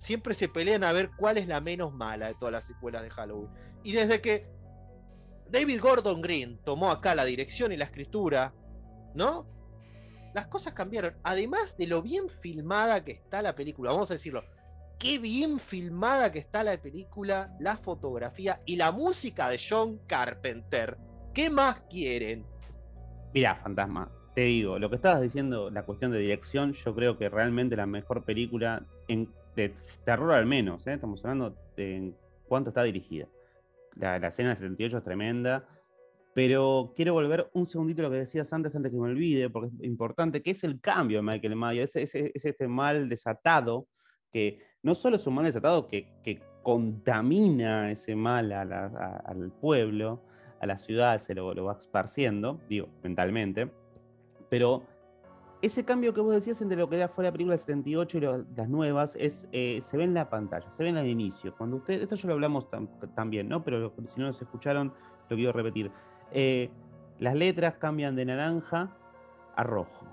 Siempre 0.03 0.33
se 0.33 0.49
pelean 0.49 0.83
a 0.83 0.91
ver 0.91 1.11
cuál 1.15 1.37
es 1.37 1.47
la 1.47 1.61
menos 1.61 1.93
mala 1.93 2.27
de 2.27 2.33
todas 2.33 2.51
las 2.51 2.65
secuelas 2.65 3.03
de 3.03 3.09
Halloween. 3.09 3.49
Y 3.83 3.93
desde 3.93 4.19
que 4.19 4.45
David 5.49 5.79
Gordon 5.79 6.21
Green 6.21 6.59
tomó 6.65 6.91
acá 6.91 7.15
la 7.15 7.23
dirección 7.23 7.71
y 7.71 7.77
la 7.77 7.85
escritura, 7.85 8.53
¿no? 9.15 9.47
Las 10.33 10.47
cosas 10.47 10.73
cambiaron. 10.73 11.13
Además 11.23 11.77
de 11.77 11.87
lo 11.87 12.01
bien 12.01 12.27
filmada 12.27 13.05
que 13.05 13.13
está 13.13 13.41
la 13.41 13.55
película, 13.55 13.93
vamos 13.93 14.11
a 14.11 14.15
decirlo, 14.15 14.43
qué 14.99 15.19
bien 15.19 15.57
filmada 15.57 16.33
que 16.33 16.39
está 16.39 16.65
la 16.65 16.75
película, 16.75 17.55
la 17.61 17.77
fotografía 17.77 18.59
y 18.65 18.75
la 18.75 18.91
música 18.91 19.47
de 19.47 19.57
John 19.57 20.01
Carpenter. 20.05 20.97
¿Qué 21.33 21.49
más 21.49 21.79
quieren? 21.89 22.45
Mira, 23.33 23.55
fantasma, 23.55 24.11
te 24.35 24.41
digo, 24.41 24.77
lo 24.79 24.89
que 24.89 24.97
estabas 24.97 25.21
diciendo, 25.21 25.69
la 25.69 25.83
cuestión 25.83 26.11
de 26.11 26.19
dirección, 26.19 26.73
yo 26.73 26.93
creo 26.93 27.17
que 27.17 27.29
realmente 27.29 27.77
la 27.77 27.85
mejor 27.85 28.25
película 28.25 28.85
en, 29.07 29.29
de 29.55 29.73
terror 30.05 30.31
al 30.31 30.45
menos, 30.45 30.85
¿eh? 30.87 30.93
estamos 30.93 31.23
hablando 31.23 31.55
de 31.75 32.13
cuánto 32.47 32.69
está 32.69 32.83
dirigida. 32.83 33.27
La, 33.95 34.17
escena 34.17 34.49
del 34.49 34.57
78 34.57 34.97
es 34.97 35.03
tremenda, 35.03 35.67
pero 36.33 36.93
quiero 36.95 37.13
volver 37.13 37.49
un 37.53 37.65
segundito 37.65 38.01
a 38.01 38.05
lo 38.05 38.11
que 38.11 38.17
decías 38.17 38.51
antes, 38.53 38.75
antes 38.75 38.91
que 38.91 38.97
me 38.97 39.09
olvide, 39.09 39.49
porque 39.49 39.69
es 39.75 39.83
importante, 39.83 40.41
que 40.41 40.51
es 40.51 40.63
el 40.63 40.81
cambio 40.81 41.19
de 41.19 41.23
Michael 41.23 41.55
Myers, 41.55 41.95
es, 41.95 42.15
este 42.15 42.67
mal 42.67 43.07
desatado, 43.07 43.87
que 44.31 44.59
no 44.81 44.95
solo 44.95 45.17
es 45.17 45.27
un 45.27 45.35
mal 45.35 45.45
desatado 45.45 45.87
que, 45.87 46.11
que 46.23 46.41
contamina 46.63 47.91
ese 47.91 48.15
mal 48.15 48.51
al 48.51 49.51
pueblo, 49.61 50.23
a 50.59 50.65
la 50.65 50.77
ciudad, 50.77 51.21
se 51.21 51.35
lo, 51.35 51.53
lo 51.53 51.65
va 51.65 51.73
esparciendo, 51.73 52.59
digo, 52.69 52.87
mentalmente, 53.03 53.69
pero 54.49 54.83
ese 55.63 55.85
cambio 55.85 56.13
que 56.13 56.19
vos 56.19 56.33
decías 56.33 56.61
entre 56.61 56.77
lo 56.77 56.89
que 56.89 56.97
era 56.97 57.07
fue 57.07 57.23
la 57.23 57.31
película 57.31 57.53
del 57.53 57.59
78 57.59 58.17
y 58.17 58.21
las 58.57 58.67
nuevas 58.67 59.15
es, 59.15 59.47
eh, 59.53 59.79
se 59.81 59.95
ve 59.95 60.03
en 60.03 60.13
la 60.13 60.29
pantalla, 60.29 60.69
se 60.71 60.83
ve 60.83 60.89
en 60.89 60.97
el 60.97 61.07
inicio. 61.07 61.55
Cuando 61.55 61.77
usted, 61.77 62.01
esto 62.01 62.15
ya 62.15 62.27
lo 62.27 62.33
hablamos 62.33 62.67
también, 63.15 63.47
¿no? 63.47 63.63
Pero 63.63 63.93
si 64.13 64.19
no 64.19 64.27
nos 64.27 64.41
escucharon, 64.41 64.93
lo 65.29 65.37
quiero 65.37 65.53
repetir. 65.53 65.89
Eh, 66.33 66.69
las 67.19 67.33
letras 67.35 67.75
cambian 67.75 68.13
de 68.17 68.25
naranja 68.25 68.93
a 69.55 69.63
rojo. 69.63 70.05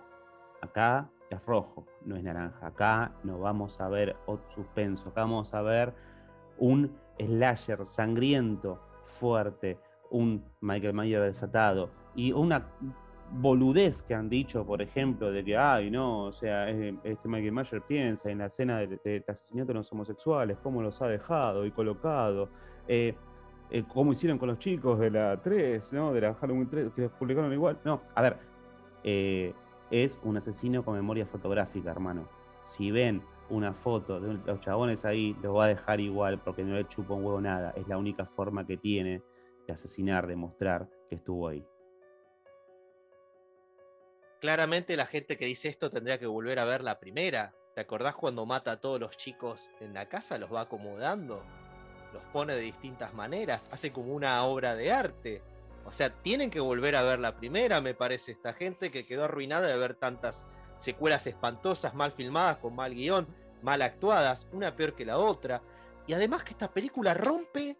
Acá 0.60 1.10
es 1.30 1.44
rojo, 1.44 1.84
no 2.04 2.14
es 2.14 2.22
naranja. 2.22 2.68
Acá 2.68 3.12
no 3.24 3.40
vamos 3.40 3.80
a 3.80 3.88
ver 3.88 4.14
otro 4.26 4.48
suspenso. 4.54 5.08
Acá 5.08 5.22
vamos 5.22 5.52
a 5.52 5.62
ver 5.62 5.92
un 6.58 6.96
slasher 7.18 7.84
sangriento, 7.86 8.80
fuerte, 9.18 9.80
un 10.10 10.44
Michael 10.60 10.94
Mayer 10.94 11.22
desatado 11.22 11.90
y 12.14 12.30
una 12.30 12.68
boludez 13.32 14.02
que 14.02 14.14
han 14.14 14.28
dicho, 14.28 14.64
por 14.64 14.82
ejemplo, 14.82 15.30
de 15.30 15.44
que, 15.44 15.56
ay, 15.56 15.90
no, 15.90 16.24
o 16.24 16.32
sea, 16.32 16.68
este 16.68 17.28
Michael 17.28 17.52
Myers 17.52 17.70
piensa 17.86 18.30
en 18.30 18.38
la 18.38 18.46
escena 18.46 18.78
de, 18.78 18.98
de, 19.04 19.24
asesinato 19.26 19.68
de 19.68 19.74
los 19.74 19.92
homosexuales, 19.92 20.58
cómo 20.62 20.82
los 20.82 21.00
ha 21.00 21.06
dejado 21.06 21.64
y 21.64 21.70
colocado, 21.70 22.48
eh, 22.88 23.14
eh, 23.70 23.84
cómo 23.86 24.12
hicieron 24.12 24.38
con 24.38 24.48
los 24.48 24.58
chicos 24.58 24.98
de 24.98 25.10
la 25.10 25.40
3, 25.40 25.92
¿no? 25.92 26.12
De 26.12 26.20
la 26.20 26.34
Halloween 26.34 26.68
3, 26.68 26.92
que 26.94 27.08
publicaron 27.08 27.52
igual. 27.52 27.78
No, 27.84 28.02
a 28.14 28.22
ver, 28.22 28.36
eh, 29.04 29.54
es 29.90 30.18
un 30.24 30.36
asesino 30.36 30.84
con 30.84 30.94
memoria 30.94 31.26
fotográfica, 31.26 31.90
hermano. 31.90 32.28
Si 32.64 32.90
ven 32.90 33.22
una 33.48 33.72
foto 33.72 34.20
de 34.20 34.38
los 34.44 34.60
chabones 34.60 35.04
ahí, 35.04 35.36
los 35.42 35.56
va 35.56 35.64
a 35.66 35.68
dejar 35.68 36.00
igual 36.00 36.40
porque 36.40 36.64
no 36.64 36.74
le 36.74 36.86
chupa 36.88 37.14
un 37.14 37.24
huevo 37.24 37.40
nada. 37.40 37.72
Es 37.76 37.86
la 37.86 37.98
única 37.98 38.24
forma 38.24 38.66
que 38.66 38.76
tiene 38.76 39.22
de 39.66 39.72
asesinar, 39.72 40.26
de 40.26 40.36
mostrar 40.36 40.88
que 41.08 41.16
estuvo 41.16 41.48
ahí 41.48 41.64
claramente 44.40 44.96
la 44.96 45.06
gente 45.06 45.36
que 45.36 45.46
dice 45.46 45.68
esto 45.68 45.90
tendría 45.90 46.18
que 46.18 46.26
volver 46.26 46.58
a 46.58 46.64
ver 46.64 46.82
la 46.82 46.98
primera. 46.98 47.54
¿Te 47.74 47.82
acordás 47.82 48.16
cuando 48.16 48.46
mata 48.46 48.72
a 48.72 48.80
todos 48.80 48.98
los 48.98 49.16
chicos 49.16 49.70
en 49.80 49.94
la 49.94 50.08
casa? 50.08 50.38
Los 50.38 50.52
va 50.52 50.62
acomodando, 50.62 51.44
los 52.12 52.22
pone 52.32 52.54
de 52.54 52.62
distintas 52.62 53.14
maneras, 53.14 53.68
hace 53.70 53.92
como 53.92 54.12
una 54.12 54.42
obra 54.44 54.74
de 54.74 54.90
arte. 54.90 55.42
O 55.84 55.92
sea, 55.92 56.10
tienen 56.10 56.50
que 56.50 56.60
volver 56.60 56.96
a 56.96 57.02
ver 57.02 57.20
la 57.20 57.36
primera, 57.36 57.80
me 57.80 57.94
parece, 57.94 58.32
esta 58.32 58.52
gente 58.52 58.90
que 58.90 59.06
quedó 59.06 59.24
arruinada 59.24 59.68
de 59.68 59.76
ver 59.76 59.94
tantas 59.94 60.46
secuelas 60.78 61.26
espantosas, 61.26 61.94
mal 61.94 62.12
filmadas, 62.12 62.58
con 62.58 62.74
mal 62.74 62.94
guion, 62.94 63.26
mal 63.62 63.82
actuadas, 63.82 64.46
una 64.52 64.74
peor 64.74 64.94
que 64.94 65.04
la 65.04 65.18
otra. 65.18 65.62
Y 66.06 66.14
además 66.14 66.42
que 66.42 66.52
esta 66.52 66.70
película 66.70 67.14
rompe, 67.14 67.76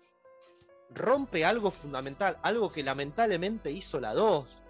rompe 0.91 1.45
algo 1.45 1.71
fundamental, 1.71 2.39
algo 2.43 2.71
que 2.71 2.83
lamentablemente 2.83 3.71
hizo 3.71 3.99
la 3.99 4.15
2 4.15 4.61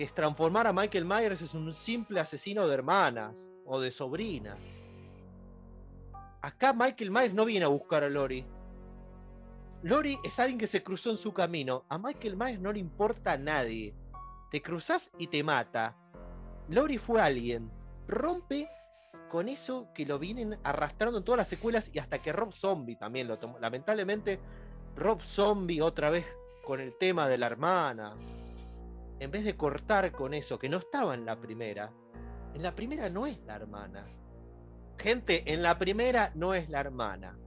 es 0.00 0.14
transformar 0.14 0.66
a 0.66 0.72
Michael 0.72 1.04
Myers 1.04 1.54
en 1.54 1.60
un 1.60 1.74
simple 1.74 2.20
asesino 2.20 2.66
de 2.66 2.72
hermanas 2.72 3.46
o 3.66 3.78
de 3.78 3.92
sobrinas. 3.92 4.58
Acá 6.40 6.72
Michael 6.72 7.10
Myers 7.10 7.34
no 7.34 7.44
viene 7.44 7.66
a 7.66 7.68
buscar 7.68 8.02
a 8.02 8.08
Lori. 8.08 8.46
Lori 9.82 10.18
es 10.24 10.38
alguien 10.38 10.58
que 10.58 10.66
se 10.66 10.82
cruzó 10.82 11.10
en 11.10 11.18
su 11.18 11.34
camino. 11.34 11.84
A 11.90 11.98
Michael 11.98 12.38
Myers 12.38 12.60
no 12.60 12.72
le 12.72 12.78
importa 12.78 13.32
a 13.32 13.36
nadie. 13.36 13.94
Te 14.50 14.62
cruzas 14.62 15.10
y 15.18 15.26
te 15.26 15.44
mata. 15.44 15.94
Lori 16.70 16.96
fue 16.96 17.20
alguien. 17.20 17.70
Rompe 18.08 18.68
con 19.28 19.50
eso 19.50 19.88
que 19.94 20.06
lo 20.06 20.18
vienen 20.18 20.58
arrastrando 20.64 21.18
en 21.18 21.24
todas 21.24 21.40
las 21.40 21.48
secuelas 21.48 21.90
y 21.92 21.98
hasta 21.98 22.22
que 22.22 22.32
Rob 22.32 22.54
Zombie 22.54 22.96
también 22.96 23.28
lo 23.28 23.38
tomó. 23.38 23.58
Lamentablemente, 23.58 24.40
Rob 24.96 25.20
Zombie 25.20 25.82
otra 25.82 26.08
vez 26.08 26.24
con 26.64 26.80
el 26.80 26.96
tema 26.96 27.28
de 27.28 27.36
la 27.36 27.46
hermana 27.48 28.16
en 29.20 29.30
vez 29.30 29.44
de 29.44 29.56
cortar 29.56 30.10
con 30.12 30.32
eso 30.32 30.58
que 30.58 30.68
no 30.68 30.78
estaba 30.78 31.14
en 31.14 31.26
la 31.26 31.38
primera, 31.38 31.92
en 32.54 32.62
la 32.62 32.74
primera 32.74 33.10
no 33.10 33.26
es 33.26 33.38
la 33.44 33.54
hermana. 33.54 34.04
Gente, 34.98 35.44
en 35.52 35.62
la 35.62 35.78
primera 35.78 36.32
no 36.34 36.54
es 36.54 36.68
la 36.70 36.80
hermana. 36.80 37.38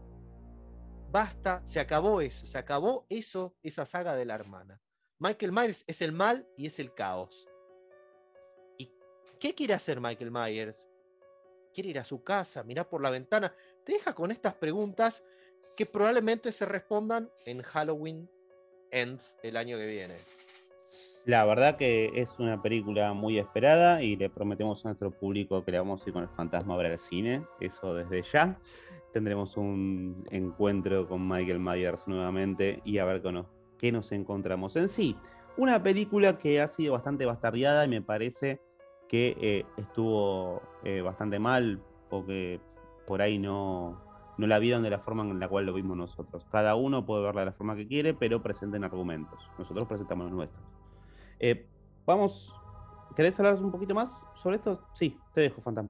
Basta, 1.11 1.61
se 1.65 1.79
acabó 1.79 2.21
eso, 2.21 2.45
se 2.45 2.57
acabó 2.57 3.05
eso, 3.09 3.55
esa 3.63 3.85
saga 3.85 4.15
de 4.15 4.25
la 4.25 4.35
hermana. 4.35 4.79
Michael 5.17 5.51
Myers 5.51 5.83
es 5.87 6.01
el 6.01 6.11
mal 6.11 6.47
y 6.57 6.67
es 6.67 6.79
el 6.79 6.93
caos. 6.93 7.47
¿Y 8.77 8.91
qué 9.39 9.55
quiere 9.55 9.73
hacer 9.73 9.99
Michael 9.99 10.31
Myers? 10.31 10.87
Quiere 11.73 11.89
ir 11.89 11.99
a 11.99 12.03
su 12.03 12.23
casa, 12.23 12.63
mirar 12.63 12.87
por 12.87 13.01
la 13.01 13.09
ventana. 13.09 13.53
Te 13.83 13.93
deja 13.93 14.13
con 14.13 14.31
estas 14.31 14.53
preguntas 14.53 15.23
que 15.75 15.87
probablemente 15.87 16.51
se 16.51 16.65
respondan 16.65 17.31
en 17.45 17.63
Halloween 17.63 18.29
Ends 18.91 19.37
el 19.41 19.57
año 19.57 19.77
que 19.77 19.87
viene. 19.87 20.15
La 21.25 21.45
verdad 21.45 21.77
que 21.77 22.11
es 22.15 22.37
una 22.37 22.61
película 22.61 23.13
muy 23.13 23.39
esperada 23.39 24.03
y 24.03 24.17
le 24.17 24.29
prometemos 24.29 24.85
a 24.85 24.89
nuestro 24.89 25.09
público 25.09 25.63
que 25.63 25.71
le 25.71 25.77
vamos 25.77 26.01
a 26.05 26.09
ir 26.09 26.13
con 26.13 26.23
el 26.23 26.29
fantasma 26.29 26.73
a 26.73 26.77
ver 26.77 26.91
al 26.91 26.99
cine. 26.99 27.43
Eso 27.61 27.93
desde 27.93 28.23
ya. 28.23 28.59
Tendremos 29.13 29.55
un 29.55 30.25
encuentro 30.31 31.07
con 31.07 31.25
Michael 31.25 31.59
Myers 31.59 32.05
nuevamente 32.07 32.81
y 32.83 32.97
a 32.97 33.05
ver 33.05 33.21
qué 33.77 33.91
nos 33.93 34.11
encontramos. 34.11 34.75
En 34.75 34.89
sí, 34.89 35.15
una 35.55 35.81
película 35.81 36.37
que 36.37 36.59
ha 36.59 36.67
sido 36.67 36.93
bastante 36.93 37.25
bastardeada 37.25 37.85
y 37.85 37.87
me 37.87 38.01
parece 38.01 38.59
que 39.07 39.37
eh, 39.39 39.65
estuvo 39.77 40.61
eh, 40.83 41.01
bastante 41.01 41.39
mal 41.39 41.79
porque 42.09 42.59
por 43.07 43.21
ahí 43.21 43.39
no, 43.39 44.01
no 44.37 44.47
la 44.47 44.59
vieron 44.59 44.83
de 44.83 44.89
la 44.89 44.99
forma 44.99 45.23
en 45.23 45.39
la 45.39 45.47
cual 45.47 45.67
lo 45.67 45.73
vimos 45.73 45.95
nosotros. 45.95 46.45
Cada 46.51 46.75
uno 46.75 47.05
puede 47.05 47.23
verla 47.23 47.41
de 47.41 47.45
la 47.45 47.53
forma 47.53 47.77
que 47.77 47.87
quiere, 47.87 48.13
pero 48.13 48.41
presenten 48.41 48.83
argumentos. 48.83 49.39
Nosotros 49.57 49.87
presentamos 49.87 50.25
los 50.25 50.35
nuestros. 50.35 50.72
Eh, 51.45 51.67
vamos, 52.05 52.55
¿querés 53.17 53.37
hablar 53.37 53.55
un 53.55 53.69
poquito 53.69 53.93
más 53.93 54.23
sobre 54.41 54.55
esto? 54.55 54.87
Sí, 54.93 55.19
te 55.33 55.41
dejo, 55.41 55.61
Fantasma. 55.61 55.89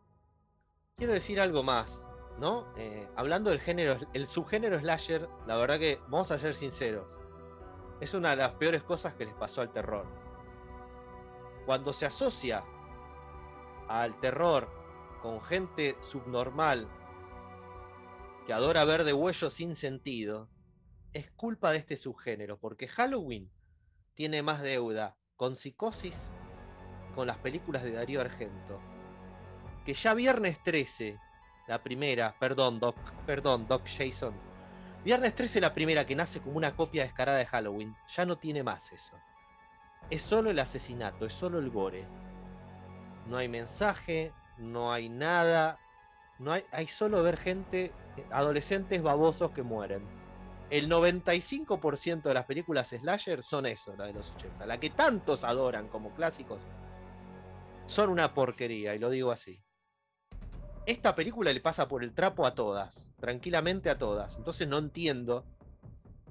Quiero 0.95 1.13
decir 1.13 1.39
algo 1.39 1.61
más, 1.61 2.07
¿no? 2.39 2.73
Eh, 2.75 3.07
hablando 3.15 3.51
del 3.51 3.59
género, 3.59 3.99
el 4.13 4.25
subgénero 4.25 4.79
slasher, 4.79 5.29
la 5.45 5.55
verdad 5.57 5.77
que, 5.77 5.99
vamos 6.07 6.31
a 6.31 6.39
ser 6.39 6.55
sinceros, 6.55 7.05
es 8.01 8.15
una 8.15 8.31
de 8.31 8.37
las 8.37 8.53
peores 8.53 8.81
cosas 8.81 9.13
que 9.13 9.25
les 9.25 9.35
pasó 9.35 9.61
al 9.61 9.71
terror. 9.71 10.07
Cuando 11.67 11.93
se 11.93 12.07
asocia 12.07 12.63
al 13.87 14.19
terror 14.21 14.67
con 15.21 15.39
gente 15.43 15.97
subnormal 16.01 16.87
que 18.47 18.53
adora 18.53 18.85
ver 18.85 19.03
de 19.03 19.13
huello 19.13 19.51
sin 19.51 19.75
sentido, 19.75 20.49
es 21.13 21.29
culpa 21.29 21.69
de 21.69 21.77
este 21.77 21.95
subgénero, 21.95 22.57
porque 22.57 22.87
Halloween 22.87 23.51
tiene 24.15 24.41
más 24.41 24.63
deuda 24.63 25.15
con 25.37 25.55
Psicosis, 25.55 26.15
con 27.15 27.27
las 27.27 27.37
películas 27.37 27.83
de 27.83 27.91
Darío 27.91 28.21
Argento. 28.21 28.79
Que 29.85 29.93
ya 29.93 30.13
viernes 30.13 30.61
13, 30.63 31.19
la 31.67 31.81
primera, 31.83 32.35
perdón, 32.39 32.79
Doc, 32.79 32.95
perdón, 33.25 33.67
Doc 33.67 33.83
Jason. 33.85 34.33
Viernes 35.03 35.35
13, 35.35 35.59
la 35.59 35.73
primera 35.73 36.05
que 36.05 36.15
nace 36.15 36.39
como 36.39 36.57
una 36.57 36.75
copia 36.75 37.03
descarada 37.03 37.37
de 37.37 37.45
Halloween, 37.45 37.95
ya 38.15 38.25
no 38.25 38.37
tiene 38.37 38.63
más 38.63 38.91
eso. 38.93 39.13
es 40.09 40.21
solo 40.21 40.49
el 40.49 40.59
asesinato, 40.59 41.25
es 41.25 41.33
solo 41.33 41.59
el 41.59 41.69
gore. 41.69 42.05
No 43.27 43.37
hay 43.37 43.47
mensaje, 43.47 44.33
no 44.57 44.91
hay 44.91 45.09
nada, 45.09 45.79
no 46.39 46.51
hay, 46.51 46.65
hay 46.71 46.87
solo 46.87 47.23
ver 47.23 47.37
gente, 47.37 47.91
adolescentes 48.31 49.01
babosos 49.01 49.51
que 49.51 49.63
mueren. 49.63 50.22
El 50.73 50.89
95% 50.89 52.23
de 52.23 52.33
las 52.33 52.45
películas 52.45 52.87
slasher 52.87 53.43
son 53.43 53.67
eso, 53.67 53.95
la 53.95 54.07
de 54.07 54.13
los 54.13 54.31
80. 54.31 54.65
La 54.65 54.79
que 54.79 54.89
tantos 54.89 55.43
adoran 55.43 55.87
como 55.87 56.15
clásicos, 56.15 56.63
son 57.85 58.09
una 58.09 58.33
porquería, 58.33 58.95
y 58.95 58.97
lo 58.97 59.11
digo 59.11 59.31
así. 59.31 59.61
Esta 60.87 61.13
película 61.13 61.53
le 61.53 61.61
pasa 61.61 61.87
por 61.87 62.03
el 62.03 62.15
trapo 62.15 62.47
a 62.47 62.55
todas, 62.55 63.07
tranquilamente 63.19 63.91
a 63.91 63.99
todas. 63.99 64.35
Entonces 64.35 64.67
no 64.67 64.79
entiendo, 64.79 65.45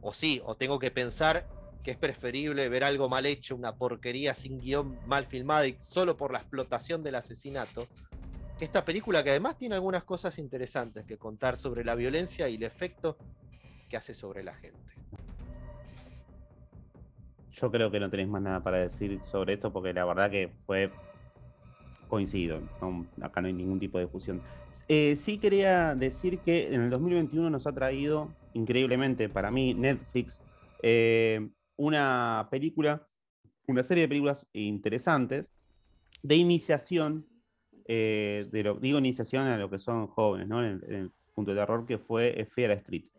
o 0.01 0.13
sí, 0.13 0.43
o 0.45 0.57
tengo 0.57 0.81
que 0.81 0.91
pensar 0.91 1.47
que 1.85 1.93
es 1.93 1.97
preferible 1.97 2.69
ver 2.69 2.83
algo 2.83 3.09
mal 3.09 3.27
hecho, 3.27 3.55
una 3.55 3.77
porquería 3.77 4.35
sin 4.35 4.59
guion 4.59 4.99
mal 5.07 5.27
filmada 5.27 5.69
y 5.69 5.79
solo 5.83 6.17
por 6.17 6.33
la 6.33 6.41
explotación 6.41 7.05
del 7.05 7.15
asesinato, 7.15 7.87
esta 8.59 8.85
película 8.85 9.23
que 9.23 9.31
además 9.31 9.57
tiene 9.57 9.77
algunas 9.77 10.03
cosas 10.03 10.37
interesantes 10.39 11.07
que 11.07 11.17
contar 11.17 11.59
sobre 11.59 11.85
la 11.85 11.95
violencia 11.95 12.49
y 12.49 12.57
el 12.57 12.65
efecto 12.65 13.17
que 13.93 13.99
hace 13.99 14.15
sobre 14.15 14.43
la 14.43 14.55
gente. 14.55 14.79
Yo 17.51 17.71
creo 17.71 17.91
que 17.91 18.01
no 18.01 18.09
tenéis 18.09 18.31
más 18.31 18.41
nada 18.41 18.63
para 18.63 18.79
decir 18.79 19.21
sobre 19.31 19.53
esto 19.53 19.71
porque 19.71 19.93
la 19.93 20.07
verdad 20.07 20.31
que 20.31 20.51
fue 20.65 20.91
coincido, 22.09 22.59
acá 23.21 23.43
no 23.43 23.49
hay 23.49 23.53
ningún 23.53 23.79
tipo 23.79 23.99
de 23.99 24.05
discusión. 24.05 24.41
Eh, 24.89 25.15
sí 25.17 25.37
quería 25.37 25.95
decir 25.95 26.39
que 26.39 26.75
en 26.75 26.81
el 26.81 26.91
2021 26.91 27.51
nos 27.51 27.67
ha 27.67 27.73
traído, 27.73 28.31
increíblemente 28.55 29.29
para 29.29 29.51
mí, 29.51 29.75
Netflix, 29.75 30.41
eh, 30.83 31.51
una 31.77 32.49
película, 32.51 33.07
una 33.67 33.83
serie 33.83 34.05
de 34.05 34.09
películas 34.09 34.47
interesantes 34.55 35.45
de 36.23 36.37
iniciación, 36.37 37.27
eh, 37.85 38.49
de 38.51 38.63
lo, 38.63 38.75
digo 38.77 38.99
iniciación 38.99 39.49
a 39.49 39.59
lo 39.59 39.69
que 39.69 39.79
son 39.79 40.07
jóvenes, 40.07 40.49
¿no? 40.49 40.65
En, 40.65 40.83
el 40.89 41.11
punto 41.35 41.51
de 41.51 41.61
terror 41.61 41.85
que 41.85 41.99
fue 41.99 42.49
Fear 42.55 42.71
Street. 42.73 43.12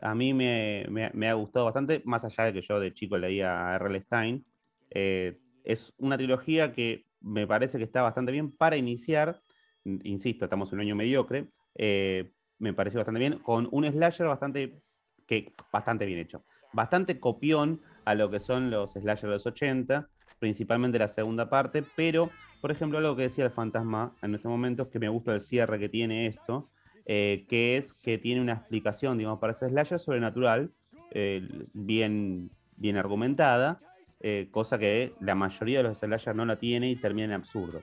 A 0.00 0.14
mí 0.14 0.34
me, 0.34 0.84
ha 1.28 1.32
gustado 1.32 1.64
bastante, 1.64 2.02
más 2.04 2.24
allá 2.24 2.44
de 2.44 2.52
que 2.52 2.62
yo 2.62 2.78
de 2.80 2.94
chico 2.94 3.18
leía 3.18 3.72
a 3.72 3.76
R.L. 3.76 4.00
Stein. 4.02 4.44
es 4.90 5.92
una 5.98 6.16
trilogía 6.16 6.72
que 6.72 7.08
me 7.20 7.46
parece 7.46 7.78
que 7.78 7.84
está 7.84 8.02
bastante 8.02 8.32
bien 8.32 8.52
para 8.52 8.76
iniciar. 8.76 9.42
Insisto, 9.84 10.44
estamos 10.44 10.72
en 10.72 10.78
un 10.78 10.84
año 10.84 10.96
mediocre. 10.96 11.48
Eh, 11.74 12.32
me 12.58 12.74
pareció 12.74 12.98
bastante 12.98 13.20
bien, 13.20 13.38
con 13.38 13.68
un 13.70 13.90
slasher 13.90 14.26
bastante, 14.26 14.82
que, 15.26 15.54
bastante 15.72 16.06
bien 16.06 16.18
hecho. 16.18 16.44
Bastante 16.72 17.18
copión 17.20 17.80
a 18.04 18.14
lo 18.14 18.30
que 18.30 18.40
son 18.40 18.70
los 18.70 18.92
slashers 18.92 19.22
de 19.22 19.28
los 19.28 19.46
80, 19.46 20.08
principalmente 20.38 20.98
la 20.98 21.08
segunda 21.08 21.48
parte, 21.48 21.84
pero, 21.96 22.30
por 22.60 22.70
ejemplo, 22.70 22.98
algo 22.98 23.16
que 23.16 23.22
decía 23.22 23.44
el 23.44 23.50
fantasma 23.50 24.12
en 24.22 24.34
este 24.34 24.48
momento 24.48 24.82
es 24.82 24.88
que 24.88 24.98
me 24.98 25.08
gusta 25.08 25.34
el 25.34 25.40
cierre 25.40 25.78
que 25.78 25.88
tiene 25.88 26.26
esto, 26.26 26.64
eh, 27.10 27.46
que 27.48 27.78
es 27.78 27.94
que 28.02 28.18
tiene 28.18 28.42
una 28.42 28.52
explicación, 28.52 29.16
digamos, 29.16 29.38
para 29.38 29.54
ese 29.54 29.66
slasher 29.70 29.98
sobrenatural, 29.98 30.70
eh, 31.10 31.48
bien, 31.72 32.50
bien 32.76 32.98
argumentada, 32.98 33.80
eh, 34.20 34.48
cosa 34.50 34.78
que 34.78 35.14
la 35.18 35.34
mayoría 35.34 35.78
de 35.78 35.84
los 35.84 35.98
slashers 36.00 36.36
no 36.36 36.44
la 36.44 36.56
tiene 36.56 36.90
y 36.90 36.96
termina 36.96 37.24
en 37.24 37.32
absurdo. 37.32 37.80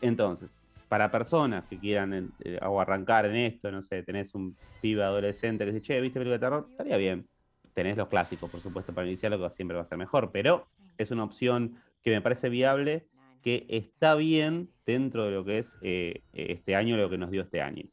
Entonces, 0.00 0.48
para 0.88 1.10
personas 1.10 1.66
que 1.66 1.76
quieran 1.76 2.32
o 2.62 2.80
arrancar 2.80 3.26
en 3.26 3.36
esto, 3.36 3.70
no 3.70 3.82
sé, 3.82 4.02
tenés 4.02 4.34
un 4.34 4.56
pibe 4.80 5.02
adolescente 5.02 5.66
que 5.66 5.72
dice, 5.72 5.82
che, 5.82 6.00
¿viste 6.00 6.18
película 6.18 6.38
de 6.38 6.46
terror? 6.46 6.66
Estaría 6.70 6.96
bien. 6.96 7.28
Tenés 7.74 7.98
los 7.98 8.08
clásicos, 8.08 8.50
por 8.50 8.62
supuesto, 8.62 8.94
para 8.94 9.06
iniciar, 9.06 9.32
lo 9.32 9.38
que 9.38 9.54
siempre 9.54 9.76
va 9.76 9.82
a 9.82 9.86
ser 9.86 9.98
mejor, 9.98 10.30
pero 10.32 10.62
es 10.96 11.10
una 11.10 11.24
opción 11.24 11.76
que 12.02 12.10
me 12.10 12.22
parece 12.22 12.48
viable, 12.48 13.06
que 13.42 13.66
está 13.68 14.14
bien 14.14 14.70
dentro 14.86 15.26
de 15.26 15.30
lo 15.32 15.44
que 15.44 15.58
es 15.58 15.74
este 16.32 16.74
año, 16.74 16.96
lo 16.96 17.10
que 17.10 17.18
nos 17.18 17.30
dio 17.30 17.42
este 17.42 17.60
año. 17.60 17.84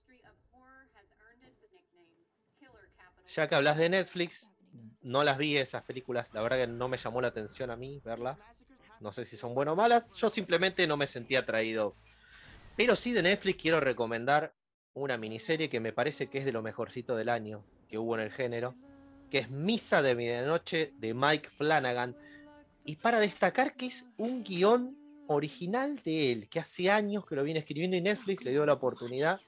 Ya 3.28 3.50
que 3.50 3.56
hablas 3.56 3.78
de 3.78 3.90
Netflix, 3.90 4.52
no 5.02 5.24
las 5.24 5.38
vi 5.38 5.58
esas 5.58 5.84
películas, 5.84 6.28
la 6.34 6.42
verdad 6.42 6.58
que 6.58 6.68
no 6.68 6.88
me 6.88 6.98
llamó 6.98 7.22
la 7.22 7.30
atención 7.30 7.72
a 7.72 7.76
mí 7.76 8.02
verlas. 8.04 8.38
No 9.00 9.12
sé 9.12 9.26
si 9.26 9.38
son 9.38 9.54
buenas 9.54 9.74
o 9.74 9.76
malas, 9.76 10.12
yo 10.16 10.30
simplemente 10.30 10.88
no 10.88 10.98
me 10.98 11.08
sentía 11.08 11.40
atraído. 11.40 11.96
Pero 12.76 12.96
sí 12.96 13.12
de 13.12 13.24
Netflix 13.24 13.62
quiero 13.62 13.80
recomendar 13.80 14.54
una 14.94 15.18
miniserie 15.18 15.70
que 15.70 15.80
me 15.80 15.94
parece 15.94 16.28
que 16.28 16.40
es 16.40 16.46
de 16.46 16.52
lo 16.52 16.62
mejorcito 16.62 17.16
del 17.16 17.30
año 17.30 17.64
que 17.88 17.98
hubo 17.98 18.16
en 18.16 18.22
el 18.22 18.32
género, 18.32 18.76
que 19.30 19.40
es 19.40 19.50
Misa 19.50 20.02
de 20.02 20.16
Medianoche 20.16 20.94
de 20.98 21.14
Mike 21.14 21.50
Flanagan. 21.50 22.16
Y 22.84 22.96
para 22.96 23.20
destacar 23.20 23.76
que 23.76 23.88
es 23.88 24.06
un 24.18 24.44
guion 24.44 24.98
original 25.28 26.02
de 26.04 26.32
él, 26.32 26.50
que 26.50 26.60
hace 26.60 26.92
años 26.92 27.26
que 27.26 27.36
lo 27.36 27.44
viene 27.44 27.60
escribiendo 27.60 27.98
y 27.98 28.02
Netflix 28.02 28.44
le 28.44 28.52
dio 28.52 28.66
la 28.66 28.74
oportunidad 28.74 29.42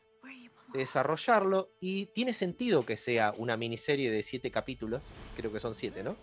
desarrollarlo 0.74 1.72
y 1.80 2.08
tiene 2.08 2.34
sentido 2.34 2.86
que 2.86 2.98
sea 2.98 3.34
una 3.38 3.58
miniserie 3.58 4.12
de 4.12 4.24
siete 4.24 4.52
capítulos, 4.52 5.02
creo 5.36 5.52
que 5.52 5.60
son 5.60 5.76
siete, 5.76 6.04
¿no? 6.04 6.16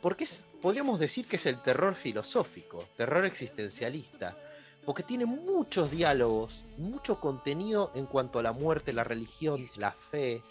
Porque 0.00 0.28
podríamos 0.60 1.00
decir 1.00 1.26
que 1.26 1.36
es 1.36 1.46
el 1.46 1.60
terror 1.62 1.94
filosófico, 1.94 2.84
terror 2.96 3.24
existencialista, 3.24 4.36
porque 4.84 5.02
tiene 5.02 5.24
muchos 5.24 5.90
diálogos, 5.90 6.64
mucho 6.76 7.20
contenido 7.20 7.90
en 7.94 8.06
cuanto 8.06 8.38
a 8.38 8.42
la 8.42 8.52
muerte, 8.52 8.92
la 8.92 9.04
religión, 9.04 9.66
la 9.76 9.92
fe. 9.92 10.42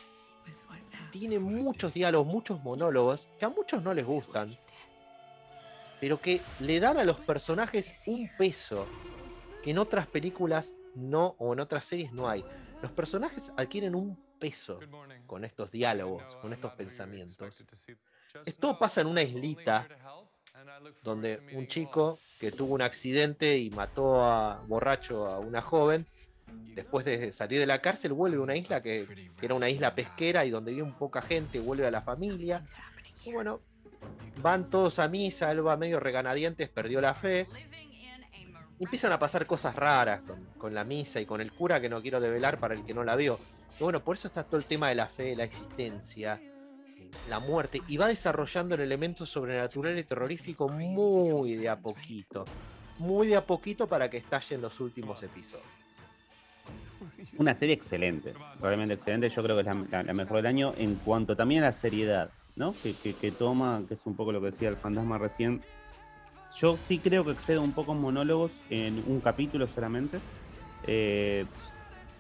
Tiene 1.12 1.38
muchos 1.38 1.94
diálogos, 1.94 2.28
muchos 2.28 2.64
monólogos 2.64 3.28
que 3.38 3.46
a 3.46 3.50
muchos 3.50 3.84
no 3.84 3.94
les 3.94 4.06
gustan, 4.06 4.58
pero 6.00 6.20
que 6.20 6.42
le 6.60 6.80
dan 6.80 6.98
a 6.98 7.06
los 7.06 7.20
personajes 7.20 7.94
un 8.08 8.30
peso 8.38 8.88
que 9.64 9.72
en 9.72 9.78
otras 9.78 10.08
películas 10.08 10.74
no, 10.96 11.36
o 11.40 11.54
en 11.54 11.60
otras 11.60 11.86
series 11.86 12.12
no 12.12 12.30
hay. 12.30 12.44
Los 12.82 12.92
personajes 12.92 13.52
adquieren 13.58 13.96
un 13.96 14.18
peso 14.40 14.80
con 15.26 15.46
estos 15.46 15.72
diálogos, 15.72 16.24
con 16.42 16.54
estos 16.54 16.74
pensamientos. 16.74 17.64
Esto 18.46 18.78
pasa 18.78 19.02
en 19.02 19.08
una 19.08 19.22
islita 19.22 19.88
donde 21.04 21.42
un 21.54 21.68
chico 21.68 22.20
que 22.40 22.52
tuvo 22.52 22.76
un 22.76 22.82
accidente 22.82 23.58
y 23.58 23.70
mató 23.70 24.24
a 24.24 24.64
borracho 24.68 25.28
a 25.28 25.40
una 25.40 25.62
joven, 25.62 26.06
después 26.76 27.06
de 27.06 27.34
salir 27.34 27.60
de 27.60 27.66
la 27.66 27.82
cárcel 27.82 28.14
vuelve 28.14 28.38
a 28.38 28.42
una 28.42 28.56
isla 28.56 28.82
que, 28.82 29.32
que 29.38 29.46
era 29.46 29.56
una 29.56 29.70
isla 29.70 29.96
pesquera 29.96 30.46
y 30.46 30.50
donde 30.50 30.72
vive 30.72 30.84
un 30.84 30.98
poca 30.98 31.22
gente, 31.22 31.60
vuelve 31.60 31.88
a 31.88 31.92
la 31.92 32.02
familia. 32.02 32.64
Y 33.26 33.32
bueno, 33.32 33.62
van 34.42 34.70
todos 34.70 35.00
a 35.00 35.08
misa, 35.08 35.52
él 35.52 35.66
va 35.66 35.78
medio 35.78 36.00
reganadientes, 36.00 36.70
perdió 36.70 37.02
la 37.02 37.14
fe 37.14 37.48
empiezan 38.80 39.12
a 39.12 39.20
pasar 39.20 39.46
cosas 39.46 39.76
raras 39.76 40.22
con, 40.58 40.74
la 40.74 40.84
misa 40.84 41.20
y 41.20 41.26
con 41.26 41.42
el 41.42 41.52
cura 41.52 41.80
que 41.80 41.90
no 41.90 42.02
quiero 42.02 42.20
develar 42.20 42.60
para 42.60 42.74
el 42.74 42.84
que 42.86 42.94
no 42.94 43.04
la 43.04 43.16
vio. 43.16 43.40
Y 43.80 43.84
bueno, 43.84 44.04
por 44.04 44.16
eso 44.16 44.28
está 44.28 44.44
todo 44.44 44.58
el 44.58 44.66
tema 44.66 44.90
de 44.90 44.96
la 44.96 45.08
fe, 45.08 45.36
la 45.36 45.44
existencia, 45.44 46.40
la 47.30 47.40
muerte, 47.40 47.82
y 47.88 47.98
va 47.98 48.08
desarrollando 48.08 48.76
el 48.76 48.82
elemento 48.82 49.26
sobrenatural 49.26 49.98
y 49.98 50.04
terrorífico 50.04 50.70
muy 50.70 51.56
de 51.56 51.70
a 51.70 51.78
poquito. 51.78 52.46
Muy 53.00 53.28
de 53.28 53.36
a 53.36 53.42
poquito 53.42 53.88
para 53.88 54.10
que 54.10 54.18
estalle 54.18 54.56
en 54.56 54.62
los 54.62 54.80
últimos 54.80 55.22
episodios. 55.24 55.66
Una 57.38 57.54
serie 57.54 57.74
excelente, 57.76 58.34
realmente 58.62 58.94
excelente. 58.94 59.30
Yo 59.30 59.44
creo 59.44 59.56
que 59.56 59.62
es 59.62 59.68
la, 59.68 60.14
mejor 60.14 60.38
del 60.38 60.46
año 60.46 60.74
en 60.78 60.96
cuanto 60.96 61.36
también 61.36 61.64
a 61.64 61.68
la 61.68 61.74
seriedad, 61.74 62.30
¿no? 62.56 62.76
Que, 62.82 62.94
que 62.94 63.32
toma, 63.32 63.82
que 63.88 63.96
es 63.96 64.00
un 64.06 64.16
poco 64.16 64.32
lo 64.32 64.40
que 64.40 64.52
decía 64.52 64.70
el 64.70 64.78
fantasma 64.78 65.18
recién, 65.18 65.62
yo 66.58 66.78
sí 66.88 67.00
creo 67.00 67.26
que 67.26 67.32
excedo 67.32 67.62
un 67.62 67.72
poco 67.72 67.94
en 67.94 68.02
monólogos 68.02 68.52
en 68.70 69.04
un 69.08 69.20
capítulo 69.20 69.68
solamente. 69.68 70.20
Eh, 70.86 71.46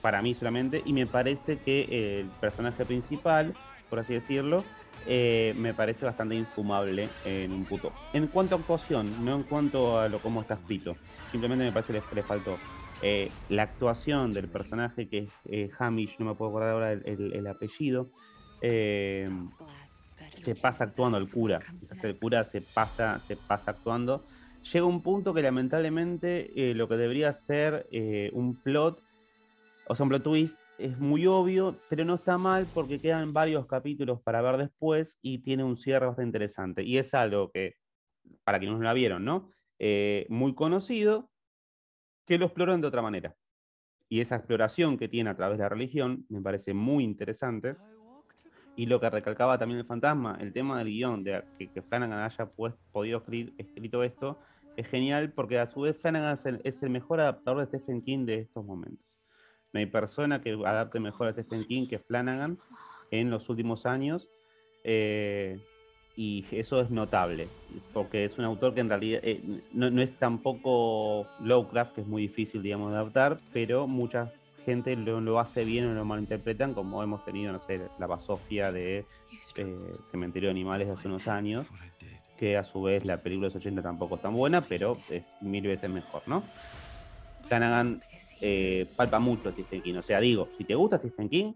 para 0.01 0.21
mí 0.21 0.35
solamente. 0.35 0.83
Y 0.85 0.93
me 0.93 1.07
parece 1.07 1.57
que 1.57 2.19
el 2.19 2.27
personaje 2.41 2.85
principal, 2.85 3.55
por 3.89 3.99
así 3.99 4.13
decirlo, 4.13 4.63
eh, 5.07 5.53
me 5.57 5.73
parece 5.73 6.05
bastante 6.05 6.35
infumable 6.35 7.09
en 7.25 7.51
un 7.51 7.65
puto. 7.65 7.91
En 8.11 8.27
cuanto 8.27 8.55
a 8.55 8.59
actuación, 8.59 9.25
no 9.25 9.35
en 9.35 9.43
cuanto 9.43 9.99
a 9.99 10.09
lo 10.09 10.19
cómo 10.19 10.41
está 10.41 10.55
escrito. 10.55 10.97
Simplemente 11.31 11.63
me 11.63 11.71
parece 11.71 12.01
que 12.09 12.15
le, 12.15 12.21
faltó. 12.21 12.57
Eh, 13.01 13.31
la 13.49 13.63
actuación 13.63 14.31
del 14.31 14.47
personaje 14.49 15.07
que 15.07 15.29
es 15.45 15.71
Hamish, 15.79 16.17
no 16.19 16.25
me 16.25 16.35
puedo 16.35 16.51
acordar 16.51 16.71
ahora 16.71 16.91
el, 16.91 17.33
el 17.33 17.47
apellido 17.47 18.07
se 20.37 20.55
pasa 20.55 20.85
actuando 20.85 21.17
el 21.17 21.29
cura. 21.29 21.59
El 22.01 22.17
cura 22.17 22.43
se 22.43 22.61
pasa, 22.61 23.19
se 23.27 23.35
pasa 23.35 23.71
actuando. 23.71 24.25
Llega 24.71 24.85
un 24.85 25.01
punto 25.01 25.33
que 25.33 25.41
lamentablemente 25.41 26.51
eh, 26.55 26.73
lo 26.73 26.87
que 26.87 26.95
debería 26.95 27.33
ser 27.33 27.85
eh, 27.91 28.29
un 28.33 28.55
plot, 28.55 29.01
o 29.87 29.95
sea, 29.95 30.03
un 30.03 30.09
plot 30.09 30.23
twist, 30.23 30.57
es 30.79 30.97
muy 30.99 31.27
obvio, 31.27 31.75
pero 31.89 32.05
no 32.05 32.15
está 32.15 32.37
mal 32.37 32.65
porque 32.73 32.99
quedan 32.99 33.33
varios 33.33 33.67
capítulos 33.67 34.21
para 34.21 34.41
ver 34.41 34.57
después 34.57 35.17
y 35.21 35.39
tiene 35.39 35.63
un 35.63 35.77
cierre 35.77 36.07
bastante 36.07 36.27
interesante. 36.27 36.83
Y 36.83 36.97
es 36.97 37.13
algo 37.13 37.51
que, 37.51 37.75
para 38.43 38.59
quienes 38.59 38.77
no 38.77 38.83
la 38.83 38.93
vieron, 38.93 39.25
¿no? 39.25 39.51
Eh, 39.79 40.25
muy 40.29 40.55
conocido, 40.55 41.29
que 42.25 42.37
lo 42.37 42.45
exploran 42.45 42.81
de 42.81 42.87
otra 42.87 43.01
manera. 43.01 43.35
Y 44.09 44.21
esa 44.21 44.35
exploración 44.35 44.97
que 44.97 45.09
tiene 45.09 45.29
a 45.29 45.35
través 45.35 45.57
de 45.57 45.63
la 45.63 45.69
religión 45.69 46.25
me 46.29 46.41
parece 46.41 46.73
muy 46.73 47.03
interesante 47.03 47.75
Y 48.75 48.87
lo 48.87 48.99
que 48.99 49.09
recalcaba 49.09 49.57
también 49.57 49.79
el 49.79 49.85
fantasma, 49.85 50.37
el 50.39 50.51
tema 50.51 50.79
del 50.79 50.87
guion, 50.87 51.23
de 51.23 51.43
que, 51.57 51.81
Flanagan 51.81 52.19
haya 52.19 52.45
pues, 52.47 52.73
podido 52.91 53.19
escribir, 53.19 53.53
escrito 53.57 54.03
esto, 54.03 54.39
es 54.75 54.87
genial 54.87 55.31
porque 55.31 55.59
a 55.59 55.69
su 55.69 55.81
vez 55.81 55.95
Flanagan 55.97 56.37
es 56.63 56.81
el, 56.81 56.89
mejor 56.89 57.19
adaptador 57.19 57.59
de 57.59 57.77
Stephen 57.77 58.01
King 58.01 58.25
de 58.25 58.39
estos 58.39 58.65
momentos. 58.65 59.05
No 59.71 59.79
hay 59.79 59.85
persona 59.85 60.41
que 60.41 60.53
adapte 60.53 60.99
mejor 60.99 61.27
a 61.27 61.33
Stephen 61.33 61.65
King 61.65 61.87
que 61.87 61.99
Flanagan 61.99 62.57
en 63.11 63.29
los 63.29 63.49
últimos 63.49 63.85
años. 63.85 64.27
Eh, 64.83 65.59
y 66.15 66.45
eso 66.51 66.79
es 66.79 66.91
notable, 66.91 67.47
porque 67.91 68.25
es 68.25 68.37
un 68.37 68.45
autor 68.45 68.75
que 68.75 68.81
en 68.81 68.89
realidad 68.89 69.19
eh, 69.23 69.41
no, 69.73 69.87
es 70.01 70.15
tampoco 70.19 71.25
Lovecraft, 71.39 71.95
que 71.95 72.01
es 72.01 72.07
muy 72.07 72.23
difícil, 72.23 72.61
digamos, 72.61 72.91
de 72.91 72.97
adaptar, 72.97 73.37
pero 73.51 73.87
mucha 73.87 74.31
gente 74.63 74.95
lo, 74.95 75.39
hace 75.39 75.65
bien 75.65 75.87
o 75.87 75.93
lo 75.93 76.05
malinterpretan, 76.05 76.73
como 76.73 77.01
hemos 77.01 77.25
tenido, 77.25 77.51
no 77.51 77.59
sé, 77.59 77.81
la 77.97 78.05
basofia 78.05 78.71
de 78.71 79.05
eh, 79.55 79.91
Cementerio 80.11 80.49
de 80.49 80.51
Animales 80.51 80.89
hace 80.89 81.07
unos 81.07 81.27
años, 81.27 81.65
que 82.37 82.57
a 82.57 82.63
su 82.63 82.83
vez 82.83 83.05
la 83.05 83.17
película 83.17 83.47
de 83.47 83.55
los 83.55 83.61
80 83.61 83.81
tampoco 83.81 84.15
es 84.15 84.21
tan 84.21 84.35
buena, 84.35 84.61
pero 84.61 84.95
es 85.09 85.23
mil 85.41 85.65
veces 85.65 85.89
mejor, 85.89 86.21
¿no? 86.27 86.43
Flanagan 87.47 88.01
eh, 88.39 88.85
palpa 88.95 89.17
mucho 89.17 89.49
a 89.49 89.51
Stephen 89.51 89.81
King, 89.81 89.95
o 89.95 90.03
sea, 90.03 90.19
digo, 90.19 90.47
si 90.57 90.63
te 90.63 90.75
gusta 90.75 90.99
Stephen 90.99 91.29
King, 91.29 91.53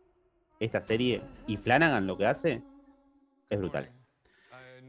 esta 0.60 0.82
serie 0.82 1.22
y 1.46 1.58
Flanagan 1.58 2.08
lo 2.08 2.18
que 2.18 2.26
hace 2.26 2.64
es 3.50 3.60
brutal. 3.60 3.92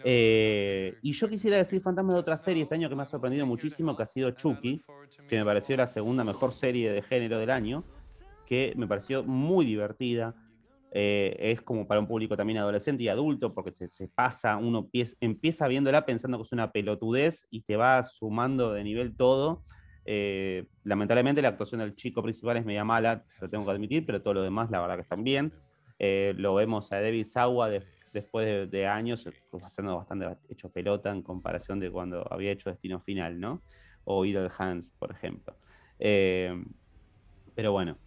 Eh, 0.04 0.96
y 1.02 1.12
yo 1.12 1.28
quisiera 1.28 1.56
decir 1.56 1.80
fantasmas 1.80 2.14
de 2.14 2.20
otra 2.20 2.36
serie 2.36 2.62
este 2.62 2.74
año 2.74 2.88
que 2.88 2.96
me 2.96 3.02
ha 3.02 3.06
sorprendido 3.06 3.46
muchísimo, 3.46 3.96
que 3.96 4.02
ha 4.02 4.06
sido 4.06 4.30
Chucky, 4.30 4.82
que 5.28 5.36
me 5.36 5.44
pareció 5.44 5.76
la 5.76 5.88
segunda 5.88 6.24
mejor 6.24 6.52
serie 6.52 6.92
de 6.92 7.02
género 7.02 7.38
del 7.38 7.50
año, 7.50 7.82
que 8.46 8.72
me 8.76 8.86
pareció 8.86 9.24
muy 9.24 9.66
divertida. 9.66 10.34
Eh, 10.90 11.36
es 11.38 11.60
como 11.60 11.86
para 11.86 12.00
un 12.00 12.06
público 12.06 12.36
también 12.36 12.58
adolescente 12.58 13.02
y 13.02 13.08
adulto, 13.08 13.52
porque 13.52 13.74
se, 13.88 14.08
pasa, 14.08 14.56
uno 14.56 14.88
empieza 15.20 15.68
viéndola 15.68 16.06
pensando 16.06 16.38
que 16.38 16.44
es 16.44 16.52
una 16.52 16.72
pelotudez 16.72 17.46
y 17.50 17.62
te 17.62 17.76
va 17.76 18.04
sumando 18.04 18.72
de 18.72 18.84
nivel 18.84 19.14
todo. 19.16 19.64
Eh, 20.06 20.66
lamentablemente 20.84 21.42
la 21.42 21.48
actuación 21.48 21.80
del 21.80 21.94
chico 21.94 22.22
principal 22.22 22.56
es 22.56 22.64
media 22.64 22.84
mala, 22.84 23.24
lo 23.42 23.48
tengo 23.48 23.66
que 23.66 23.72
admitir, 23.72 24.06
pero 24.06 24.22
todo 24.22 24.34
lo 24.34 24.42
demás 24.42 24.70
la 24.70 24.80
verdad 24.80 24.96
que 24.96 25.02
están 25.02 25.22
bien. 25.22 25.52
Lo 25.98 26.54
vemos 26.54 26.92
a 26.92 27.00
David 27.00 27.26
Sawa 27.26 27.68
de 27.68 27.82
después 28.12 28.70
de, 28.70 28.86
años, 28.86 29.28
pasando 29.50 29.92
eh, 29.92 29.96
bastante 29.96 30.26
hecho 30.48 30.70
pelota 30.70 31.10
en 31.10 31.22
comparación 31.22 31.80
de 31.80 31.90
cuando 31.90 32.26
había 32.32 32.52
hecho 32.52 32.70
Destino 32.70 33.00
Final, 33.00 33.40
¿no? 33.40 33.62
O 34.04 34.24
Idle 34.24 34.50
Hands, 34.56 34.90
por 34.98 35.10
ejemplo. 35.10 35.56
Eh, 35.98 36.64
pero 37.54 37.72
bueno, 37.72 37.98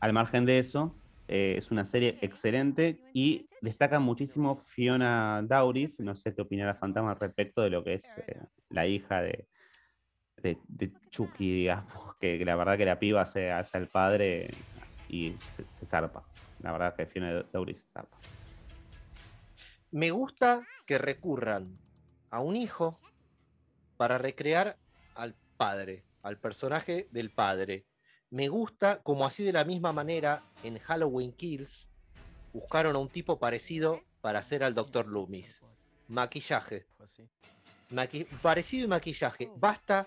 al 0.00 0.12
margen 0.12 0.44
de 0.44 0.58
eso, 0.58 0.94
eh, 1.28 1.54
es 1.58 1.70
una 1.70 1.84
serie 1.84 2.18
excelente 2.20 3.00
y 3.12 3.48
destaca 3.60 3.98
muchísimo 3.98 4.56
Fiona 4.66 5.42
Dowry, 5.42 5.94
no 5.98 6.14
sé 6.14 6.34
qué 6.34 6.42
opinará 6.42 6.74
Fantasma 6.74 7.14
respecto 7.14 7.62
de 7.62 7.70
lo 7.70 7.82
que 7.84 7.94
es 7.94 8.02
la 8.70 8.86
hija 8.86 9.22
de, 9.22 9.46
de, 10.42 10.92
Chucky, 11.10 11.52
digamos, 11.52 12.16
que 12.20 12.44
la 12.44 12.56
verdad 12.56 12.76
que 12.76 12.84
la 12.84 12.98
piba 12.98 13.24
se 13.26 13.50
hace 13.50 13.78
al 13.78 13.86
padre 13.88 14.50
y 15.08 15.34
se, 15.56 15.86
zarpa. 15.86 16.22
La 16.62 16.72
verdad 16.72 16.94
que 16.94 17.06
Fiona 17.06 17.42
se 17.42 17.82
zarpa 17.92 18.18
me 19.92 20.10
gusta 20.10 20.66
que 20.86 20.98
recurran 20.98 21.78
a 22.30 22.40
un 22.40 22.56
hijo 22.56 22.98
para 23.98 24.18
recrear 24.18 24.78
al 25.14 25.36
padre, 25.58 26.02
al 26.22 26.38
personaje 26.38 27.08
del 27.12 27.30
padre. 27.30 27.84
Me 28.30 28.48
gusta 28.48 29.02
como 29.02 29.26
así 29.26 29.44
de 29.44 29.52
la 29.52 29.64
misma 29.64 29.92
manera 29.92 30.42
en 30.64 30.78
Halloween 30.78 31.32
Kills 31.32 31.88
buscaron 32.54 32.96
a 32.96 32.98
un 32.98 33.10
tipo 33.10 33.38
parecido 33.38 34.02
para 34.22 34.38
hacer 34.38 34.64
al 34.64 34.74
Dr. 34.74 35.08
Loomis. 35.08 35.60
Maquillaje. 36.08 36.86
parecido 38.40 38.86
y 38.86 38.88
maquillaje. 38.88 39.50
Basta 39.56 40.06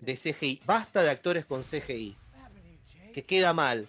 de 0.00 0.16
CGI. 0.16 0.62
Basta 0.64 1.02
de 1.02 1.10
actores 1.10 1.44
con 1.46 1.62
CGI. 1.62 2.16
Que 3.12 3.24
queda 3.24 3.52
mal. 3.52 3.88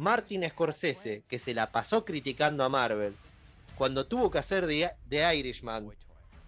Martin 0.00 0.48
Scorsese, 0.48 1.24
que 1.28 1.38
se 1.38 1.52
la 1.52 1.70
pasó 1.72 2.06
criticando 2.06 2.64
a 2.64 2.70
Marvel, 2.70 3.14
cuando 3.76 4.06
tuvo 4.06 4.30
que 4.30 4.38
hacer 4.38 4.66
The, 4.66 5.36
Irishman 5.36 5.94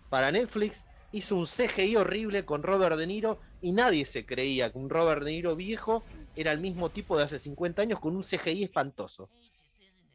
para 0.08 0.32
Netflix, 0.32 0.82
hizo 1.12 1.36
un 1.36 1.44
CGI 1.44 1.96
horrible 1.96 2.46
con 2.46 2.62
Robert 2.62 2.96
De 2.96 3.06
Niro 3.06 3.40
y 3.60 3.72
nadie 3.72 4.06
se 4.06 4.24
creía 4.24 4.72
que 4.72 4.78
un 4.78 4.88
Robert 4.88 5.22
De 5.22 5.32
Niro 5.32 5.54
viejo 5.54 6.02
era 6.34 6.50
el 6.50 6.60
mismo 6.60 6.88
tipo 6.88 7.14
de 7.18 7.24
hace 7.24 7.38
50 7.38 7.82
años 7.82 8.00
con 8.00 8.16
un 8.16 8.22
CGI 8.22 8.64
espantoso. 8.64 9.28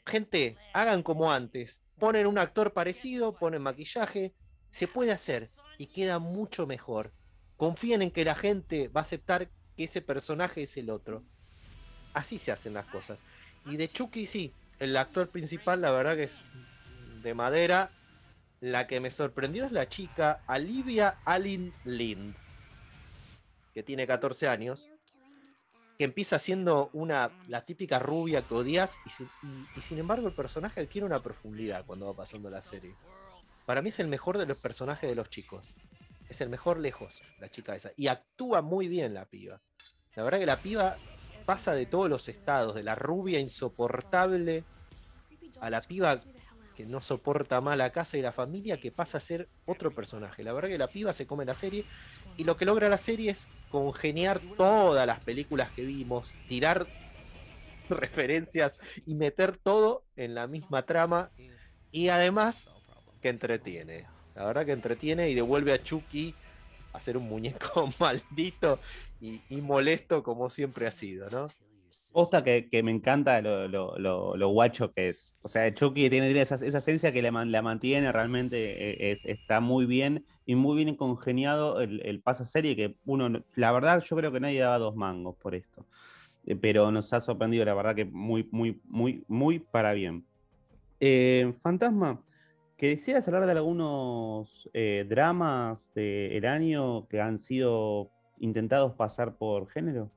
Gente, 0.04 0.58
hagan 0.74 1.04
como 1.04 1.32
antes. 1.32 1.80
Ponen 2.00 2.26
un 2.26 2.40
actor 2.40 2.74
parecido, 2.74 3.36
ponen 3.36 3.62
maquillaje, 3.62 4.34
se 4.72 4.88
puede 4.88 5.12
hacer 5.12 5.52
y 5.78 5.86
queda 5.86 6.18
mucho 6.18 6.66
mejor. 6.66 7.14
Confíen 7.56 8.02
en 8.02 8.10
que 8.10 8.26
la 8.26 8.34
gente 8.34 8.88
va 8.88 9.02
a 9.02 9.04
aceptar 9.04 9.52
que 9.76 9.84
ese 9.84 10.02
personaje 10.02 10.64
es 10.64 10.76
el 10.78 10.90
otro. 10.90 11.24
Así 12.14 12.38
se 12.38 12.52
hacen 12.52 12.74
las 12.74 12.88
cosas. 12.88 13.20
Y 13.66 13.78
de 13.78 13.90
Chucky 13.90 14.26
sí, 14.26 14.54
el 14.80 14.96
actor 14.96 15.30
principal 15.30 15.82
la 15.82 15.92
verdad 15.92 16.16
que 16.16 16.24
es 16.24 16.36
de 17.24 17.34
madera. 17.34 17.92
La 18.60 18.88
que 18.88 19.00
me 19.00 19.12
sorprendió 19.12 19.66
es 19.66 19.72
la 19.72 19.88
chica 19.88 20.42
Olivia 20.48 21.20
Allen 21.26 21.72
Lind, 21.86 22.36
que 23.72 23.84
tiene 23.84 24.08
14 24.08 24.48
años, 24.48 24.90
que 25.98 26.06
empieza 26.06 26.40
siendo 26.40 26.90
una, 26.94 27.30
la 27.50 27.64
típica 27.64 28.00
rubia 28.00 28.42
que 28.42 28.56
odias 28.56 28.96
y, 29.76 29.82
sin 29.82 30.00
embargo 30.00 30.28
el 30.28 30.34
personaje 30.34 30.82
adquiere 30.82 31.06
una 31.06 31.22
profundidad 31.22 31.86
cuando 31.86 32.08
va 32.08 32.16
pasando 32.16 32.50
la 32.50 32.64
serie. 32.64 32.96
Para 33.68 33.84
mí 33.84 33.90
es 33.90 34.00
el 34.00 34.08
mejor 34.08 34.40
de 34.40 34.48
los 34.48 34.58
personajes 34.58 35.10
de 35.10 35.16
los 35.16 35.30
chicos. 35.30 35.64
Es 36.30 36.42
el 36.42 36.50
mejor 36.50 36.80
lejos, 36.80 37.22
la 37.40 37.50
chica 37.50 37.76
esa. 37.76 37.92
Y 37.96 38.08
actúa 38.08 38.62
muy 38.62 38.88
bien 38.88 39.14
la 39.14 39.26
piba. 39.26 39.62
La 40.16 40.24
verdad 40.24 40.40
que 40.40 40.46
la 40.46 40.62
piba 40.62 40.98
pasa 41.48 41.74
de 41.74 41.86
todos 41.86 42.10
los 42.10 42.28
estados, 42.28 42.76
de 42.76 42.84
la 42.84 42.94
rubia 42.94 43.40
insoportable 43.40 44.66
a 45.62 45.70
la 45.70 45.80
piba 45.80 46.18
que 46.76 46.86
no 46.86 47.00
soporta 47.00 47.62
más 47.62 47.78
la 47.78 47.92
casa 47.94 48.18
y 48.18 48.22
la 48.22 48.34
familia, 48.34 48.82
que 48.82 48.92
pasa 48.92 49.18
a 49.18 49.22
ser 49.22 49.48
otro 49.66 49.96
personaje. 49.96 50.44
La 50.44 50.52
verdad 50.52 50.68
que 50.68 50.78
la 50.78 50.90
piba 50.90 51.14
se 51.14 51.26
come 51.26 51.46
la 51.46 51.54
serie 51.54 51.86
y 52.36 52.44
lo 52.44 52.58
que 52.58 52.66
logra 52.66 52.90
la 52.90 52.98
serie 52.98 53.32
es 53.32 53.48
congeniar 53.72 54.42
todas 54.58 55.08
las 55.08 55.24
películas 55.24 55.72
que 55.72 55.84
vimos, 55.84 56.30
tirar 56.50 56.86
referencias 57.90 58.78
y 59.06 59.16
meter 59.16 59.56
todo 59.56 60.04
en 60.18 60.36
la 60.36 60.48
misma 60.48 60.82
trama 60.82 61.32
y 61.94 62.10
además 62.10 62.70
que 63.22 63.30
entretiene. 63.30 64.06
La 64.36 64.44
verdad 64.44 64.66
que 64.66 64.74
entretiene 64.74 65.30
y 65.30 65.34
devuelve 65.34 65.72
a 65.72 65.82
Chucky 65.82 66.36
a 66.92 67.00
ser 67.00 67.16
un 67.16 67.30
muñeco 67.30 67.90
maldito 68.00 68.80
y, 69.20 69.62
molesto 69.62 70.24
como 70.24 70.50
siempre 70.50 70.88
ha 70.88 70.92
sido, 70.92 71.30
¿no? 71.30 71.48
Posta 72.14 72.44
que, 72.44 72.68
me 72.84 72.92
encanta 72.92 73.42
lo, 73.42 74.50
guacho 74.50 74.92
que 74.94 75.10
es. 75.10 75.36
O 75.42 75.48
sea, 75.48 75.72
Chucky 75.74 76.10
tiene, 76.10 76.32
esa, 76.40 76.56
esencia 76.56 77.12
que 77.12 77.22
la, 77.22 77.32
mantiene, 77.32 78.12
realmente 78.12 79.12
e, 79.12 79.20
está 79.26 79.60
muy 79.60 79.86
bien 79.86 80.26
y 80.46 80.56
muy 80.56 80.84
bien 80.84 80.96
congeniado 80.96 81.82
el, 81.82 82.02
el 82.06 82.22
pasa 82.22 82.46
serie 82.46 82.76
que 82.76 82.96
uno, 83.06 83.44
la 83.56 83.72
verdad 83.72 84.04
yo 84.04 84.16
creo 84.16 84.32
que 84.32 84.40
nadie 84.40 84.62
daba 84.62 84.80
dos 84.80 84.96
mangos 84.96 85.36
por 85.36 85.54
esto. 85.54 85.86
Eh, 86.48 86.56
pero 86.56 86.92
nos 86.92 87.12
ha 87.12 87.20
sorprendido, 87.20 87.66
la 87.66 87.74
verdad 87.74 87.94
que 87.94 88.06
muy, 88.06 88.48
muy, 88.52 88.80
muy, 88.86 89.24
muy 89.28 89.60
para 89.60 89.94
bien. 89.94 90.26
Eh, 91.00 91.54
Fantasma, 91.62 92.24
decías 92.78 93.28
hablar 93.28 93.46
de 93.46 93.52
algunos 93.52 94.70
eh, 94.74 95.06
dramas 95.08 95.94
del 95.94 96.46
año 96.46 97.06
que 97.10 97.20
han 97.20 97.38
sido 97.38 98.12
intentados 98.40 98.94
pasar 98.96 99.36
por 99.36 99.70
género. 99.70 100.12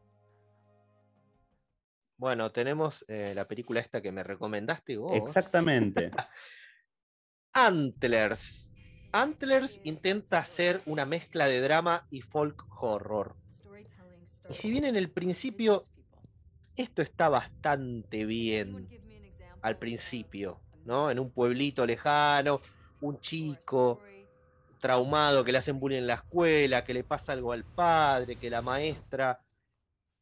Bueno, 2.16 2.52
tenemos 2.52 3.04
eh, 3.08 3.32
la 3.34 3.46
película 3.46 3.80
esta 3.80 4.02
que 4.02 4.12
me 4.12 4.22
recomendaste 4.22 4.96
vos. 4.98 5.16
Exactamente. 5.16 6.10
Antlers. 7.52 8.68
Antlers 9.12 9.80
intenta 9.84 10.38
hacer 10.38 10.80
una 10.86 11.04
mezcla 11.04 11.46
de 11.46 11.60
drama 11.60 12.06
y 12.10 12.20
folk 12.20 12.64
horror. 12.82 13.36
Y 14.48 14.54
si 14.54 14.70
bien 14.70 14.84
en 14.84 14.96
el 14.96 15.10
principio 15.10 15.84
esto 16.76 17.02
está 17.02 17.28
bastante 17.28 18.24
bien 18.24 18.88
al 19.62 19.78
principio, 19.78 20.60
¿no? 20.84 21.10
En 21.10 21.18
un 21.18 21.30
pueblito 21.30 21.84
lejano, 21.84 22.60
un 23.00 23.20
chico 23.20 24.00
traumado 24.80 25.44
que 25.44 25.52
le 25.52 25.58
hacen 25.58 25.78
bullying 25.78 25.98
en 25.98 26.06
la 26.06 26.14
escuela, 26.14 26.84
que 26.84 26.94
le 26.94 27.04
pasa 27.04 27.32
algo 27.32 27.52
al 27.52 27.64
padre, 27.64 28.36
que 28.36 28.50
la 28.50 28.62
maestra 28.62 29.40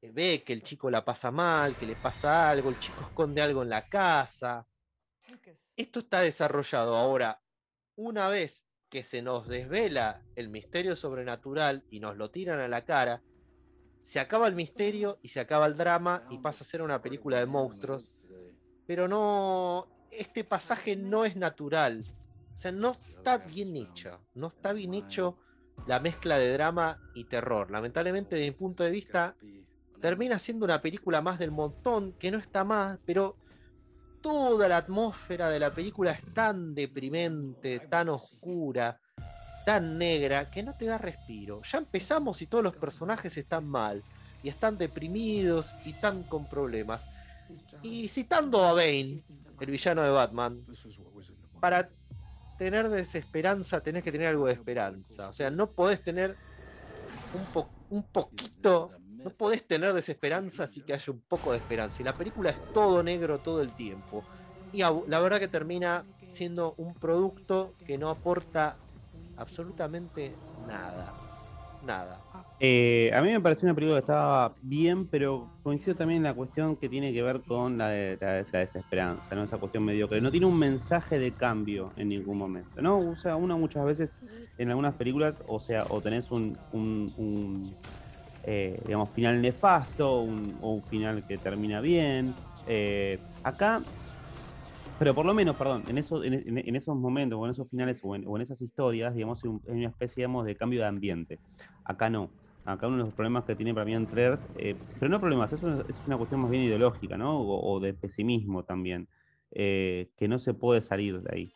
eh, 0.02 0.10
ve 0.12 0.42
que 0.44 0.52
el 0.52 0.62
chico 0.62 0.90
la 0.90 1.04
pasa 1.04 1.30
mal, 1.30 1.74
que 1.76 1.86
le 1.86 1.96
pasa 1.96 2.50
algo, 2.50 2.68
el 2.68 2.78
chico 2.78 3.00
esconde 3.00 3.40
algo 3.40 3.62
en 3.62 3.70
la 3.70 3.84
casa. 3.84 4.66
Esto 5.76 6.00
está 6.00 6.20
desarrollado 6.20 6.96
ahora. 6.96 7.40
Una 7.96 8.28
vez 8.28 8.64
que 8.88 9.02
se 9.02 9.22
nos 9.22 9.48
desvela 9.48 10.22
el 10.34 10.48
misterio 10.48 10.96
sobrenatural 10.96 11.84
y 11.90 12.00
nos 12.00 12.16
lo 12.16 12.30
tiran 12.30 12.60
a 12.60 12.68
la 12.68 12.84
cara, 12.84 13.22
se 14.00 14.20
acaba 14.20 14.46
el 14.46 14.54
misterio 14.54 15.18
y 15.22 15.28
se 15.28 15.40
acaba 15.40 15.66
el 15.66 15.76
drama 15.76 16.26
y 16.30 16.38
pasa 16.38 16.64
a 16.64 16.66
ser 16.66 16.82
una 16.82 17.02
película 17.02 17.38
de 17.38 17.46
monstruos. 17.46 18.26
Pero 18.86 19.06
no, 19.06 19.86
este 20.10 20.44
pasaje 20.44 20.96
no 20.96 21.24
es 21.24 21.36
natural. 21.36 22.04
O 22.58 22.60
sea, 22.60 22.72
no 22.72 22.90
está 22.90 23.38
bien 23.38 23.76
hecho. 23.76 24.18
No 24.34 24.48
está 24.48 24.72
bien 24.72 24.92
hecho 24.92 25.38
la 25.86 26.00
mezcla 26.00 26.38
de 26.38 26.52
drama 26.52 26.98
y 27.14 27.22
terror. 27.22 27.70
Lamentablemente, 27.70 28.34
desde 28.34 28.50
mi 28.50 28.56
punto 28.56 28.82
de 28.82 28.90
vista, 28.90 29.36
termina 30.00 30.40
siendo 30.40 30.64
una 30.64 30.82
película 30.82 31.22
más 31.22 31.38
del 31.38 31.52
montón, 31.52 32.14
que 32.14 32.32
no 32.32 32.38
está 32.38 32.64
más, 32.64 32.98
pero 33.06 33.36
toda 34.20 34.66
la 34.66 34.78
atmósfera 34.78 35.50
de 35.50 35.60
la 35.60 35.70
película 35.70 36.10
es 36.10 36.34
tan 36.34 36.74
deprimente, 36.74 37.78
tan 37.78 38.08
oscura, 38.08 38.98
tan 39.64 39.96
negra, 39.96 40.50
que 40.50 40.64
no 40.64 40.74
te 40.76 40.86
da 40.86 40.98
respiro. 40.98 41.62
Ya 41.62 41.78
empezamos 41.78 42.42
y 42.42 42.48
todos 42.48 42.64
los 42.64 42.76
personajes 42.76 43.36
están 43.36 43.70
mal, 43.70 44.02
y 44.42 44.48
están 44.48 44.76
deprimidos 44.76 45.72
y 45.84 45.90
están 45.90 46.24
con 46.24 46.48
problemas. 46.48 47.06
Y 47.82 48.08
citando 48.08 48.64
a 48.64 48.72
Bane, 48.72 49.22
el 49.60 49.70
villano 49.70 50.02
de 50.02 50.10
Batman, 50.10 50.66
para 51.60 51.88
tener 52.58 52.88
desesperanza 52.90 53.80
tenés 53.80 54.02
que 54.02 54.12
tener 54.12 54.28
algo 54.28 54.46
de 54.46 54.52
esperanza. 54.52 55.28
O 55.28 55.32
sea, 55.32 55.50
no 55.50 55.70
podés 55.70 56.02
tener 56.02 56.36
un, 57.34 57.64
un 57.90 58.02
poquito, 58.02 58.90
no 59.24 59.30
podés 59.30 59.66
tener 59.66 59.92
desesperanza 59.94 60.66
si 60.66 60.82
que 60.82 60.92
haya 60.92 61.12
un 61.12 61.20
poco 61.20 61.52
de 61.52 61.58
esperanza. 61.58 62.02
Y 62.02 62.04
la 62.04 62.14
película 62.14 62.50
es 62.50 62.72
todo 62.72 63.02
negro 63.02 63.38
todo 63.38 63.62
el 63.62 63.72
tiempo. 63.74 64.24
Y 64.72 64.80
la 64.80 65.20
verdad 65.20 65.38
que 65.38 65.48
termina 65.48 66.04
siendo 66.28 66.74
un 66.76 66.94
producto 66.94 67.74
que 67.86 67.96
no 67.96 68.10
aporta 68.10 68.76
absolutamente 69.36 70.34
nada. 70.66 71.27
Nada. 71.88 72.20
Eh, 72.60 73.10
a 73.14 73.22
mí 73.22 73.30
me 73.30 73.40
pareció 73.40 73.64
una 73.64 73.74
película 73.74 73.96
que 73.96 74.00
estaba 74.02 74.52
bien, 74.60 75.06
pero 75.06 75.48
coincido 75.62 75.96
también 75.96 76.18
en 76.18 76.24
la 76.24 76.34
cuestión 76.34 76.76
que 76.76 76.86
tiene 76.86 77.14
que 77.14 77.22
ver 77.22 77.40
con 77.40 77.78
la, 77.78 77.88
de, 77.88 78.18
la, 78.20 78.58
desesperanza, 78.58 79.34
¿no? 79.34 79.44
Esa 79.44 79.56
cuestión 79.56 79.84
mediocre. 79.84 80.20
No 80.20 80.30
tiene 80.30 80.44
un 80.44 80.58
mensaje 80.58 81.18
de 81.18 81.32
cambio 81.32 81.88
en 81.96 82.10
ningún 82.10 82.36
momento, 82.36 82.82
¿no? 82.82 82.98
O 82.98 83.16
sea, 83.16 83.36
uno 83.36 83.56
muchas 83.56 83.86
veces 83.86 84.22
en 84.58 84.68
algunas 84.68 84.96
películas, 84.96 85.42
o 85.46 85.60
sea, 85.60 85.86
o 85.88 86.02
tenés 86.02 86.30
un, 86.30 86.58
un, 86.72 87.74
eh, 88.44 88.78
final 89.14 89.40
nefasto 89.40 90.10
o 90.10 90.22
un 90.74 90.82
final 90.90 91.26
que 91.26 91.38
termina 91.38 91.80
bien. 91.80 92.34
Eh, 92.66 93.18
acá 93.44 93.80
pero 94.98 95.14
por 95.14 95.24
lo 95.24 95.34
menos, 95.34 95.56
perdón, 95.56 95.84
en, 95.88 95.98
eso, 95.98 96.24
en, 96.24 96.76
esos 96.76 96.96
momentos, 96.96 97.38
o 97.38 97.44
en 97.44 97.52
esos 97.52 97.70
finales, 97.70 98.00
o 98.02 98.16
en, 98.16 98.42
esas 98.42 98.60
historias, 98.60 99.14
digamos, 99.14 99.42
hay 99.44 99.50
una 99.66 99.88
especie 99.88 100.22
digamos, 100.22 100.44
de 100.44 100.56
cambio 100.56 100.80
de 100.80 100.86
ambiente. 100.86 101.38
Acá 101.84 102.10
no. 102.10 102.30
Acá 102.64 102.86
uno 102.86 102.98
de 102.98 103.04
los 103.04 103.14
problemas 103.14 103.44
que 103.44 103.54
tiene 103.54 103.72
para 103.72 103.86
mí 103.86 103.94
Entrers, 103.94 104.46
eh, 104.58 104.76
pero 104.98 105.08
no 105.08 105.20
problemas, 105.20 105.50
eso 105.52 105.84
es 105.88 106.02
una 106.06 106.18
cuestión 106.18 106.42
más 106.42 106.50
bien 106.50 106.64
ideológica, 106.64 107.16
¿no? 107.16 107.40
O, 107.40 107.80
de 107.80 107.94
pesimismo 107.94 108.64
también, 108.64 109.08
eh, 109.52 110.10
que 110.18 110.28
no 110.28 110.38
se 110.38 110.52
puede 110.52 110.82
salir 110.82 111.22
de 111.22 111.34
ahí. 111.34 111.52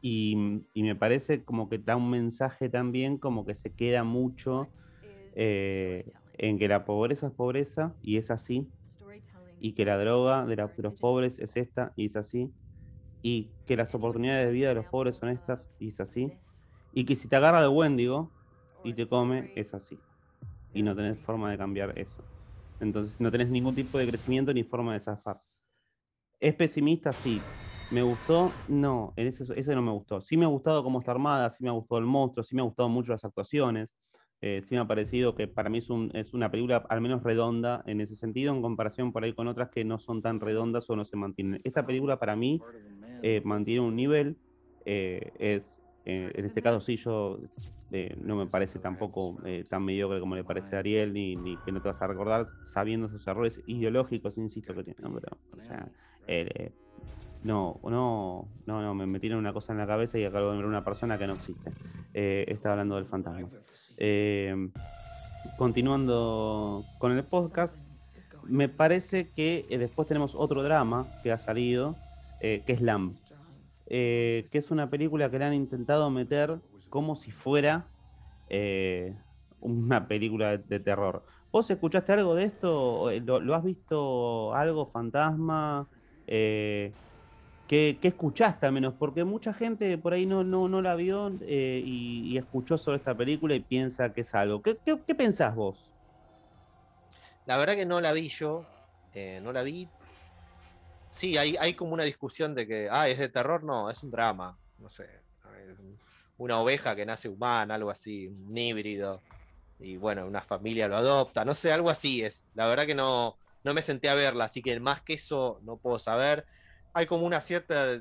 Y, 0.00 0.36
me 0.74 0.94
parece 0.94 1.44
como 1.44 1.68
que 1.68 1.78
da 1.78 1.96
un 1.96 2.08
mensaje 2.08 2.70
también 2.70 3.18
como 3.18 3.44
que 3.44 3.54
se 3.54 3.74
queda 3.74 4.02
mucho 4.02 4.68
eh, 5.34 6.06
en 6.38 6.58
que 6.58 6.68
la 6.68 6.86
pobreza 6.86 7.26
es 7.26 7.32
pobreza 7.34 7.94
y 8.02 8.16
es 8.16 8.30
así, 8.30 8.66
y 9.60 9.74
que 9.74 9.84
la 9.84 9.98
droga 9.98 10.46
de, 10.46 10.56
los 10.56 10.98
pobres 10.98 11.38
es 11.38 11.56
esta 11.56 11.92
y 11.94 12.06
es 12.06 12.16
así, 12.16 12.50
y 13.22 13.50
que 13.66 13.76
las 13.76 13.94
oportunidades 13.94 14.46
de 14.46 14.52
vida 14.52 14.70
de 14.70 14.74
los 14.74 14.86
pobres 14.86 15.16
son 15.16 15.28
estas 15.28 15.70
y 15.78 15.88
es 15.88 16.00
así, 16.00 16.32
y 16.92 17.04
que 17.04 17.14
si 17.14 17.28
te 17.28 17.36
agarra 17.36 17.60
el 17.60 17.68
Wendigo 17.68 18.30
y 18.82 18.94
te 18.94 19.06
come 19.06 19.52
es 19.54 19.74
así, 19.74 19.98
y 20.72 20.82
no 20.82 20.96
tenés 20.96 21.18
forma 21.20 21.50
de 21.50 21.58
cambiar 21.58 21.96
eso. 21.98 22.24
Entonces 22.80 23.20
no 23.20 23.30
tenés 23.30 23.50
ningún 23.50 23.74
tipo 23.74 23.98
de 23.98 24.08
crecimiento 24.08 24.54
ni 24.54 24.64
forma 24.64 24.94
de 24.94 25.00
zafar. 25.00 25.42
¿Es 26.40 26.54
pesimista? 26.54 27.12
Sí. 27.12 27.40
¿Me 27.90 28.02
gustó? 28.02 28.50
No, 28.68 29.12
eso, 29.16 29.52
eso 29.52 29.74
no 29.74 29.82
me 29.82 29.90
gustó. 29.90 30.20
Sí 30.22 30.36
me 30.36 30.46
ha 30.46 30.48
gustado 30.48 30.82
cómo 30.82 31.00
está 31.00 31.10
armada, 31.10 31.50
sí 31.50 31.62
me 31.62 31.68
ha 31.68 31.72
gustado 31.72 31.98
el 31.98 32.06
monstruo, 32.06 32.42
sí 32.42 32.54
me 32.54 32.62
ha 32.62 32.64
gustado 32.64 32.88
mucho 32.88 33.12
las 33.12 33.24
actuaciones. 33.24 33.94
Eh, 34.42 34.62
sí 34.62 34.74
me 34.74 34.80
ha 34.80 34.86
parecido 34.86 35.34
que 35.34 35.48
para 35.48 35.68
mí 35.68 35.78
es, 35.78 35.88
es, 36.14 36.32
una 36.32 36.50
película 36.50 36.78
al 36.88 37.02
menos 37.02 37.22
redonda 37.22 37.82
en 37.86 38.00
ese 38.00 38.16
sentido, 38.16 38.54
en 38.54 38.62
comparación 38.62 39.12
por 39.12 39.22
ahí 39.22 39.34
con 39.34 39.48
otras 39.48 39.68
que 39.70 39.84
no 39.84 39.98
son 39.98 40.22
tan 40.22 40.40
redondas 40.40 40.88
o 40.88 40.96
no 40.96 41.04
se 41.04 41.16
mantienen. 41.16 41.60
Esta 41.62 41.84
película 41.84 42.18
para 42.18 42.36
mí 42.36 42.62
eh, 43.22 43.42
mantiene 43.44 43.80
un 43.80 43.96
nivel, 43.96 44.38
eh, 44.86 45.32
es, 45.38 45.78
en 46.06 46.44
este 46.46 46.62
caso 46.62 46.80
sí 46.80 46.96
yo 46.96 47.38
no 48.22 48.36
me 48.36 48.46
parece 48.46 48.78
tampoco 48.78 49.36
tan 49.68 49.84
mediocre 49.84 50.20
como 50.20 50.36
le 50.36 50.44
parece 50.44 50.74
a 50.74 50.78
Ariel, 50.78 51.12
ni, 51.12 51.56
que 51.58 51.70
no 51.70 51.82
te 51.82 51.88
vas 51.88 52.00
a 52.00 52.06
recordar 52.06 52.48
sabiendo 52.62 53.08
esos 53.08 53.26
errores 53.26 53.60
ideológicos, 53.66 54.38
insisto 54.38 54.74
que 54.74 54.84
tiene, 54.84 54.98
o 55.04 55.60
sea, 55.60 55.92
no, 57.42 57.80
no, 57.82 58.48
no, 58.66 58.82
no, 58.82 58.94
me 58.94 59.06
metieron 59.06 59.38
una 59.38 59.52
cosa 59.52 59.72
en 59.72 59.78
la 59.78 59.86
cabeza 59.86 60.18
y 60.18 60.24
acabo 60.24 60.50
de 60.50 60.58
ver 60.58 60.66
una 60.66 60.84
persona 60.84 61.18
que 61.18 61.26
no 61.26 61.34
existe. 61.34 61.70
Eh, 62.12 62.44
está 62.48 62.72
hablando 62.72 62.96
del 62.96 63.06
fantasma. 63.06 63.48
Eh, 63.96 64.68
continuando 65.56 66.84
con 66.98 67.12
el 67.12 67.24
podcast, 67.24 67.76
me 68.44 68.68
parece 68.68 69.26
que 69.34 69.66
eh, 69.70 69.78
después 69.78 70.06
tenemos 70.06 70.34
otro 70.34 70.62
drama 70.62 71.06
que 71.22 71.32
ha 71.32 71.38
salido, 71.38 71.96
que 72.40 72.64
es 72.66 72.80
Lamb, 72.80 73.14
que 73.86 74.48
es 74.50 74.70
una 74.70 74.88
película 74.88 75.30
que 75.30 75.38
le 75.38 75.44
han 75.44 75.54
intentado 75.54 76.08
meter 76.10 76.58
como 76.88 77.16
si 77.16 77.30
fuera 77.30 77.86
una 79.60 80.08
película 80.08 80.56
de, 80.56 80.80
terror. 80.80 81.24
¿Vos 81.52 81.70
escuchaste 81.70 82.12
algo 82.12 82.34
de 82.34 82.44
esto? 82.44 83.10
¿Lo, 83.24 83.54
has 83.54 83.64
visto 83.64 84.54
algo 84.54 84.86
fantasma? 84.86 85.86
¿Qué, 87.70 87.96
escuchaste 88.02 88.66
al 88.66 88.72
menos? 88.72 88.94
Porque 88.98 89.22
mucha 89.22 89.54
gente 89.54 89.96
por 89.96 90.12
ahí 90.12 90.26
no, 90.26 90.42
no, 90.42 90.66
no 90.66 90.82
la 90.82 90.96
vio 90.96 91.32
eh, 91.42 91.80
y, 91.86 92.36
escuchó 92.36 92.76
sobre 92.76 92.96
esta 92.96 93.16
película 93.16 93.54
y 93.54 93.60
piensa 93.60 94.12
que 94.12 94.22
es 94.22 94.34
algo. 94.34 94.60
¿Qué, 94.60 94.76
qué, 94.84 95.14
pensás 95.14 95.54
vos? 95.54 95.88
La 97.46 97.56
verdad 97.58 97.76
que 97.76 97.86
no 97.86 98.00
la 98.00 98.12
vi 98.12 98.26
yo, 98.26 98.66
eh, 99.14 99.38
no 99.44 99.52
la 99.52 99.62
vi. 99.62 99.88
Sí, 101.12 101.38
hay, 101.38 101.56
hay 101.60 101.74
como 101.74 101.94
una 101.94 102.02
discusión 102.02 102.56
de 102.56 102.66
que, 102.66 102.88
ah, 102.90 103.08
es 103.08 103.18
de 103.18 103.28
terror, 103.28 103.62
no, 103.62 103.88
es 103.88 104.02
un 104.02 104.10
drama, 104.10 104.58
no 104.78 104.90
sé, 104.90 105.06
una 106.38 106.58
oveja 106.58 106.96
que 106.96 107.06
nace 107.06 107.28
humana, 107.28 107.76
algo 107.76 107.90
así, 107.90 108.26
un 108.26 108.58
híbrido, 108.58 109.22
y 109.78 109.96
bueno, 109.96 110.26
una 110.26 110.40
familia 110.40 110.88
lo 110.88 110.96
adopta, 110.96 111.44
no 111.44 111.54
sé, 111.54 111.70
algo 111.70 111.88
así 111.88 112.24
es. 112.24 112.48
La 112.56 112.66
verdad 112.66 112.84
que 112.84 112.96
no, 112.96 113.36
no 113.62 113.74
me 113.74 113.82
senté 113.82 114.08
a 114.08 114.16
verla, 114.16 114.46
así 114.46 114.60
que 114.60 114.80
más 114.80 115.02
que 115.02 115.12
eso 115.12 115.60
no 115.62 115.76
puedo 115.76 116.00
saber 116.00 116.46
hay 116.92 117.06
como 117.06 117.26
una 117.26 117.40
cierta. 117.40 118.00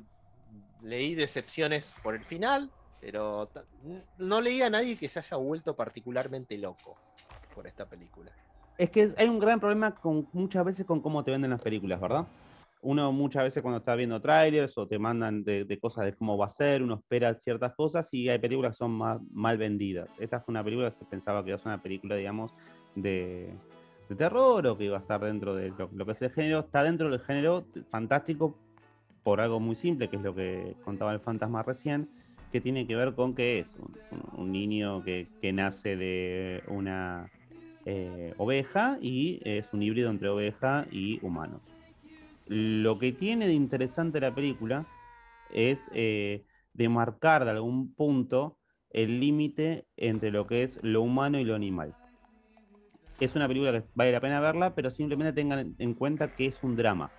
Leí 0.81 1.13
decepciones 1.13 1.93
por 2.01 2.15
el 2.15 2.23
final, 2.23 2.71
pero 3.01 3.49
no 4.17 4.39
leí 4.39 4.61
a 4.61 4.69
nadie 4.69 4.95
que 4.97 5.09
se 5.09 5.19
haya 5.19 5.35
vuelto 5.35 5.75
particularmente 5.75 6.57
loco 6.57 6.97
por 7.53 7.67
esta 7.67 7.85
película. 7.85 8.31
Es 8.77 8.89
que 8.89 9.13
hay 9.17 9.27
un 9.27 9.39
gran 9.39 9.59
problema 9.59 9.93
muchas 10.31 10.63
veces 10.63 10.85
con 10.85 11.01
cómo 11.01 11.21
te 11.23 11.31
venden 11.31 11.49
las 11.49 11.61
películas, 11.61 11.99
¿verdad? 11.99 12.25
Uno 12.81 13.11
muchas 13.11 13.43
veces 13.43 13.61
cuando 13.61 13.79
está 13.79 13.93
viendo 13.95 14.21
trailers 14.21 14.77
o 14.77 14.87
te 14.87 14.97
mandan 14.97 15.43
de, 15.43 15.77
cosas 15.81 16.05
de 16.05 16.13
cómo 16.13 16.37
va 16.37 16.45
a 16.45 16.49
ser, 16.49 16.81
uno 16.81 16.95
espera 16.95 17.33
ciertas 17.35 17.75
cosas 17.75 18.07
y 18.13 18.29
hay 18.29 18.39
películas 18.39 18.71
que 18.71 18.77
son 18.77 18.91
más, 18.91 19.19
mal 19.33 19.57
vendidas. 19.57 20.09
Esta 20.17 20.39
fue 20.39 20.53
una 20.53 20.63
película 20.63 20.91
que 20.91 20.99
se 20.99 21.05
pensaba 21.05 21.43
que 21.43 21.49
iba 21.49 21.57
a 21.57 21.59
ser 21.59 21.67
una 21.67 21.83
película, 21.83 22.15
digamos, 22.15 22.53
de, 22.95 23.53
terror 24.17 24.65
o 24.65 24.77
que 24.77 24.85
iba 24.85 24.97
a 24.97 25.01
estar 25.01 25.19
dentro 25.19 25.55
de 25.55 25.73
lo, 25.77 26.05
que 26.05 26.11
es 26.13 26.21
el 26.21 26.31
género. 26.31 26.59
Está 26.59 26.83
dentro 26.83 27.09
del 27.09 27.19
género 27.19 27.65
fantástico 27.91 28.55
por 29.29 29.41
algo 29.41 29.59
muy 29.59 29.75
simple, 29.75 30.09
que 30.09 30.15
es 30.15 30.23
lo 30.23 30.33
que 30.33 30.75
contaba 30.83 31.13
el 31.13 31.19
fantasma 31.19 31.61
recién, 31.61 32.09
que 32.51 32.59
tiene 32.59 32.87
que 32.87 32.95
ver 32.95 33.13
con 33.13 33.35
que 33.35 33.59
es 33.59 33.77
un, 34.35 34.51
niño 34.51 35.03
que, 35.03 35.27
nace 35.53 35.95
de 35.95 36.63
una 36.67 37.29
eh, 37.85 38.33
oveja 38.37 38.97
y 38.99 39.39
es 39.45 39.71
un 39.71 39.83
híbrido 39.83 40.09
entre 40.09 40.29
oveja 40.29 40.87
y 40.89 41.23
humano. 41.23 41.61
Lo 42.47 42.97
que 42.97 43.11
tiene 43.11 43.45
de 43.45 43.53
interesante 43.53 44.19
la 44.19 44.33
película 44.33 44.87
es 45.51 45.79
eh, 45.93 46.43
demarcar 46.73 47.45
de 47.45 47.51
algún 47.51 47.93
punto 47.93 48.57
el 48.89 49.19
límite 49.19 49.85
entre 49.95 50.31
lo 50.31 50.47
que 50.47 50.63
es 50.63 50.79
lo 50.81 51.03
humano 51.03 51.39
y 51.39 51.43
lo 51.43 51.53
animal. 51.53 51.93
Es 53.19 53.35
una 53.35 53.47
película 53.47 53.73
que 53.73 53.83
vale 53.93 54.11
la 54.11 54.21
pena 54.21 54.39
verla, 54.39 54.73
pero 54.73 54.89
simplemente 54.89 55.33
tengan 55.33 55.75
en 55.77 55.93
cuenta 55.93 56.33
que 56.33 56.47
es 56.47 56.63
un 56.63 56.75
drama. 56.75 57.11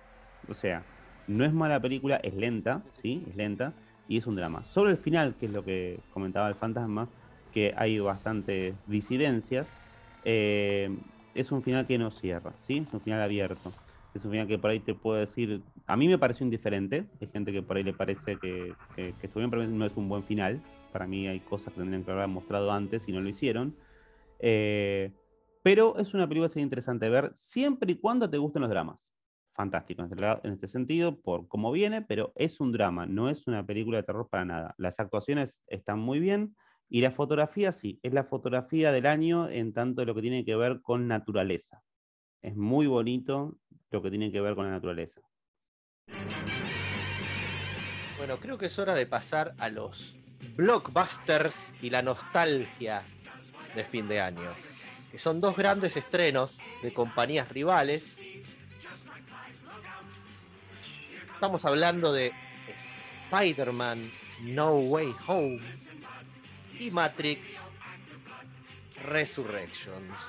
O 0.49 0.53
sea, 0.53 0.83
no 1.27 1.45
es 1.45 1.53
mala 1.53 1.79
película, 1.79 2.17
es 2.17 2.33
lenta, 2.33 2.83
¿sí? 3.01 3.23
Es 3.29 3.35
lenta 3.35 3.73
y 4.07 4.17
es 4.17 4.27
un 4.27 4.35
drama. 4.35 4.63
Solo 4.65 4.89
el 4.89 4.97
final, 4.97 5.35
que 5.39 5.45
es 5.45 5.53
lo 5.53 5.63
que 5.63 5.99
comentaba 6.13 6.49
el 6.49 6.55
fantasma, 6.55 7.07
que 7.53 7.73
hay 7.77 7.99
bastantes 7.99 8.75
disidencias, 8.87 9.67
eh, 10.23 10.89
es 11.33 11.51
un 11.51 11.63
final 11.63 11.87
que 11.87 11.97
no 11.97 12.11
cierra, 12.11 12.53
¿sí? 12.67 12.83
Es 12.87 12.93
un 12.93 13.01
final 13.01 13.21
abierto. 13.21 13.71
Es 14.13 14.25
un 14.25 14.31
final 14.31 14.47
que 14.47 14.57
por 14.57 14.71
ahí 14.71 14.79
te 14.79 14.93
puedo 14.93 15.17
decir, 15.19 15.61
a 15.87 15.95
mí 15.95 16.07
me 16.07 16.17
pareció 16.17 16.45
indiferente, 16.45 17.05
hay 17.21 17.27
gente 17.27 17.53
que 17.53 17.61
por 17.61 17.77
ahí 17.77 17.83
le 17.83 17.93
parece 17.93 18.37
que, 18.37 18.73
que, 18.95 19.13
que 19.21 19.29
no 19.39 19.85
es 19.85 19.95
un 19.95 20.09
buen 20.09 20.23
final. 20.23 20.59
Para 20.91 21.07
mí 21.07 21.27
hay 21.27 21.39
cosas 21.39 21.73
que 21.73 21.79
tendrían 21.79 22.03
que 22.03 22.11
haber 22.11 22.27
mostrado 22.27 22.71
antes 22.71 23.07
y 23.07 23.13
no 23.13 23.21
lo 23.21 23.29
hicieron. 23.29 23.73
Eh, 24.39 25.11
pero 25.63 25.97
es 25.97 26.13
una 26.13 26.27
película 26.27 26.49
que 26.49 26.59
es 26.59 26.63
interesante 26.63 27.07
ver 27.07 27.31
siempre 27.35 27.93
y 27.93 27.95
cuando 27.95 28.29
te 28.29 28.37
gusten 28.37 28.63
los 28.63 28.71
dramas. 28.71 28.97
Fantástico 29.53 30.03
en 30.03 30.53
este 30.53 30.67
sentido, 30.67 31.19
por 31.19 31.47
cómo 31.47 31.71
viene, 31.71 32.01
pero 32.01 32.33
es 32.35 32.59
un 32.59 32.71
drama, 32.71 33.05
no 33.05 33.29
es 33.29 33.47
una 33.47 33.65
película 33.65 33.97
de 33.97 34.03
terror 34.03 34.27
para 34.29 34.45
nada. 34.45 34.75
Las 34.77 34.99
actuaciones 34.99 35.63
están 35.67 35.99
muy 35.99 36.19
bien 36.19 36.55
y 36.89 37.01
la 37.01 37.11
fotografía 37.11 37.71
sí, 37.71 37.99
es 38.03 38.13
la 38.13 38.23
fotografía 38.23 38.91
del 38.91 39.05
año 39.05 39.49
en 39.49 39.73
tanto 39.73 40.03
lo 40.05 40.15
que 40.15 40.21
tiene 40.21 40.43
que 40.45 40.55
ver 40.55 40.81
con 40.81 41.07
naturaleza. 41.07 41.81
Es 42.41 42.55
muy 42.55 42.87
bonito 42.87 43.57
lo 43.91 44.01
que 44.01 44.09
tiene 44.09 44.31
que 44.31 44.41
ver 44.41 44.55
con 44.55 44.65
la 44.65 44.71
naturaleza. 44.71 45.21
Bueno, 48.17 48.37
creo 48.39 48.57
que 48.57 48.67
es 48.67 48.77
hora 48.77 48.93
de 48.93 49.05
pasar 49.05 49.53
a 49.57 49.69
los 49.69 50.15
blockbusters 50.55 51.73
y 51.81 51.89
la 51.89 52.01
nostalgia 52.01 53.03
de 53.75 53.83
fin 53.83 54.07
de 54.07 54.21
año. 54.21 54.49
Que 55.11 55.17
son 55.17 55.41
dos 55.41 55.55
grandes 55.55 55.97
estrenos 55.97 56.59
de 56.83 56.93
compañías 56.93 57.49
rivales. 57.49 58.17
Estamos 61.41 61.65
hablando 61.65 62.13
de 62.13 62.33
Spider-Man 63.31 64.11
No 64.43 64.75
Way 64.75 65.15
Home 65.25 65.59
y 66.77 66.91
Matrix 66.91 67.71
Resurrections. 69.03 70.21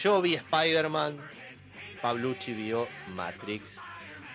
Yo 0.00 0.22
vi 0.22 0.34
Spider-Man, 0.34 1.18
Pablucci 2.00 2.52
vio 2.52 2.86
Matrix. 3.08 3.80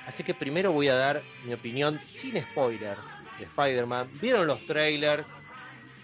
Así 0.05 0.22
que 0.26 0.34
primero 0.34 0.74
voy 0.74 0.89
a 0.89 0.95
dar 0.95 1.24
mi 1.45 1.53
opinión 1.53 2.01
sin 2.01 2.41
spoilers 2.41 2.99
de 3.39 3.45
Spider-Man. 3.45 4.20
¿Vieron 4.20 4.45
los 4.45 4.66
trailers? 4.66 5.30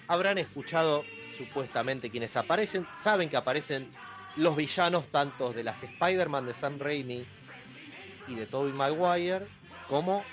Habrán 0.08 0.38
escuchado 0.38 1.04
supuestamente 1.38 2.10
quienes 2.10 2.38
aparecen. 2.38 2.88
Saben 2.98 3.30
que 3.30 3.36
aparecen 3.36 3.92
los 4.38 4.56
villanos 4.56 5.08
tanto 5.12 5.52
de 5.52 5.66
las 5.66 5.84
Spider-Man 5.84 6.46
de 6.46 6.54
Sam 6.54 6.80
Raimi 6.80 7.28
y 8.30 8.36
de 8.36 8.46
Tobey 8.46 8.72
Maguire 8.74 9.48
como 9.88 10.24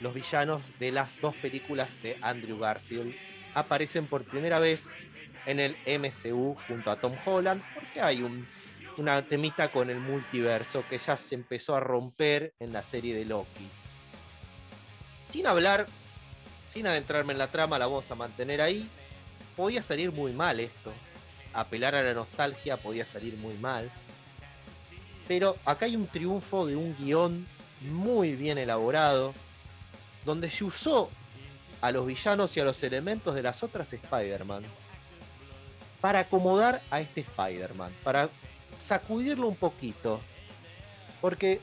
los 0.00 0.14
villanos 0.14 0.62
de 0.78 0.92
las 0.92 1.18
dos 1.20 1.34
películas 1.36 2.00
de 2.02 2.18
Andrew 2.20 2.58
Garfield. 2.58 3.14
Aparecen 3.54 4.06
por 4.06 4.24
primera 4.24 4.58
vez 4.58 4.88
en 5.46 5.60
el 5.60 5.76
MCU 5.86 6.56
junto 6.68 6.90
a 6.90 7.00
Tom 7.00 7.14
Holland 7.24 7.62
porque 7.74 8.00
hay 8.00 8.22
un 8.22 8.46
una 8.98 9.22
temita 9.22 9.68
con 9.68 9.90
el 9.90 9.98
multiverso 9.98 10.84
que 10.88 10.98
ya 10.98 11.16
se 11.16 11.34
empezó 11.34 11.76
a 11.76 11.80
romper 11.80 12.54
en 12.58 12.72
la 12.72 12.82
serie 12.82 13.14
de 13.14 13.24
Loki. 13.24 13.68
Sin 15.24 15.46
hablar, 15.46 15.86
sin 16.72 16.86
adentrarme 16.86 17.32
en 17.32 17.38
la 17.38 17.48
trama, 17.48 17.78
la 17.78 17.86
vamos 17.86 18.10
a 18.10 18.14
mantener 18.14 18.60
ahí. 18.60 18.88
Podía 19.56 19.82
salir 19.82 20.12
muy 20.12 20.32
mal 20.32 20.60
esto. 20.60 20.92
Apelar 21.52 21.94
a 21.94 22.02
la 22.02 22.14
nostalgia 22.14 22.76
podía 22.76 23.06
salir 23.06 23.36
muy 23.36 23.54
mal. 23.54 23.90
Pero 25.28 25.56
acá 25.64 25.86
hay 25.86 25.96
un 25.96 26.06
triunfo 26.06 26.66
de 26.66 26.76
un 26.76 26.96
guion 26.96 27.46
muy 27.80 28.32
bien 28.34 28.58
elaborado, 28.58 29.34
donde 30.24 30.50
se 30.50 30.64
usó 30.64 31.10
a 31.80 31.90
los 31.90 32.06
villanos 32.06 32.56
y 32.56 32.60
a 32.60 32.64
los 32.64 32.82
elementos 32.82 33.34
de 33.34 33.42
las 33.42 33.62
otras 33.62 33.92
Spider-Man 33.92 34.64
para 36.00 36.20
acomodar 36.20 36.82
a 36.90 37.00
este 37.00 37.22
Spider-Man, 37.22 37.92
para 38.04 38.28
sacudirlo 38.78 39.48
un 39.48 39.56
poquito. 39.56 40.20
Porque 41.20 41.60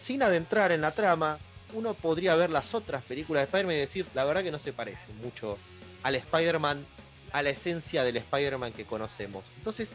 sin 0.00 0.22
adentrar 0.22 0.72
en 0.72 0.80
la 0.80 0.92
trama, 0.92 1.38
uno 1.74 1.94
podría 1.94 2.34
ver 2.36 2.50
las 2.50 2.74
otras 2.74 3.02
películas 3.02 3.42
de 3.42 3.44
Spider-Man 3.46 3.76
y 3.76 3.78
decir, 3.78 4.06
la 4.14 4.24
verdad 4.24 4.42
que 4.42 4.50
no 4.50 4.58
se 4.58 4.72
parece 4.72 5.12
mucho 5.22 5.58
al 6.02 6.14
Spider-Man, 6.14 6.86
a 7.32 7.42
la 7.42 7.50
esencia 7.50 8.04
del 8.04 8.16
Spider-Man 8.18 8.72
que 8.72 8.84
conocemos. 8.84 9.44
Entonces, 9.56 9.90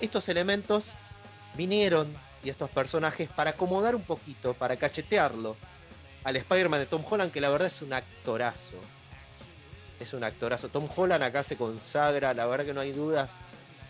estos 0.00 0.28
elementos 0.28 0.86
vinieron 1.54 2.12
y 2.44 2.50
estos 2.50 2.70
personajes 2.70 3.28
para 3.28 3.50
acomodar 3.50 3.94
un 3.94 4.02
poquito, 4.02 4.54
para 4.54 4.76
cachetearlo 4.76 5.56
al 6.24 6.36
Spider-Man 6.36 6.80
de 6.80 6.86
Tom 6.86 7.04
Holland, 7.08 7.32
que 7.32 7.40
la 7.40 7.50
verdad 7.50 7.68
es 7.68 7.82
un 7.82 7.92
actorazo. 7.92 8.76
Es 10.00 10.12
un 10.14 10.24
actorazo. 10.24 10.68
Tom 10.68 10.88
Holland 10.94 11.22
acá 11.22 11.44
se 11.44 11.56
consagra, 11.56 12.34
la 12.34 12.46
verdad 12.46 12.66
que 12.66 12.74
no 12.74 12.80
hay 12.80 12.92
dudas 12.92 13.30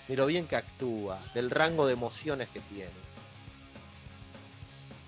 de 0.08 0.16
lo 0.16 0.26
bien 0.26 0.46
que 0.46 0.56
actúa, 0.56 1.18
del 1.34 1.50
rango 1.50 1.86
de 1.86 1.94
emociones 1.94 2.48
que 2.48 2.60
tiene. 2.60 2.90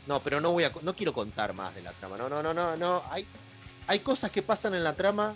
No, 0.06 0.20
pero 0.20 0.40
no 0.40 0.52
voy 0.52 0.64
a 0.64 0.72
no 0.82 0.94
quiero 0.94 1.12
contar 1.12 1.52
más 1.54 1.74
de 1.74 1.82
la 1.82 1.92
trama. 1.92 2.16
No, 2.16 2.28
no, 2.28 2.42
no, 2.42 2.54
no, 2.54 2.76
no, 2.76 3.02
hay 3.10 3.26
hay 3.86 3.98
cosas 4.00 4.30
que 4.30 4.42
pasan 4.42 4.74
en 4.74 4.84
la 4.84 4.94
trama 4.94 5.34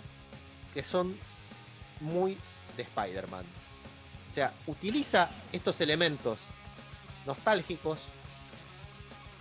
que 0.73 0.83
son 0.83 1.17
muy 1.99 2.37
de 2.77 2.83
Spider-Man. 2.83 3.45
O 4.31 4.33
sea, 4.33 4.53
utiliza 4.67 5.29
estos 5.51 5.81
elementos 5.81 6.39
nostálgicos 7.25 7.99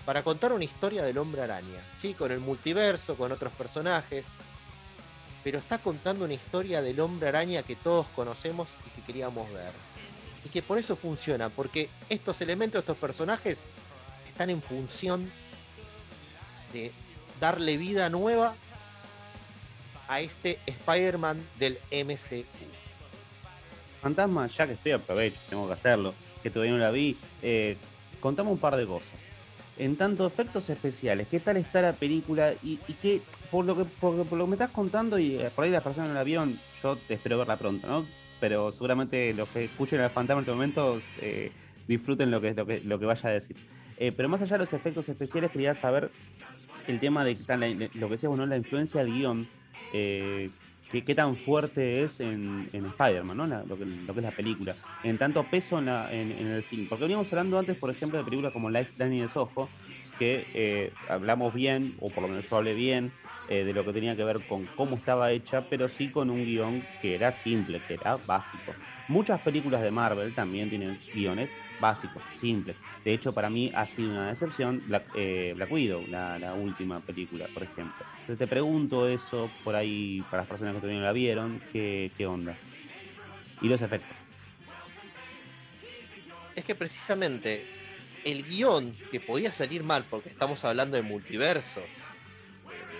para 0.05 0.23
contar 0.23 0.53
una 0.53 0.65
historia 0.65 1.03
del 1.03 1.19
hombre 1.19 1.43
araña, 1.43 1.83
¿sí? 1.97 2.15
Con 2.15 2.33
el 2.33 2.41
multiverso, 2.41 3.17
con 3.17 3.31
otros 3.33 3.53
personajes, 3.53 4.25
pero 5.45 5.59
está 5.59 5.79
contando 5.79 6.25
una 6.25 6.35
historia 6.35 6.83
del 6.83 7.01
hombre 7.01 7.29
araña 7.29 7.63
que 7.63 7.77
todos 7.77 8.07
conocemos 8.15 8.69
y 8.87 8.91
que 8.91 9.07
queríamos 9.07 9.53
ver 9.53 9.73
y 10.45 10.49
que 10.49 10.63
por 10.63 10.79
eso 10.79 10.97
funciona, 10.97 11.49
porque 11.49 11.91
estos 12.09 12.41
elementos, 12.41 12.81
estos 12.81 12.97
personajes, 12.97 13.67
están 14.27 14.51
en 14.51 14.63
función 14.63 15.31
de 16.73 16.93
darle 17.41 17.77
vida 17.77 18.09
nueva 18.09 18.55
a 20.07 20.21
este 20.21 20.61
Spider-Man 20.67 21.45
del 21.59 21.79
MCU. 21.91 22.45
Fantasma, 24.01 24.47
ya 24.47 24.67
que 24.67 24.75
estoy 24.75 24.93
aprovecho, 24.93 25.39
tengo 25.49 25.67
que 25.67 25.75
hacerlo, 25.75 26.15
que 26.43 26.51
todavía 26.51 26.73
no 26.73 26.79
la 26.79 26.91
vi, 26.91 27.17
eh, 27.43 27.77
contame 28.21 28.51
un 28.51 28.59
par 28.59 28.77
de 28.77 28.87
cosas. 28.87 29.09
En 29.77 29.97
tanto 29.97 30.27
efectos 30.27 30.69
especiales, 30.71 31.29
¿qué 31.29 31.39
tal 31.39 31.57
está 31.57 31.81
la 31.81 31.93
película? 31.93 32.53
Y, 32.63 32.77
que, 33.01 33.21
por 33.51 33.65
lo 33.65 33.77
que, 33.77 33.85
por, 33.85 34.15
lo 34.15 34.45
que 34.45 34.51
me 34.51 34.55
estás 34.57 34.71
contando, 34.71 35.19
y 35.19 35.37
eh, 35.37 35.51
por 35.55 35.65
ahí 35.65 35.71
las 35.71 35.83
personas 35.83 36.09
no 36.09 36.15
la 36.15 36.25
vieron, 36.25 36.59
yo 36.83 36.97
te 36.97 37.15
espero 37.15 37.39
verla 37.39 37.57
pronto, 37.57 37.87
¿no? 37.87 38.07
pero 38.41 38.71
seguramente 38.73 39.35
los 39.35 39.49
que 39.49 39.65
escuchen 39.65 40.01
al 40.01 40.11
fantasma 40.11 40.41
en 40.41 40.45
este 40.45 40.53
momento 40.53 41.01
eh, 41.21 41.51
disfruten 41.87 42.31
lo 42.31 42.41
que, 42.41 42.55
lo, 42.55 42.67
que, 42.67 42.81
lo 42.81 42.99
que 42.99 43.07
vaya 43.07 43.29
a 43.29 43.33
decir. 43.33 43.57
Eh, 43.97 44.13
pero 44.17 44.29
más 44.29 44.43
allá 44.43 44.53
de 44.53 44.65
los 44.65 44.73
efectos 44.73 45.09
especiales, 45.09 45.51
quería 45.51 45.75
saber 45.75 46.11
el 46.87 47.01
tema 47.01 47.25
de 47.25 47.37
lo 47.95 48.07
que 48.07 48.13
decíamos, 48.15 48.39
¿no? 48.39 48.47
la 48.47 48.57
influencia 48.57 49.03
del 49.03 49.13
guion, 49.13 49.49
qué 50.91 51.15
tan 51.15 51.37
fuerte 51.37 52.03
es 52.03 52.21
en, 52.21 52.69
Spider-Man, 52.73 53.37
¿no? 53.37 53.47
lo, 53.47 53.77
que, 53.79 53.85
es 53.85 54.23
la 54.23 54.31
película, 54.31 54.77
en 55.05 55.19
tanto 55.19 55.45
peso 55.45 55.79
en, 55.79 55.89
el 55.89 56.63
film. 56.65 56.89
Porque 56.89 57.05
veníamos 57.05 57.29
hablando 57.33 57.59
antes, 57.59 57.77
por 57.77 57.91
ejemplo, 57.91 58.19
de 58.19 58.25
películas 58.25 58.53
como 58.53 58.71
Life, 58.71 58.93
Danny 58.97 59.21
de 59.21 59.29
Soho, 59.29 59.69
que 60.19 60.93
hablamos 61.09 61.55
bien, 61.55 61.95
o 62.01 62.11
por 62.11 62.23
lo 62.23 62.29
menos 62.29 62.49
yo 62.49 62.57
hablé 62.57 62.75
bien, 62.75 63.13
eh, 63.49 63.65
de 63.65 63.73
lo 63.73 63.85
que 63.85 63.93
tenía 63.93 64.15
que 64.15 64.25
ver 64.25 64.47
con 64.47 64.67
cómo 64.77 64.97
estaba 64.97 65.33
hecha, 65.33 65.63
pero 65.69 65.89
sí 65.89 66.11
con 66.11 66.29
un 66.31 66.45
guion 66.45 66.85
que 67.01 67.15
era 67.15 67.33
simple, 67.33 67.81
que 67.87 67.95
era 67.95 68.17
básico. 68.17 68.75
Muchas 69.09 69.41
películas 69.41 69.81
de 69.81 69.91
Marvel 69.91 70.35
también 70.35 70.69
tienen 70.69 70.99
guiones 71.15 71.49
básicos, 71.81 72.23
simples. 72.39 72.77
De 73.05 73.15
hecho, 73.15 73.33
para 73.33 73.49
mí 73.49 73.73
ha 73.75 73.87
sido 73.87 74.11
una 74.11 74.29
decepción 74.29 74.83
Black, 74.87 75.05
eh, 75.15 75.57
Widow, 75.71 76.05
la, 76.09 76.55
última 76.55 77.01
película, 77.01 77.47
por 77.55 77.63
ejemplo. 77.63 78.05
Entonces 78.21 78.39
te 78.39 78.47
pregunto 78.47 79.09
eso 79.09 79.51
por 79.65 79.75
ahí, 79.75 80.23
para 80.31 80.43
las 80.43 80.49
personas 80.49 80.75
que 80.75 80.81
todavía 80.81 81.01
no 81.01 81.07
la 81.07 81.13
vieron, 81.13 81.63
¿qué, 81.73 82.11
qué 82.19 82.27
onda? 82.27 82.55
Y 83.63 83.69
los 83.69 83.81
efectos. 83.81 84.17
Es 86.55 86.65
que 86.65 86.75
precisamente 86.75 87.65
el 88.25 88.45
guion 88.45 88.95
que 89.11 89.21
podía 89.21 89.53
salir 89.53 89.83
mal, 89.83 90.05
porque 90.11 90.29
estamos 90.29 90.65
hablando 90.65 90.97
de 90.97 91.03
multiversos, 91.03 91.85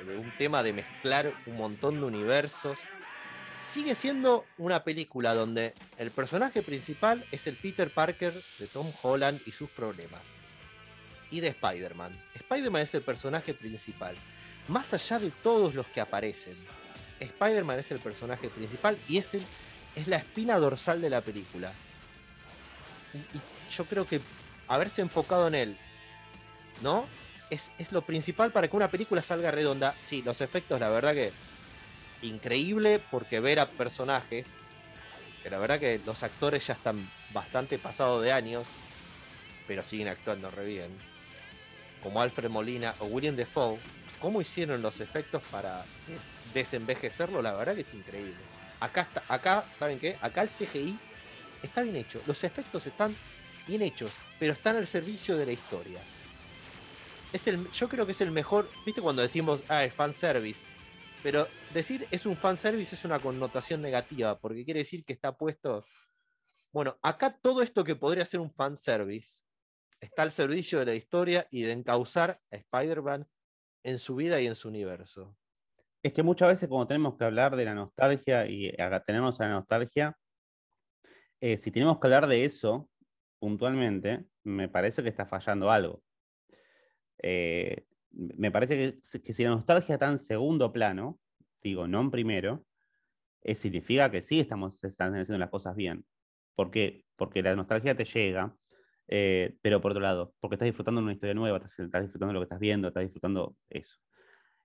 de 0.09 0.17
un 0.17 0.33
tema 0.37 0.63
de 0.63 0.73
mezclar 0.73 1.33
un 1.47 1.57
montón 1.57 2.01
de 2.01 2.07
universos, 2.07 2.79
sigue 3.73 3.95
siendo 3.95 4.45
una 4.57 4.83
película 4.85 5.35
donde 5.35 5.75
el 5.99 6.11
personaje 6.11 6.63
principal 6.63 7.25
es 7.31 7.47
el 7.47 7.57
Peter 7.57 7.93
Parker 7.93 8.33
de 8.33 8.67
Tom 8.67 8.91
Holland 9.03 9.41
y 9.47 9.51
sus 9.51 9.71
problemas. 9.71 10.23
Y 11.31 11.41
de 11.41 11.49
Spider-Man. 11.49 12.19
Spider-Man 12.35 12.83
es 12.83 12.95
el 12.95 13.03
personaje 13.03 13.55
principal. 13.55 14.17
Más 14.69 14.93
allá 14.95 15.19
de 15.19 15.31
todos 15.31 15.75
los 15.75 15.87
que 15.87 16.01
aparecen, 16.01 16.57
Spider-Man 17.21 17.79
es 17.79 17.91
el 17.91 17.99
personaje 17.99 18.49
principal 18.49 18.99
y 19.09 19.19
es, 19.19 19.35
es 19.35 20.07
la 20.07 20.17
espina 20.17 20.59
dorsal 20.59 21.01
de 21.01 21.11
la 21.11 21.21
película. 21.21 21.73
y 23.15 23.75
yo 23.75 23.85
creo 23.85 24.07
que 24.07 24.21
haberse 24.67 25.03
enfocado 25.03 25.49
en 25.49 25.55
él, 25.55 25.79
¿no? 26.83 27.07
Es, 27.51 27.93
lo 27.93 28.03
principal 28.03 28.53
para 28.53 28.69
que 28.69 28.77
una 28.77 28.89
película 28.89 29.23
salga 29.23 29.51
redonda. 29.51 29.95
Sí, 30.05 30.23
los 30.23 30.41
efectos, 30.41 30.81
la 30.81 30.89
verdad 30.89 31.15
que 31.15 31.33
increíble 32.23 33.01
porque 33.11 33.41
ver 33.41 33.61
a 33.61 33.69
personajes, 33.69 34.47
que 35.43 35.51
la 35.51 35.59
verdad 35.59 35.79
que 35.79 36.01
los 36.05 36.23
actores 36.23 36.67
ya 36.67 36.75
están 36.75 37.09
bastante 37.33 37.79
pasados 37.79 38.23
de 38.23 38.33
años, 38.33 38.67
pero 39.67 39.85
siguen 39.85 40.09
actuando 40.09 40.51
re 40.51 40.65
bien, 40.65 40.91
como 42.03 42.21
Alfred 42.21 42.51
Molina 42.51 42.95
o 42.99 43.07
William 43.07 43.37
Defoe, 43.37 43.79
cómo 44.21 44.41
hicieron 44.41 44.83
los 44.83 45.01
efectos 45.01 45.43
para 45.51 45.85
desenvejecerlo, 46.55 47.43
la 47.43 47.53
verdad 47.53 47.75
que 47.75 47.83
es 47.83 47.95
increíble. 47.95 48.35
Acá, 48.81 49.03
está, 49.03 49.23
acá, 49.29 49.65
¿saben 49.77 49.99
qué? 49.99 50.17
Acá 50.21 50.43
el 50.43 50.49
CGI 50.49 50.97
está 51.63 51.83
bien 51.83 51.97
hecho, 51.97 52.21
los 52.27 52.43
efectos 52.45 52.87
están 52.87 53.15
bien 53.67 53.83
hechos, 53.83 54.11
pero 54.39 54.53
están 54.53 54.77
al 54.77 54.87
servicio 54.87 55.37
de 55.37 55.47
la 55.47 55.53
historia. 55.53 56.01
Es 57.33 57.47
el, 57.47 57.71
yo 57.73 57.89
creo 57.89 58.07
que 58.07 58.13
es 58.13 58.21
el 58.21 58.31
mejor, 58.31 58.69
viste 58.87 59.01
cuando 59.01 59.23
decimos, 59.23 59.63
ah, 59.69 59.85
es 59.85 59.93
fanservice, 59.93 60.67
pero 61.23 61.47
decir 61.75 62.07
es 62.11 62.27
un 62.27 62.37
fanservice 62.37 62.95
es 62.95 63.05
una 63.05 63.19
connotación 63.19 63.83
negativa, 63.83 64.39
porque 64.39 64.65
quiere 64.65 64.81
decir 64.81 65.05
que 65.05 65.13
está 65.13 65.37
puesto, 65.37 65.85
bueno, 66.73 66.97
acá 67.03 67.39
todo 67.41 67.63
esto 67.63 67.85
que 67.85 67.97
podría 67.97 68.25
ser 68.25 68.41
un 68.41 68.53
fanservice 68.53 69.43
está 70.01 70.23
al 70.23 70.33
servicio 70.33 70.79
de 70.79 70.87
la 70.87 70.95
historia 70.95 71.47
y 71.51 71.63
de 71.63 71.73
encauzar 71.73 72.39
a 72.51 72.57
Spider-Man 72.57 73.27
en 73.85 73.99
su 73.99 74.15
vida 74.15 74.41
y 74.41 74.47
en 74.47 74.55
su 74.55 74.69
universo. 74.69 75.37
Es 76.03 76.13
que 76.13 76.23
muchas 76.23 76.49
veces 76.49 76.69
cuando 76.69 76.87
tenemos 76.87 77.17
que 77.17 77.25
hablar 77.25 77.57
de 77.57 77.65
la 77.65 77.75
nostalgia 77.75 78.47
y 78.47 78.73
tenemos 79.05 79.41
a 79.41 79.45
la 79.45 79.51
nostalgia, 79.51 80.17
eh, 81.41 81.59
si 81.59 81.71
tenemos 81.71 81.99
que 81.99 82.07
hablar 82.07 82.27
de 82.27 82.45
eso 82.45 82.89
puntualmente, 83.41 84.25
me 84.45 84.69
parece 84.69 85.03
que 85.03 85.09
está 85.09 85.27
fallando 85.27 85.71
algo. 85.71 86.03
Eh, 87.23 87.85
me 88.11 88.51
parece 88.51 88.99
que, 89.01 89.33
si 89.33 89.45
la 89.45 89.51
nostalgia 89.51 89.95
está 89.95 90.09
en 90.09 90.19
segundo 90.19 90.73
plano, 90.73 91.19
digo, 91.63 91.87
no 91.87 92.01
en 92.01 92.11
primero, 92.11 92.65
eh, 93.43 93.55
significa 93.55 94.11
que 94.11 94.23
sí 94.23 94.41
estamos 94.41 94.81
haciendo 94.83 95.39
las 95.39 95.51
cosas 95.51 95.77
bien. 95.77 96.05
¿Por 96.55 96.71
qué? 96.71 97.05
Porque 97.17 97.43
la 97.43 97.55
nostalgia 97.57 97.97
te 97.97 98.05
llega, 98.05 98.57
pero 99.07 99.81
por 99.81 99.93
otro 99.93 100.03
lado, 100.03 100.35
porque 100.41 100.57
estás 100.57 100.67
disfrutando 100.67 101.01
de 101.01 101.05
una 101.05 101.13
historia 101.13 101.35
nueva, 101.35 101.59
estás, 101.59 101.79
estás, 101.79 102.03
disfrutando 102.03 102.35
lo 102.35 102.41
que 102.41 102.45
estás 102.45 102.59
viendo, 102.59 102.89
estás 102.89 103.05
disfrutando 103.05 103.57
eso. 103.71 103.97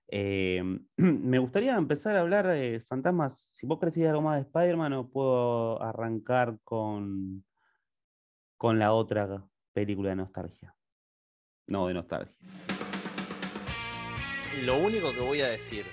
me 0.96 1.38
gustaría 1.38 1.76
empezar 1.76 2.16
a 2.16 2.20
hablar 2.20 2.46
de 2.46 2.80
fantasmas. 2.88 3.52
Si 3.54 3.66
vos 3.66 3.78
querés 3.78 3.96
algo 4.06 4.22
más 4.22 4.36
de 4.36 4.42
Spider-Man, 4.42 4.92
o 4.94 5.08
puedo 5.08 5.82
arrancar 5.82 6.58
con, 6.64 7.44
con 8.56 8.78
la 8.78 8.92
otra 8.92 9.44
película 9.72 10.10
de 10.10 10.16
nostalgia. 10.16 10.74
No, 11.66 11.86
de 11.88 11.94
nostalgia. 11.94 12.32
Lo 14.62 14.76
único 14.76 15.12
que 15.12 15.20
voy 15.20 15.40
a 15.40 15.48
decir 15.48 15.86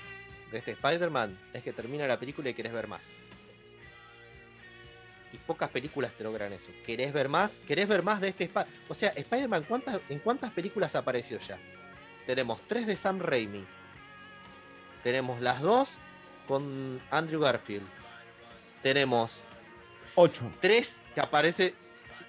de 0.50 0.58
este 0.58 0.72
Spider-Man 0.72 1.38
es 1.52 1.62
que 1.62 1.72
termina 1.72 2.06
la 2.06 2.18
película 2.18 2.50
y 2.50 2.54
querés 2.54 2.72
ver 2.72 2.86
más. 2.86 3.02
Y 5.32 5.38
pocas 5.38 5.70
películas 5.70 6.12
te 6.12 6.24
logran 6.24 6.52
eso. 6.52 6.70
¿Querés 6.84 7.12
ver 7.12 7.28
más? 7.28 7.58
¿Querés 7.66 7.88
ver 7.88 8.02
más 8.02 8.20
de 8.20 8.28
este 8.28 8.44
Spider-Man? 8.44 8.80
O 8.88 8.94
sea, 8.94 9.10
Spider-Man, 9.10 9.64
¿en 10.10 10.18
cuántas 10.18 10.50
películas 10.52 10.94
apareció 10.94 11.38
ya? 11.38 11.58
Tenemos 12.26 12.60
tres 12.68 12.86
de 12.86 12.96
Sam 12.96 13.18
Raimi. 13.18 13.64
Tenemos 15.02 15.40
las 15.40 15.60
dos 15.60 15.98
con 16.46 17.00
Andrew 17.10 17.40
Garfield. 17.40 17.86
Tenemos 18.82 19.42
ocho. 20.14 20.52
Tres 20.60 20.96
que 21.14 21.20
aparece 21.20 21.74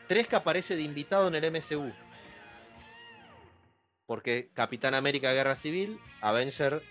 tres 0.08 0.28
que 0.28 0.36
aparece 0.36 0.76
de 0.76 0.82
invitado 0.82 1.28
en 1.28 1.36
el 1.36 1.52
MCU. 1.52 1.92
Porque 4.06 4.50
Capitán 4.54 4.94
América 4.94 5.32
Guerra 5.34 5.56
Civil, 5.56 6.00
Avenger 6.22 6.82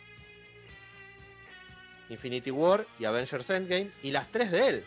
Infinity 2.08 2.50
War 2.50 2.86
y 2.98 3.04
Avengers 3.04 3.50
Endgame, 3.50 3.90
y 4.02 4.10
las 4.10 4.30
tres 4.30 4.50
de 4.50 4.68
él. 4.68 4.84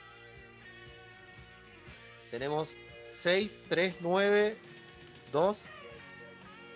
Tenemos 2.32 2.76
6, 3.12 3.60
3, 3.70 3.96
9, 4.02 4.58
2, 5.32 5.62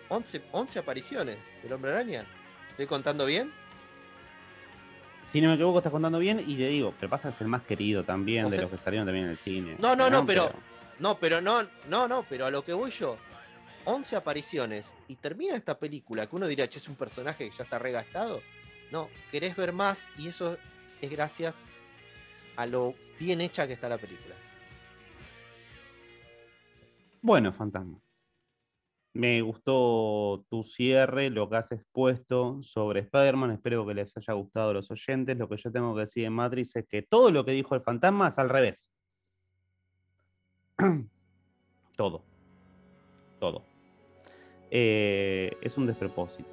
11, 0.09 0.41
11 0.51 0.79
apariciones 0.79 1.37
del 1.61 1.73
Hombre 1.73 1.91
Araña. 1.91 2.25
¿Estoy 2.71 2.87
contando 2.87 3.25
bien? 3.25 3.51
Si 5.25 5.41
no 5.41 5.49
me 5.49 5.55
equivoco, 5.55 5.77
estás 5.77 5.91
contando 5.91 6.17
bien 6.17 6.39
y 6.39 6.55
te 6.55 6.67
digo, 6.69 6.93
pero 6.99 7.09
pasa 7.09 7.27
a 7.27 7.31
ser 7.31 7.43
el 7.43 7.49
más 7.49 7.61
querido 7.61 8.03
también 8.03 8.49
de 8.49 8.61
los 8.61 8.71
que 8.71 8.77
salieron 8.77 9.05
también 9.05 9.25
en 9.25 9.31
el 9.31 9.37
cine. 9.37 9.75
No, 9.77 9.95
no, 9.95 10.09
no, 10.09 10.25
pero 10.25 10.51
no, 10.97 11.19
pero 11.19 11.39
no, 11.39 11.67
no, 11.87 12.07
no, 12.07 12.25
pero 12.27 12.47
a 12.47 12.51
lo 12.51 12.63
que 12.63 12.73
voy 12.73 12.89
yo, 12.89 13.17
11 13.85 14.15
apariciones 14.15 14.93
y 15.07 15.15
termina 15.15 15.55
esta 15.55 15.77
película 15.77 16.27
que 16.27 16.35
uno 16.35 16.47
diría, 16.47 16.69
che, 16.69 16.79
es 16.79 16.87
un 16.87 16.95
personaje 16.95 17.49
que 17.49 17.55
ya 17.55 17.63
está 17.63 17.79
regastado. 17.79 18.41
No, 18.91 19.09
querés 19.31 19.55
ver 19.55 19.73
más 19.73 20.05
y 20.17 20.27
eso 20.27 20.57
es 21.01 21.09
gracias 21.09 21.63
a 22.55 22.65
lo 22.65 22.93
bien 23.19 23.41
hecha 23.41 23.67
que 23.67 23.73
está 23.73 23.87
la 23.87 23.97
película. 23.97 24.35
Bueno, 27.21 27.51
Fantasma. 27.53 27.99
Me 29.13 29.41
gustó 29.41 30.45
tu 30.49 30.63
cierre, 30.63 31.29
lo 31.29 31.49
que 31.49 31.57
has 31.57 31.71
expuesto 31.71 32.61
sobre 32.61 33.01
Spider-Man. 33.01 33.51
Espero 33.51 33.85
que 33.85 33.93
les 33.93 34.15
haya 34.15 34.33
gustado 34.33 34.69
a 34.69 34.73
los 34.73 34.91
oyentes. 34.91 35.37
Lo 35.37 35.49
que 35.49 35.57
yo 35.57 35.71
tengo 35.71 35.95
que 35.95 36.01
decir 36.01 36.25
en 36.25 36.33
Matrix 36.33 36.75
es 36.75 36.87
que 36.87 37.01
todo 37.01 37.31
lo 37.31 37.43
que 37.43 37.51
dijo 37.51 37.75
el 37.75 37.81
fantasma 37.81 38.27
es 38.29 38.37
al 38.37 38.49
revés. 38.49 38.91
todo. 41.97 42.28
Todo. 43.39 43.63
Eh, 44.71 45.51
es 45.61 45.77
un 45.77 45.87
despropósito. 45.87 46.49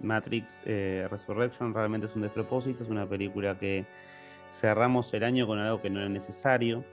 Matrix 0.00 0.62
eh, 0.64 1.06
Resurrection 1.10 1.74
realmente 1.74 2.06
es 2.06 2.14
un 2.14 2.22
despropósito. 2.22 2.84
Es 2.84 2.90
una 2.90 3.06
película 3.06 3.58
que 3.58 3.84
cerramos 4.50 5.12
el 5.14 5.24
año 5.24 5.46
con 5.46 5.58
algo 5.58 5.82
que 5.82 5.90
no 5.90 6.00
era 6.00 6.08
necesario. 6.08 6.84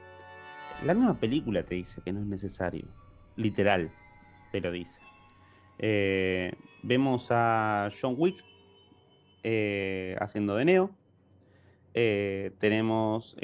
La 0.85 0.93
misma 0.93 1.13
película 1.19 1.63
te 1.63 1.75
dice 1.75 2.01
que 2.03 2.11
no 2.11 2.19
es 2.21 2.25
necesario. 2.25 2.85
Literal, 3.35 3.89
te 4.51 4.59
lo 4.59 4.71
dice. 4.71 4.99
Eh, 5.77 6.53
vemos 6.83 7.27
a 7.29 7.89
John 8.01 8.15
Wick 8.17 8.43
haciendo 10.19 10.55
de 10.55 10.65
Neo. 10.65 10.89
tenemos 11.93 13.37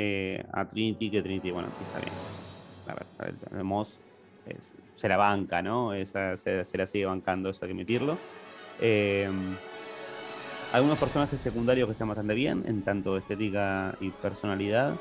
a 0.52 0.70
Trinity, 0.70 1.12
que 1.12 1.22
Trinity, 1.22 1.52
bueno, 1.52 1.70
sí 1.78 1.84
está 1.84 2.00
bien 2.00 2.32
Moss 3.64 3.98
se 5.02 5.10
la 5.10 5.18
banca, 5.18 5.62
¿no? 5.62 5.94
Esa, 5.94 6.38
se, 6.38 6.78
la 6.78 6.86
sigue 6.86 7.06
bancando, 7.06 7.50
eso 7.50 7.60
hay 7.64 7.70
que 7.70 7.74
admitirlo. 7.74 8.18
Em, 8.80 9.56
algunos 10.72 11.00
personajes 11.00 11.42
secundarios 11.42 11.88
que 11.88 11.94
están 11.94 12.08
bastante 12.08 12.36
bien, 12.36 12.64
en 12.68 12.84
tanto 12.84 13.18
estética 13.18 13.96
y 14.00 14.12
personalidad. 14.12 14.96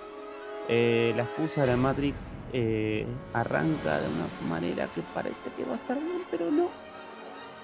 Eh, 0.69 1.13
la 1.17 1.25
excusa 1.25 1.63
de 1.63 1.67
la 1.67 1.77
Matrix 1.77 2.17
eh, 2.53 3.07
arranca 3.35 4.01
de 4.01 4.09
una 4.09 4.49
manera 4.49 4.89
que 4.95 5.03
parece 5.15 5.51
que 5.57 5.65
va 5.65 5.73
a 5.73 5.77
estar 5.77 5.99
bien, 5.99 6.23
pero 6.31 6.51
no. 6.51 6.71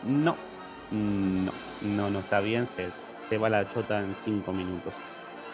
No, 0.05 0.37
no, 0.91 1.53
no, 1.83 2.11
no 2.11 2.19
está 2.19 2.41
bien, 2.41 2.69
se, 2.77 2.91
se 3.29 3.39
va 3.39 3.49
la 3.49 3.69
chota 3.73 4.01
en 4.01 4.15
cinco 4.25 4.53
minutos 4.53 4.93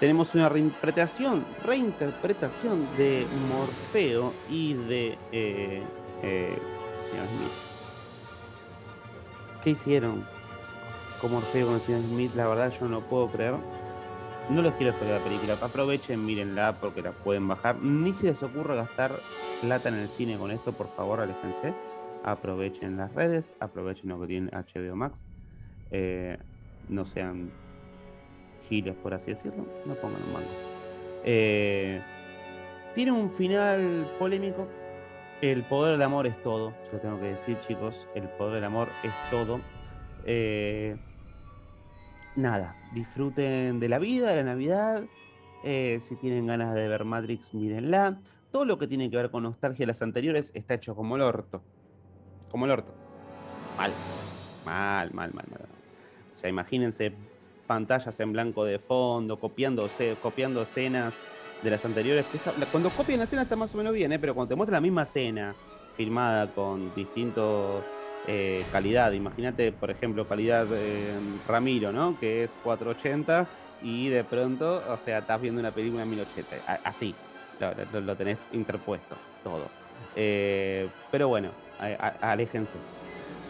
tenemos 0.03 0.35
una 0.35 0.49
reinterpretación, 0.49 1.45
reinterpretación 1.65 2.89
de 2.97 3.25
Morfeo 3.49 4.33
y 4.51 4.75
de 4.75 5.17
eh, 5.31 5.81
eh, 6.23 6.57
Smith. 7.11 7.53
¿Qué 9.63 9.71
hicieron 9.71 10.25
con 11.21 11.33
Morfeo 11.33 11.67
con 11.67 11.81
señor 11.81 12.03
Smith? 12.03 12.33
La 12.35 12.49
verdad 12.49 12.73
yo 12.79 12.89
no 12.89 13.01
puedo 13.01 13.29
creer. 13.29 13.55
No 14.51 14.61
les 14.61 14.75
quiero 14.75 14.93
esperar 14.93 15.21
la 15.21 15.25
película. 15.25 15.55
Aprovechen, 15.61 16.25
mírenla 16.25 16.79
porque 16.81 17.03
la 17.03 17.13
pueden 17.13 17.47
bajar. 17.47 17.77
Ni 17.77 18.13
se 18.13 18.27
les 18.27 18.43
ocurra 18.43 18.75
gastar 18.75 19.13
plata 19.61 19.89
en 19.89 19.97
el 19.97 20.09
cine 20.09 20.37
con 20.37 20.51
esto, 20.51 20.73
por 20.73 20.89
favor, 20.97 21.21
aléjense. 21.21 21.73
Aprovechen 22.25 22.97
las 22.97 23.15
redes, 23.15 23.53
aprovechen 23.61 24.11
lo 24.11 24.21
que 24.21 24.27
tiene 24.27 24.51
HBO 24.51 24.97
Max. 24.97 25.19
Eh, 25.91 26.39
no 26.89 27.05
sean 27.05 27.51
por 29.03 29.13
así 29.13 29.33
decirlo, 29.33 29.67
no 29.85 29.95
pongan 29.95 30.23
un 30.23 30.33
mango. 30.33 30.49
Eh, 31.25 32.01
tiene 32.95 33.13
un 33.13 33.31
final 33.33 34.07
polémico. 34.19 34.67
El 35.43 35.65
poder 35.65 35.95
del 35.95 36.03
amor 36.03 36.29
es 36.29 36.41
todo. 36.45 36.73
Yo 36.93 37.01
tengo 37.01 37.19
que 37.19 37.27
decir, 37.27 37.59
chicos, 37.67 38.07
el 38.15 38.29
poder 38.29 38.55
del 38.55 38.65
amor 38.65 38.87
es 39.03 39.11
todo. 39.29 39.61
Eh, 40.25 40.97
nada, 42.37 42.77
disfruten 42.95 43.81
de 43.81 43.89
la 43.89 43.99
vida, 43.99 44.31
de 44.31 44.37
la 44.37 44.45
Navidad. 44.45 45.03
Eh, 45.65 46.01
si 46.07 46.15
tienen 46.15 46.47
ganas 46.47 46.73
de 46.77 46.87
ver 46.87 47.05
Matrix, 47.05 47.53
mírenla. 47.55 48.21
Todo 48.53 48.65
lo 48.65 48.79
que 48.79 48.87
tiene 48.87 49.11
que 49.11 49.17
ver 49.17 49.33
con 49.33 49.43
nostalgia 49.43 49.83
de 49.83 49.89
las 49.89 50.01
anteriores 50.01 50.53
está 50.55 50.75
hecho 50.75 50.95
como 50.95 51.17
el 51.17 51.23
orto. 51.23 51.61
Como 52.49 52.67
el 52.67 52.71
orto. 52.71 52.95
Mal. 53.77 53.91
Mal, 54.65 55.13
mal, 55.13 55.35
mal, 55.35 55.45
mal. 55.51 55.69
O 56.37 56.39
sea, 56.39 56.51
imagínense 56.51 57.13
pantallas 57.67 58.21
en 58.21 58.33
blanco 58.33 58.65
de 58.65 58.79
fondo, 58.79 59.41
copiando, 59.41 59.91
copiando 60.23 60.63
escenas 60.63 61.15
de 61.63 61.71
las 61.71 61.85
anteriores. 61.85 62.27
Cuando 62.71 62.91
copian 62.91 63.19
la 63.19 63.25
escena 63.25 63.43
está 63.43 63.57
más 63.57 63.75
o 63.75 63.79
menos 63.79 63.93
bien, 63.93 64.13
¿eh? 64.13 64.19
pero 64.19 64.35
cuando 64.35 64.51
te 64.51 64.57
muestran 64.57 64.75
la 64.75 64.81
misma 64.81 65.03
escena 65.05 65.55
filmada 65.97 66.49
con 66.49 66.95
distintos 66.95 67.85
eh, 68.27 68.65
calidad, 68.73 69.13
imagínate, 69.13 69.73
por 69.73 69.91
ejemplo, 69.91 70.27
calidad 70.27 70.67
eh, 70.73 71.13
Ramiro, 71.47 71.93
¿no? 71.93 72.19
Que 72.19 72.45
es 72.45 72.51
480 72.63 73.47
y 73.83 74.09
de 74.09 74.25
pronto, 74.25 74.83
o 74.89 74.97
sea, 75.05 75.19
estás 75.19 75.41
viendo 75.41 75.61
una 75.61 75.73
película 75.73 76.03
en 76.03 76.11
1080, 76.11 76.81
así, 76.85 77.15
lo, 77.93 78.17
tenés 78.17 78.39
interpuesto, 78.53 79.17
todo. 79.43 79.69
pero 80.15 81.29
bueno, 81.29 81.51
aléjense. 82.21 82.77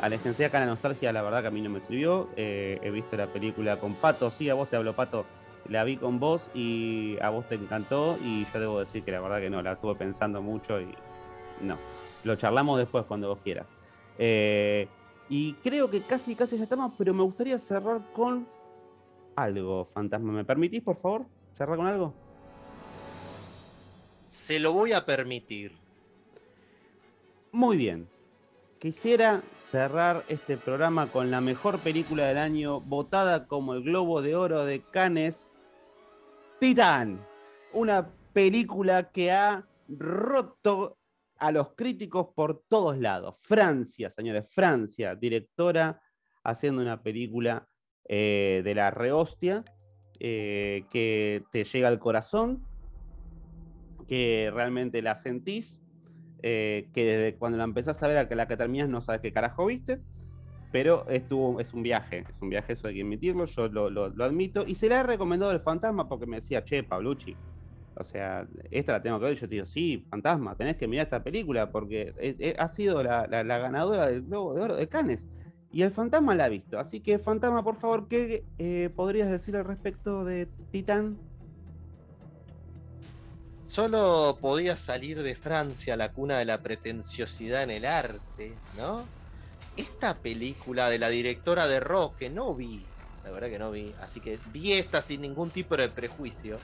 Aléjense 0.02 0.44
acá 0.44 0.58
la 0.58 0.66
nostalgia, 0.66 1.12
la 1.12 1.22
verdad 1.22 1.42
que 1.42 1.46
a 1.46 1.50
mí 1.52 1.60
no 1.60 1.70
me 1.70 1.80
sirvió. 1.80 2.28
Eh, 2.36 2.80
he 2.82 2.90
visto 2.90 3.16
la 3.16 3.28
película 3.28 3.78
con 3.78 3.94
Pato, 3.94 4.32
sí, 4.32 4.50
a 4.50 4.54
vos 4.54 4.68
te 4.68 4.74
hablo 4.74 4.94
Pato, 4.94 5.24
la 5.68 5.84
vi 5.84 5.96
con 5.96 6.18
vos 6.20 6.48
y 6.54 7.18
a 7.20 7.30
vos 7.30 7.48
te 7.48 7.54
encantó 7.56 8.18
y 8.22 8.46
yo 8.52 8.60
debo 8.60 8.80
decir 8.80 9.04
que 9.04 9.12
la 9.12 9.20
verdad 9.20 9.40
que 9.40 9.50
no, 9.50 9.62
la 9.62 9.72
estuve 9.72 9.94
pensando 9.96 10.42
mucho 10.42 10.80
y 10.80 10.94
no. 11.60 11.78
Lo 12.24 12.36
charlamos 12.36 12.78
después 12.78 13.04
cuando 13.06 13.28
vos 13.28 13.40
quieras. 13.42 13.66
Eh, 14.18 14.88
Y 15.28 15.54
creo 15.62 15.90
que 15.90 16.02
casi, 16.02 16.36
casi 16.36 16.56
ya 16.58 16.64
estamos, 16.64 16.92
pero 16.98 17.14
me 17.14 17.22
gustaría 17.22 17.58
cerrar 17.58 18.02
con 18.12 18.46
algo, 19.36 19.86
fantasma. 19.94 20.32
¿Me 20.32 20.44
permitís, 20.44 20.82
por 20.82 21.00
favor? 21.00 21.26
¿Cerrar 21.56 21.76
con 21.76 21.86
algo? 21.86 22.14
Se 24.26 24.58
lo 24.58 24.72
voy 24.72 24.92
a 24.92 25.04
permitir. 25.06 25.80
Muy 27.52 27.76
bien. 27.76 28.10
Quisiera 28.78 29.44
cerrar 29.70 30.24
este 30.28 30.58
programa 30.58 31.12
con 31.12 31.30
la 31.30 31.40
mejor 31.40 31.78
película 31.80 32.26
del 32.26 32.38
año, 32.38 32.80
votada 32.80 33.46
como 33.46 33.74
el 33.74 33.84
Globo 33.84 34.22
de 34.22 34.34
Oro 34.34 34.64
de 34.64 34.82
Cannes, 34.82 35.51
Titán. 36.62 37.26
Una 37.72 38.08
película 38.32 39.10
que 39.10 39.32
ha 39.32 39.66
roto 39.88 40.96
a 41.36 41.50
los 41.50 41.74
críticos 41.74 42.28
por 42.36 42.62
todos 42.68 42.96
lados. 42.98 43.34
Francia, 43.40 44.12
señores, 44.12 44.48
Francia, 44.48 45.16
directora 45.16 46.00
haciendo 46.44 46.80
una 46.80 47.02
película 47.02 47.66
eh, 48.08 48.62
de 48.62 48.76
la 48.76 48.92
rehostia 48.92 49.64
eh, 50.20 50.84
que 50.88 51.42
te 51.50 51.64
llega 51.64 51.88
al 51.88 51.98
corazón, 51.98 52.64
que 54.06 54.48
realmente 54.54 55.02
la 55.02 55.16
sentís, 55.16 55.80
eh, 56.44 56.86
que 56.94 57.04
desde 57.04 57.38
cuando 57.38 57.58
la 57.58 57.64
empezás 57.64 58.00
a 58.04 58.06
ver 58.06 58.18
a 58.18 58.34
la 58.36 58.46
que 58.46 58.56
terminas 58.56 58.88
no 58.88 59.00
sabes 59.00 59.20
qué 59.20 59.32
carajo 59.32 59.66
viste, 59.66 60.00
pero 60.72 61.06
estuvo, 61.10 61.60
es 61.60 61.72
un 61.74 61.82
viaje, 61.82 62.24
es 62.28 62.40
un 62.40 62.48
viaje, 62.48 62.72
eso 62.72 62.88
hay 62.88 62.94
que 62.94 63.02
admitirlo, 63.02 63.44
yo 63.44 63.68
lo, 63.68 64.24
admito, 64.24 64.66
y 64.66 64.74
se 64.74 64.88
le 64.88 64.94
ha 64.96 65.02
recomendado 65.02 65.52
el 65.52 65.60
fantasma 65.60 66.08
porque 66.08 66.26
me 66.26 66.36
decía, 66.40 66.64
che, 66.64 66.82
Pablucci, 66.82 67.36
o 67.94 68.04
sea, 68.04 68.48
esta 68.70 68.92
la 68.92 69.02
tengo 69.02 69.20
que 69.20 69.26
ver, 69.26 69.34
yo 69.34 69.48
te 69.48 69.54
digo, 69.54 69.66
sí, 69.66 70.06
fantasma, 70.08 70.56
tenés 70.56 70.78
que 70.78 70.88
mirar 70.88 71.04
esta 71.04 71.22
película 71.22 71.70
porque 71.70 72.56
ha 72.58 72.68
sido 72.68 73.02
la, 73.02 73.26
ganadora 73.26 74.06
del 74.06 74.22
Globo 74.22 74.54
de 74.54 74.62
Oro 74.62 74.76
de 74.76 74.88
Cannes. 74.88 75.28
Y 75.74 75.80
el 75.80 75.90
fantasma 75.90 76.34
la 76.34 76.44
ha 76.44 76.48
visto. 76.50 76.78
Así 76.78 77.00
que, 77.00 77.18
fantasma, 77.18 77.64
por 77.64 77.76
favor, 77.76 78.06
¿qué 78.06 78.44
eh, 78.58 78.90
podrías 78.94 79.30
decir 79.30 79.56
al 79.56 79.64
respecto 79.64 80.22
de 80.22 80.46
Titán? 80.70 81.16
Solo 83.66 84.36
podía 84.38 84.76
salir 84.76 85.22
de 85.22 85.34
Francia, 85.34 85.96
la 85.96 86.12
cuna 86.12 86.36
de 86.36 86.44
la 86.44 86.62
pretenciosidad 86.62 87.62
en 87.62 87.70
el 87.70 87.86
arte, 87.86 88.52
¿no? 88.76 89.06
Esta 89.76 90.18
película 90.18 90.90
de 90.90 90.98
la 90.98 91.08
directora 91.08 91.66
de 91.66 91.80
rock 91.80 92.18
que 92.18 92.30
no 92.30 92.54
vi, 92.54 92.84
la 93.24 93.30
verdad 93.30 93.48
que 93.48 93.58
no 93.58 93.70
vi, 93.70 93.94
así 94.00 94.20
que 94.20 94.38
vi 94.52 94.74
esta 94.74 95.00
sin 95.00 95.22
ningún 95.22 95.50
tipo 95.50 95.76
de 95.76 95.88
prejuicio. 95.88 96.58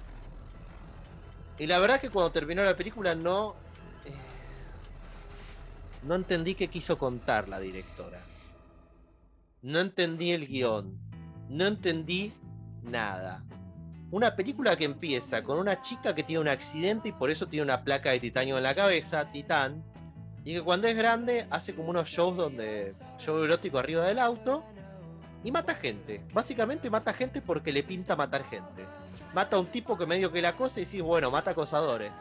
Y 1.59 1.67
la 1.67 1.79
verdad 1.79 2.01
que 2.01 2.11
cuando 2.11 2.31
terminó 2.31 2.65
la 2.65 2.77
película 2.77 3.15
no. 3.15 3.55
Eh, 4.05 4.13
no 6.05 6.15
entendí 6.15 6.55
qué 6.55 6.69
quiso 6.69 6.99
contar 6.99 7.49
la 7.49 7.59
directora. 7.59 8.21
No 9.63 9.81
entendí 9.81 10.31
el 10.31 10.47
guion. 10.47 10.97
No 11.49 11.67
entendí 11.67 12.33
nada. 12.83 13.43
Una 14.11 14.37
película 14.37 14.77
que 14.77 14.85
empieza 14.85 15.43
con 15.43 15.59
una 15.59 15.81
chica 15.81 16.15
que 16.15 16.23
tiene 16.23 16.41
un 16.41 16.49
accidente 16.49 17.09
y 17.09 17.13
por 17.13 17.31
eso 17.31 17.47
tiene 17.47 17.65
una 17.65 17.83
placa 17.83 18.11
de 18.11 18.21
titanio 18.21 18.57
en 18.57 18.63
la 18.63 18.75
cabeza, 18.75 19.31
Titán, 19.31 19.85
y 20.45 20.55
que 20.55 20.63
cuando 20.63 20.89
es 20.89 20.97
grande 20.97 21.47
hace 21.51 21.75
como 21.75 21.91
unos 21.91 22.09
shows 22.09 22.37
donde 22.37 22.93
show 23.19 23.43
erótico 23.43 23.79
arriba 23.79 24.07
del 24.07 24.19
auto 24.19 24.65
y 25.45 25.53
mata 25.53 25.75
gente. 25.75 26.25
Básicamente 26.33 26.91
mata 26.91 27.13
gente 27.13 27.43
porque 27.43 27.73
le 27.73 27.83
pinta 27.83 28.17
matar 28.17 28.45
gente. 28.45 28.87
Mata 29.35 29.57
a 29.57 29.61
un 29.61 29.67
tipo 29.67 29.97
que 29.97 30.07
medio 30.07 30.33
que 30.33 30.41
la 30.41 30.57
cosa 30.57 30.81
y 30.81 30.85
dice, 30.85 31.03
bueno, 31.03 31.31
mata 31.31 31.51
acosadores. 31.51 32.13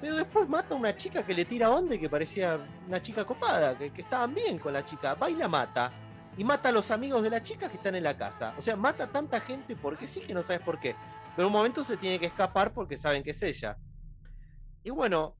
Pero 0.00 0.16
después 0.16 0.48
mata 0.48 0.74
a 0.74 0.78
una 0.78 0.96
chica 0.96 1.24
que 1.24 1.34
le 1.34 1.44
tira 1.44 1.70
onda 1.70 1.94
y 1.94 1.98
que 1.98 2.10
parecía 2.10 2.58
una 2.86 3.00
chica 3.00 3.24
copada, 3.24 3.78
que, 3.78 3.90
que 3.90 4.02
estaban 4.02 4.34
bien 4.34 4.58
con 4.58 4.72
la 4.72 4.84
chica. 4.84 5.14
Va 5.14 5.30
y 5.30 5.34
la 5.34 5.48
mata 5.48 5.92
y 6.36 6.44
mata 6.44 6.70
a 6.70 6.72
los 6.72 6.90
amigos 6.90 7.22
de 7.22 7.30
la 7.30 7.42
chica 7.42 7.68
que 7.68 7.76
están 7.76 7.94
en 7.94 8.02
la 8.02 8.16
casa. 8.16 8.54
O 8.58 8.62
sea, 8.62 8.76
mata 8.76 9.04
a 9.04 9.06
tanta 9.06 9.40
gente 9.40 9.76
porque 9.76 10.06
sí 10.06 10.20
que 10.20 10.34
no 10.34 10.42
sabes 10.42 10.62
por 10.62 10.80
qué. 10.80 10.96
Pero 11.36 11.48
un 11.48 11.52
momento 11.52 11.82
se 11.82 11.96
tiene 11.96 12.18
que 12.18 12.26
escapar 12.26 12.72
porque 12.72 12.96
saben 12.96 13.22
que 13.22 13.30
es 13.30 13.42
ella. 13.42 13.76
Y 14.82 14.90
bueno, 14.90 15.36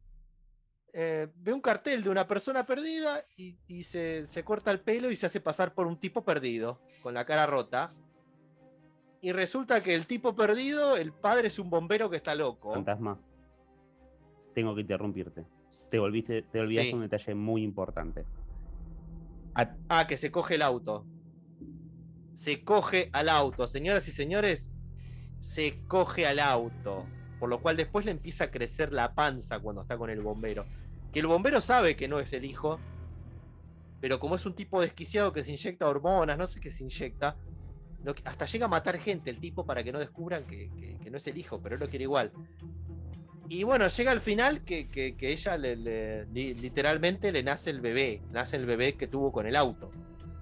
eh, 0.97 1.27
ve 1.35 1.53
un 1.53 1.61
cartel 1.61 2.05
de 2.05 2.11
una 2.11 2.29
persona 2.29 2.65
perdida 2.65 3.25
y, 3.37 3.83
se, 3.83 4.25
corta 4.45 4.71
el 4.71 4.79
pelo 4.79 5.11
y 5.11 5.17
se 5.17 5.27
hace 5.27 5.41
pasar 5.41 5.75
por 5.75 5.89
un 5.89 5.99
tipo 5.99 6.25
perdido, 6.25 6.81
con 7.03 7.15
la 7.15 7.25
cara 7.25 7.47
rota. 7.47 7.91
Y 9.21 9.33
resulta 9.33 9.83
que 9.83 9.97
el 9.97 10.07
tipo 10.07 10.37
perdido, 10.37 10.97
el 10.97 11.13
padre 11.13 11.49
es 11.49 11.59
un 11.59 11.69
bombero 11.69 12.11
que 12.11 12.17
está 12.17 12.37
loco. 12.37 12.73
Fantasma. 12.73 13.19
Tengo 14.55 14.73
que 14.77 14.83
interrumpirte. 14.83 15.45
Te 15.91 15.99
volviste, 15.99 16.43
te 16.43 16.61
olvidaste 16.61 16.95
un 16.95 17.01
detalle 17.01 17.35
muy 17.35 17.65
importante. 17.65 18.25
Ah, 19.89 20.07
que 20.07 20.17
se 20.17 20.31
coge 20.31 20.55
el 20.55 20.63
auto. 20.63 21.05
Se 22.35 22.63
coge 22.63 23.11
al 23.13 23.29
auto. 23.31 23.67
Señoras 23.67 24.07
y 24.07 24.13
señores, 24.13 24.71
se 25.41 25.83
coge 25.89 26.25
al 26.25 26.39
auto. 26.39 27.05
Por 27.41 27.49
lo 27.49 27.61
cual 27.61 27.77
después 27.77 28.05
le 28.05 28.13
empieza 28.13 28.45
a 28.45 28.51
crecer 28.53 28.93
la 28.93 29.15
panza 29.15 29.59
cuando 29.59 29.83
está 29.83 29.99
con 29.99 30.09
el 30.09 30.21
bombero. 30.21 30.65
Que 31.15 31.21
el 31.21 31.27
bombero 31.27 31.63
sabe 31.63 31.97
que 31.97 32.09
no 32.09 32.21
es 32.21 32.33
el 32.35 32.45
hijo. 32.45 32.79
Pero 34.01 34.21
como 34.21 34.35
es 34.35 34.45
un 34.45 34.55
tipo 34.55 34.83
desquiciado 34.83 35.33
que 35.33 35.43
se 35.45 35.53
inyecta 35.53 35.89
hormonas, 35.89 36.37
no 36.37 36.47
sé 36.47 36.61
qué 36.61 36.71
se 36.71 36.83
inyecta. 36.83 37.37
hasta 38.25 38.45
llega 38.45 38.67
a 38.67 38.69
matar 38.69 38.99
gente 38.99 39.31
el 39.31 39.39
tipo 39.39 39.65
para 39.65 39.83
que 39.83 39.93
no 39.93 39.99
descubran 39.99 40.45
que, 40.45 40.69
que 41.03 41.11
no 41.11 41.17
es 41.17 41.27
el 41.27 41.39
hijo, 41.39 41.59
pero 41.63 41.77
él 41.77 41.81
lo 41.81 41.89
quiere 41.89 42.03
igual. 42.03 42.31
Y 43.49 43.63
bueno, 43.63 43.89
llega 43.89 44.11
al 44.11 44.21
final 44.21 44.63
que, 44.65 45.17
ella 45.21 45.57
le, 45.57 46.27
literalmente 46.27 47.31
le 47.31 47.43
nace 47.43 47.71
el 47.71 47.81
bebé, 47.81 48.23
nace 48.33 48.57
el 48.57 48.67
bebé 48.67 48.95
que 48.95 49.07
tuvo 49.07 49.33
con 49.33 49.47
el 49.47 49.57
auto. 49.57 49.91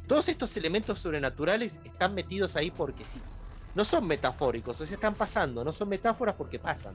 Todos 0.06 0.28
estos 0.28 0.56
elementos 0.56 0.98
sobrenaturales 0.98 1.80
están 1.84 2.14
metidos 2.14 2.54
ahí 2.56 2.70
porque 2.70 3.04
sí. 3.04 3.20
No 3.74 3.84
son 3.84 4.06
metafóricos, 4.06 4.80
o 4.80 4.86
sea, 4.86 4.94
están 4.94 5.14
pasando, 5.14 5.64
no 5.64 5.72
son 5.72 5.88
metáforas 5.88 6.34
porque 6.36 6.58
pasan. 6.58 6.94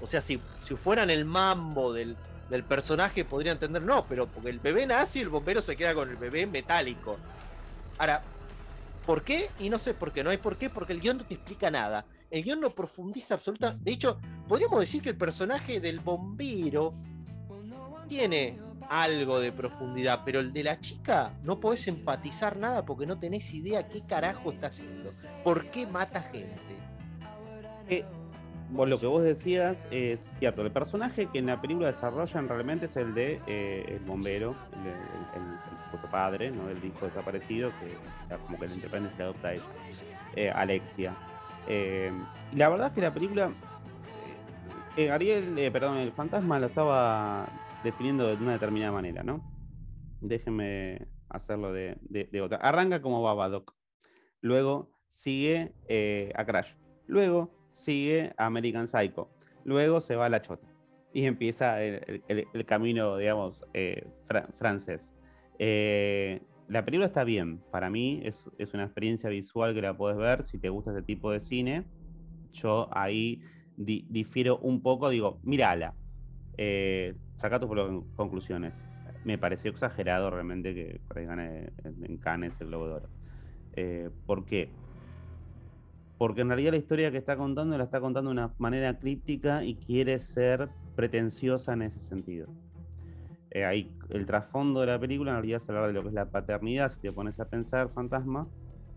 O 0.00 0.06
sea, 0.06 0.20
si, 0.20 0.40
si 0.64 0.74
fueran 0.74 1.10
el 1.10 1.24
mambo 1.24 1.92
del, 1.92 2.16
del 2.50 2.64
personaje 2.64 3.24
podría 3.24 3.52
entender, 3.52 3.82
no, 3.82 4.04
pero 4.06 4.26
porque 4.26 4.50
el 4.50 4.60
bebé 4.60 4.86
nace 4.86 5.20
y 5.20 5.22
el 5.22 5.28
bombero 5.28 5.60
se 5.60 5.76
queda 5.76 5.94
con 5.94 6.08
el 6.08 6.16
bebé 6.16 6.46
metálico. 6.46 7.16
Ahora, 7.98 8.22
¿por 9.06 9.22
qué? 9.22 9.50
Y 9.58 9.70
no 9.70 9.78
sé 9.78 9.94
por 9.94 10.12
qué, 10.12 10.22
no 10.22 10.30
hay 10.30 10.38
por 10.38 10.56
qué, 10.56 10.68
porque 10.70 10.92
el 10.92 11.00
guion 11.00 11.18
no 11.18 11.24
te 11.24 11.34
explica 11.34 11.70
nada 11.70 12.04
el 12.30 12.42
guion 12.42 12.60
no 12.60 12.70
profundiza 12.70 13.34
absolutamente. 13.34 13.84
De 13.84 13.92
hecho, 13.92 14.18
podríamos 14.48 14.80
decir 14.80 15.02
que 15.02 15.10
el 15.10 15.16
personaje 15.16 15.80
del 15.80 16.00
bombero 16.00 16.92
tiene 18.08 18.58
algo 18.88 19.40
de 19.40 19.52
profundidad, 19.52 20.22
pero 20.24 20.40
el 20.40 20.52
de 20.52 20.64
la 20.64 20.80
chica 20.80 21.32
no 21.42 21.58
podés 21.58 21.88
empatizar 21.88 22.56
nada 22.56 22.84
porque 22.84 23.06
no 23.06 23.18
tenés 23.18 23.52
idea 23.52 23.88
qué 23.88 24.00
carajo 24.02 24.52
está 24.52 24.68
haciendo. 24.68 25.10
¿Por 25.42 25.70
qué 25.70 25.86
mata 25.86 26.22
gente? 26.22 26.76
Eh, 27.88 28.04
lo 28.72 28.98
que 28.98 29.06
vos 29.06 29.22
decías 29.22 29.86
es 29.90 30.26
cierto. 30.38 30.62
El 30.62 30.72
personaje 30.72 31.26
que 31.26 31.38
en 31.38 31.46
la 31.46 31.60
película 31.60 31.92
desarrollan 31.92 32.48
realmente 32.48 32.86
es 32.86 32.96
el 32.96 33.14
de 33.14 33.40
eh, 33.46 33.84
el 33.88 34.00
bombero, 34.00 34.56
el, 34.82 35.40
el, 35.40 36.10
padre, 36.10 36.50
¿no? 36.50 36.68
el 36.68 36.84
hijo 36.84 37.06
desaparecido, 37.06 37.70
que 37.80 38.36
como 38.38 38.58
que 38.58 38.66
el 38.66 38.72
interpreta 38.72 39.10
y 39.12 39.16
se 39.16 39.22
adopta 39.22 39.48
a 39.48 39.54
ella, 39.54 39.64
eh, 40.34 40.50
Alexia. 40.50 41.14
Eh, 41.68 42.12
la 42.52 42.68
verdad 42.68 42.88
es 42.88 42.92
que 42.92 43.00
la 43.00 43.14
película, 43.14 43.48
Ariel, 45.10 45.70
perdón, 45.72 45.98
el 45.98 46.12
fantasma 46.12 46.58
lo 46.58 46.66
estaba 46.66 47.48
definiendo 47.82 48.26
de 48.28 48.42
una 48.42 48.52
determinada 48.52 48.92
manera, 48.92 49.22
¿no? 49.22 49.42
Déjenme 50.20 51.08
hacerlo 51.28 51.72
de, 51.72 52.40
otra. 52.42 52.58
Arranca 52.58 53.00
como 53.02 53.22
Babadoc, 53.22 53.74
luego 54.40 54.90
sigue 55.12 55.72
a 56.36 56.44
Crash, 56.44 56.72
luego 57.06 57.55
sigue 57.76 58.32
American 58.36 58.88
Psycho, 58.88 59.30
luego 59.64 60.00
se 60.00 60.16
va 60.16 60.26
a 60.26 60.28
La 60.28 60.42
Chota 60.42 60.66
y 61.12 61.24
empieza 61.24 61.82
el, 61.82 62.20
camino, 62.66 63.16
digamos, 63.16 63.60
francés 64.58 65.14
la 66.68 66.84
película 66.84 67.06
está 67.06 67.24
bien. 67.24 67.60
Para 67.70 67.90
mí 67.90 68.22
es, 68.24 68.48
una 68.74 68.84
experiencia 68.84 69.30
visual 69.30 69.74
que 69.74 69.82
la 69.82 69.96
puedes 69.96 70.18
ver. 70.18 70.46
Si 70.48 70.58
te 70.58 70.68
gusta 70.68 70.90
ese 70.92 71.02
tipo 71.02 71.30
de 71.30 71.40
cine, 71.40 71.84
yo 72.52 72.88
ahí 72.92 73.40
difiero 73.76 74.58
un 74.58 74.82
poco. 74.82 75.08
Digo, 75.08 75.38
mírala. 75.42 75.94
Eh, 76.56 77.14
saca 77.36 77.60
tus 77.60 77.70
conclusiones. 78.16 78.72
Me 79.24 79.38
pareció 79.38 79.70
exagerado 79.70 80.30
realmente 80.30 80.74
que 80.74 81.00
gane 81.24 81.70
en 81.84 82.16
Cannes 82.18 82.52
el 82.60 82.68
Globo 82.68 82.88
de 82.88 82.94
Oro. 82.94 83.08
Eh, 83.72 84.10
¿Por 84.24 84.44
qué? 84.44 84.70
Porque 86.18 86.40
en 86.40 86.48
realidad 86.48 86.72
la 86.72 86.78
historia 86.78 87.10
que 87.10 87.18
está 87.18 87.36
contando 87.36 87.76
la 87.76 87.84
está 87.84 88.00
contando 88.00 88.30
de 88.30 88.32
una 88.32 88.54
manera 88.58 88.98
críptica 88.98 89.64
y 89.64 89.74
quiere 89.74 90.18
ser 90.20 90.68
pretenciosa 90.94 91.74
en 91.74 91.82
ese 91.82 92.02
sentido. 92.02 92.48
Eh, 93.50 93.88
el 94.10 94.26
trasfondo 94.26 94.80
de 94.80 94.86
la 94.86 94.98
película 94.98 95.30
en 95.30 95.36
realidad 95.36 95.60
se 95.60 95.72
habla 95.72 95.86
de 95.86 95.92
lo 95.92 96.02
que 96.02 96.08
es 96.08 96.14
la 96.14 96.26
paternidad, 96.26 96.92
si 96.92 97.00
te 97.00 97.12
pones 97.12 97.38
a 97.38 97.46
pensar, 97.46 97.88
fantasma, 97.90 98.46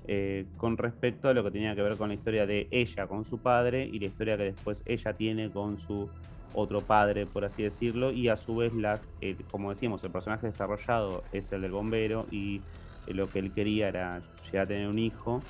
eh, 0.08 0.46
con 0.58 0.78
respecto 0.78 1.30
a 1.30 1.34
lo 1.34 1.44
que 1.44 1.52
tenía 1.52 1.76
que 1.76 1.82
ver 1.82 1.98
con 1.98 2.10
la 2.10 2.16
historia 2.16 2.46
de 2.46 2.68
ella 2.72 3.08
con 3.08 3.26
su 3.26 3.38
padre 3.38 3.86
y 3.86 4.00
la 4.00 4.08
historia 4.08 4.38
que 4.38 4.44
después 4.44 4.82
ella 4.86 5.14
tiene 5.14 5.50
con 5.52 5.78
su 5.78 6.10
otro 6.54 6.82
padre, 6.82 7.26
por 7.26 7.46
así 7.46 7.64
decirlo, 7.64 8.12
y 8.12 8.28
a 8.28 8.36
su 8.36 8.56
vez, 8.56 8.74
las, 8.74 9.02
eh, 9.22 9.38
como 9.52 9.70
decíamos, 9.70 10.04
el 10.04 10.12
personaje 10.12 10.48
desarrollado 10.48 11.24
es 11.32 11.52
el 11.52 11.62
del 11.62 11.72
bombero 11.72 12.26
y 12.32 12.62
lo 13.08 13.28
que 13.28 13.40
él 13.40 13.52
quería 13.52 13.88
era 13.88 14.22
llegar 14.46 14.66
a 14.66 14.68
tener 14.68 14.88
un 14.88 15.00
hijo 15.00 15.42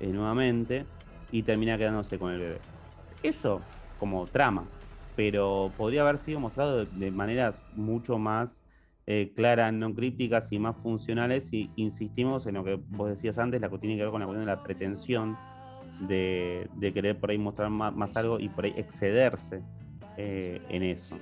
nuevamente 0.00 0.86
y 1.32 1.42
termina 1.42 1.78
quedándose 1.78 2.18
con 2.18 2.32
el 2.32 2.40
bebé. 2.40 2.58
Eso 3.22 3.60
como 3.98 4.26
trama, 4.26 4.64
pero 5.16 5.70
podría 5.76 6.02
haber 6.02 6.18
sido 6.18 6.40
mostrado 6.40 6.84
de, 6.84 7.10
maneras 7.10 7.60
mucho 7.76 8.18
más 8.18 8.60
eh, 9.06 9.32
claras, 9.34 9.72
no 9.72 9.94
críticas 9.94 10.50
y 10.52 10.58
más 10.58 10.76
funcionales 10.76 11.48
si 11.48 11.70
insistimos 11.76 12.46
en 12.46 12.54
lo 12.54 12.64
que 12.64 12.78
vos 12.90 13.10
decías 13.10 13.38
antes, 13.38 13.60
la 13.60 13.68
que 13.68 13.78
tiene 13.78 13.96
que 13.96 14.02
ver 14.02 14.10
con 14.10 14.20
la 14.20 14.26
cuestión 14.26 14.46
de 14.46 14.56
la 14.56 14.62
pretensión 14.62 15.36
de, 16.00 16.68
querer 16.94 17.18
por 17.18 17.30
ahí 17.30 17.38
mostrar 17.38 17.70
más, 17.70 18.16
algo 18.16 18.40
y 18.40 18.48
por 18.48 18.64
ahí 18.64 18.74
excederse 18.76 19.62
eh, 20.16 20.62
en 20.68 20.82
eso. 20.82 21.18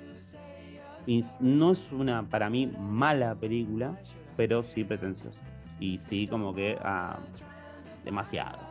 Y 1.07 1.25
no 1.41 1.73
es 1.73 1.91
una, 1.91 2.29
para 2.29 2.51
mí, 2.51 2.71
mala 2.79 3.35
película, 3.35 3.99
pero 4.37 4.63
sí 4.63 4.85
pretenciosa. 4.85 5.41
Y 5.81 5.99
sí 5.99 6.27
como 6.27 6.55
que 6.55 6.77
ah, 6.83 7.19
demasiado. 8.05 8.68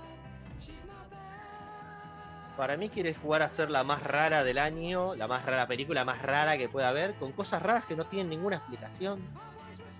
Para 2.57 2.75
mí 2.75 2.89
quieres 2.89 3.15
jugar 3.19 3.43
a 3.43 3.47
ser 3.49 3.69
la 3.69 3.83
más 3.83 4.01
rara 4.01 4.43
del 4.43 4.57
año, 4.57 5.15
la 5.15 5.27
más 5.27 5.45
rara 5.45 5.67
película, 5.67 6.03
más 6.03 6.23
rara 6.23 6.57
que 6.57 6.67
pueda 6.67 6.89
haber, 6.89 7.13
con 7.15 7.31
cosas 7.31 7.61
raras 7.61 7.85
que 7.85 7.95
no 7.95 8.07
tienen 8.07 8.29
ninguna 8.29 8.57
explicación. 8.57 9.21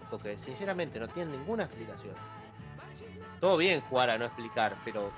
Porque 0.10 0.39
sinceramente 0.39 0.99
no 0.99 1.08
tienen 1.08 1.38
ninguna 1.38 1.66
explicación. 1.66 2.16
Todo 3.39 3.58
bien 3.58 3.82
jugar 3.82 4.10
a 4.10 4.18
no 4.18 4.26
explicar, 4.26 4.76
pero 4.84 5.12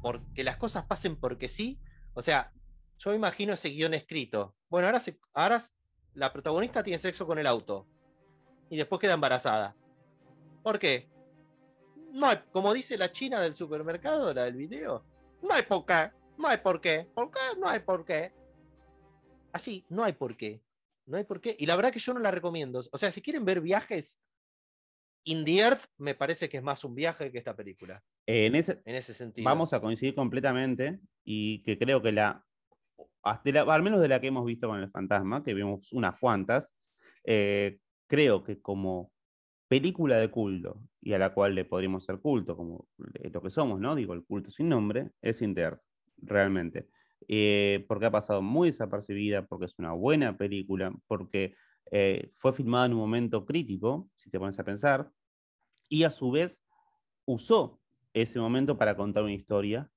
porque 0.00 0.42
las 0.42 0.56
cosas 0.56 0.86
pasen 0.86 1.16
porque 1.16 1.48
sí. 1.48 1.78
O 2.14 2.22
sea, 2.22 2.52
yo 2.96 3.12
imagino 3.12 3.52
ese 3.52 3.68
guion 3.68 3.92
escrito. 3.92 4.56
Bueno, 4.70 4.88
ahora, 4.88 5.02
ahora 5.34 5.62
la 6.14 6.32
protagonista 6.32 6.82
tiene 6.82 6.98
sexo 6.98 7.26
con 7.26 7.38
el 7.38 7.46
auto. 7.46 7.86
Y 8.70 8.78
después 8.78 8.98
queda 8.98 9.12
embarazada. 9.12 9.76
¿Por 10.62 10.78
qué? 10.78 11.10
No 12.12 12.28
hay, 12.28 12.38
como 12.50 12.72
dice 12.72 12.96
la 12.96 13.12
china 13.12 13.40
del 13.40 13.54
supermercado, 13.54 14.32
la 14.32 14.44
del 14.44 14.54
video, 14.54 15.04
no 15.42 15.54
hay 15.54 15.62
qué. 15.62 16.17
No 16.38 16.46
hay 16.46 16.58
por 16.58 16.80
qué. 16.80 17.06
¿Por 17.14 17.30
qué? 17.30 17.40
No 17.58 17.68
hay 17.68 17.80
por 17.80 18.04
qué. 18.04 18.32
Así, 19.52 19.84
no 19.88 20.04
hay 20.04 20.12
por 20.12 20.36
qué. 20.36 20.62
No 21.06 21.16
hay 21.16 21.24
por 21.24 21.40
qué. 21.40 21.56
Y 21.58 21.66
la 21.66 21.74
verdad 21.74 21.92
que 21.92 21.98
yo 21.98 22.14
no 22.14 22.20
la 22.20 22.30
recomiendo. 22.30 22.80
O 22.92 22.98
sea, 22.98 23.10
si 23.10 23.20
quieren 23.20 23.44
ver 23.44 23.60
viajes, 23.60 24.20
In 25.24 25.44
the 25.44 25.58
Earth 25.58 25.82
me 25.98 26.14
parece 26.14 26.48
que 26.48 26.58
es 26.58 26.62
más 26.62 26.84
un 26.84 26.94
viaje 26.94 27.32
que 27.32 27.38
esta 27.38 27.56
película. 27.56 28.02
en, 28.26 28.54
ese, 28.54 28.80
en 28.84 28.94
ese 28.94 29.14
sentido. 29.14 29.44
Vamos 29.44 29.72
a 29.72 29.80
coincidir 29.80 30.14
completamente 30.14 31.00
y 31.24 31.62
que 31.64 31.76
creo 31.76 32.00
que 32.00 32.12
la, 32.12 32.44
al 33.22 33.82
menos 33.82 34.00
de 34.00 34.08
la 34.08 34.20
que 34.20 34.28
hemos 34.28 34.46
visto 34.46 34.68
con 34.68 34.78
el 34.80 34.90
fantasma, 34.90 35.42
que 35.42 35.54
vimos 35.54 35.92
unas 35.92 36.18
cuantas, 36.20 36.70
eh, 37.24 37.78
creo 38.06 38.44
que 38.44 38.60
como 38.60 39.12
película 39.66 40.16
de 40.18 40.30
culto 40.30 40.80
y 41.02 41.12
a 41.12 41.18
la 41.18 41.34
cual 41.34 41.54
le 41.54 41.64
podríamos 41.64 42.04
ser 42.04 42.20
culto, 42.20 42.56
como 42.56 42.86
lo 42.96 43.42
que 43.42 43.50
somos, 43.50 43.80
¿no? 43.80 43.94
Digo, 43.96 44.14
el 44.14 44.24
culto 44.24 44.50
sin 44.50 44.68
nombre, 44.68 45.10
es 45.20 45.42
In 45.42 45.54
the 45.54 45.62
Earth 45.62 45.82
realmente. 46.22 46.88
Eh, 47.26 47.84
porque 47.88 48.06
ha 48.06 48.10
pasado 48.10 48.40
muy 48.42 48.70
desapercibida, 48.70 49.46
porque 49.46 49.66
es 49.66 49.78
una 49.78 49.92
buena 49.92 50.36
película, 50.36 50.92
porque 51.06 51.54
eh, 51.90 52.32
fue 52.36 52.52
filmada 52.52 52.86
en 52.86 52.92
un 52.92 53.00
momento 53.00 53.44
crítico, 53.44 54.08
si 54.16 54.30
te 54.30 54.38
pones 54.38 54.58
a 54.58 54.64
pensar, 54.64 55.10
y 55.88 56.04
a 56.04 56.10
su 56.10 56.30
vez 56.30 56.60
usó 57.26 57.80
ese 58.14 58.38
momento 58.40 58.78
para 58.78 58.96
contar 58.96 59.24
una 59.24 59.34
historia 59.34 59.90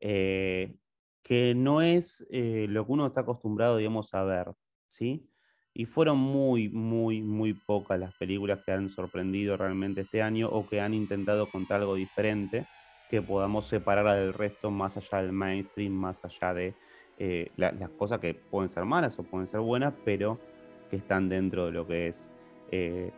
eh, 0.00 0.76
que 1.22 1.54
no 1.54 1.82
es 1.82 2.24
lo 2.30 2.86
que 2.86 2.92
uno 2.92 3.06
está 3.06 3.22
acostumbrado, 3.22 3.78
digamos, 3.78 4.14
a 4.14 4.22
ver, 4.22 4.52
¿sí? 4.88 5.28
Y 5.74 5.84
fueron 5.84 6.18
muy, 6.18 6.68
muy, 6.68 7.20
muy 7.20 7.52
pocas 7.52 7.98
las 7.98 8.14
películas 8.14 8.60
que 8.64 8.72
han 8.72 8.88
sorprendido 8.88 9.56
realmente 9.56 10.02
este 10.02 10.22
año 10.22 10.48
o 10.48 10.66
que 10.66 10.80
han 10.80 10.94
intentado 10.94 11.50
contar 11.50 11.80
algo 11.80 11.96
diferente 11.96 12.66
que 13.08 13.22
podamos 13.22 13.66
separar 13.66 14.18
del 14.18 14.32
resto 14.32 14.70
más 14.70 14.96
allá 14.96 15.22
del 15.22 15.32
mainstream, 15.32 15.92
más 15.92 16.24
allá 16.24 16.54
de 16.54 16.74
eh, 17.18 17.50
las 17.56 17.90
cosas 17.90 18.20
que 18.20 18.34
pueden 18.34 18.68
ser 18.68 18.84
malas 18.84 19.18
o 19.18 19.22
pueden 19.22 19.46
ser 19.46 19.60
buenas, 19.60 19.94
pero 20.04 20.38
que 20.90 20.96
están 20.96 21.28
dentro 21.28 21.66
de 21.66 21.72
lo 21.72 21.86
que 21.86 22.08
es 22.08 22.28
eh, 22.70 23.12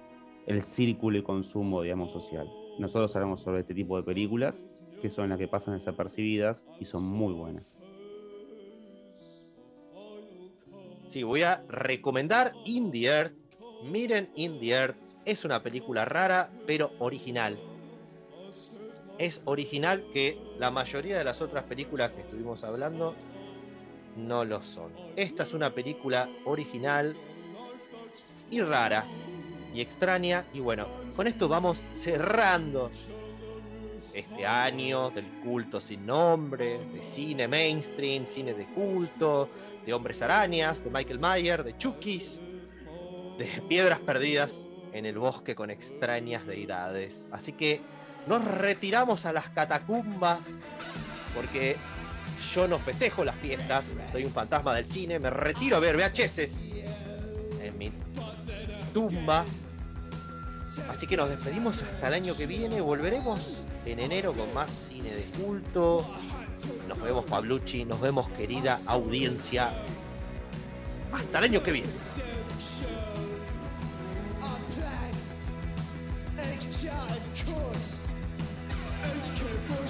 el 0.46 0.62
círculo 0.62 1.18
y 1.18 1.22
consumo, 1.22 1.82
digamos, 1.82 2.12
social. 2.12 2.48
Nosotros 2.78 3.14
hablamos 3.16 3.40
sobre 3.40 3.60
este 3.60 3.74
tipo 3.74 3.96
de 3.96 4.02
películas, 4.02 4.64
que 5.02 5.10
son 5.10 5.30
las 5.30 5.38
que 5.38 5.48
pasan 5.48 5.74
desapercibidas 5.74 6.64
y 6.78 6.84
son 6.84 7.04
muy 7.04 7.34
buenas. 7.34 7.64
Sí, 11.06 11.22
voy 11.22 11.42
a 11.42 11.64
recomendar 11.68 12.52
In 12.66 12.90
the 12.90 13.06
Earth. 13.06 13.32
Miren 13.90 14.28
In 14.34 14.60
the 14.60 14.70
Earth. 14.70 14.96
Es 15.24 15.44
una 15.44 15.62
película 15.62 16.04
rara, 16.04 16.50
pero 16.66 16.92
original 16.98 17.58
es 19.18 19.40
original 19.44 20.04
que 20.12 20.38
la 20.58 20.70
mayoría 20.70 21.18
de 21.18 21.24
las 21.24 21.42
otras 21.42 21.64
películas 21.64 22.12
que 22.12 22.20
estuvimos 22.20 22.62
hablando 22.64 23.14
no 24.16 24.44
lo 24.44 24.62
son. 24.62 24.92
Esta 25.16 25.42
es 25.42 25.54
una 25.54 25.74
película 25.74 26.28
original 26.44 27.16
y 28.50 28.60
rara 28.60 29.06
y 29.74 29.80
extraña. 29.80 30.44
Y 30.54 30.60
bueno, 30.60 30.86
con 31.16 31.26
esto 31.26 31.48
vamos 31.48 31.78
cerrando 31.92 32.90
este 34.12 34.46
año 34.46 35.10
del 35.10 35.26
culto 35.44 35.80
sin 35.80 36.06
nombre, 36.06 36.78
de 36.92 37.02
cine 37.02 37.46
mainstream, 37.46 38.26
cine 38.26 38.54
de 38.54 38.64
culto, 38.66 39.48
de 39.84 39.92
hombres 39.92 40.22
arañas, 40.22 40.82
de 40.82 40.90
Michael 40.90 41.18
Mayer, 41.18 41.62
de 41.62 41.76
Chukis, 41.76 42.40
de 43.38 43.46
piedras 43.68 44.00
perdidas 44.00 44.68
en 44.92 45.06
el 45.06 45.18
bosque 45.18 45.54
con 45.54 45.70
extrañas 45.70 46.46
deidades. 46.46 47.26
Así 47.30 47.52
que 47.52 47.80
nos 48.28 48.44
retiramos 48.44 49.24
a 49.26 49.32
las 49.32 49.48
catacumbas 49.48 50.40
porque 51.34 51.76
yo 52.54 52.68
no 52.68 52.78
festejo 52.78 53.24
las 53.24 53.36
fiestas, 53.36 53.94
soy 54.12 54.24
un 54.24 54.32
fantasma 54.32 54.74
del 54.74 54.86
cine, 54.86 55.18
me 55.18 55.30
retiro 55.30 55.76
a 55.76 55.80
ver 55.80 55.96
VHS 55.96 56.38
en 57.62 57.78
mi 57.78 57.92
tumba. 58.92 59.44
Así 60.90 61.06
que 61.06 61.16
nos 61.16 61.30
despedimos 61.30 61.82
hasta 61.82 62.08
el 62.08 62.14
año 62.14 62.36
que 62.36 62.46
viene, 62.46 62.80
volveremos 62.80 63.62
en 63.84 63.98
enero 64.00 64.32
con 64.32 64.52
más 64.54 64.70
cine 64.70 65.10
de 65.10 65.22
culto. 65.42 66.06
Nos 66.86 67.00
vemos 67.00 67.24
Pablucci, 67.24 67.84
nos 67.84 68.00
vemos 68.00 68.28
querida 68.30 68.78
audiencia. 68.86 69.72
Hasta 71.12 71.38
el 71.38 71.44
año 71.44 71.62
que 71.62 71.72
viene. 71.72 71.88
Triple 79.38 79.87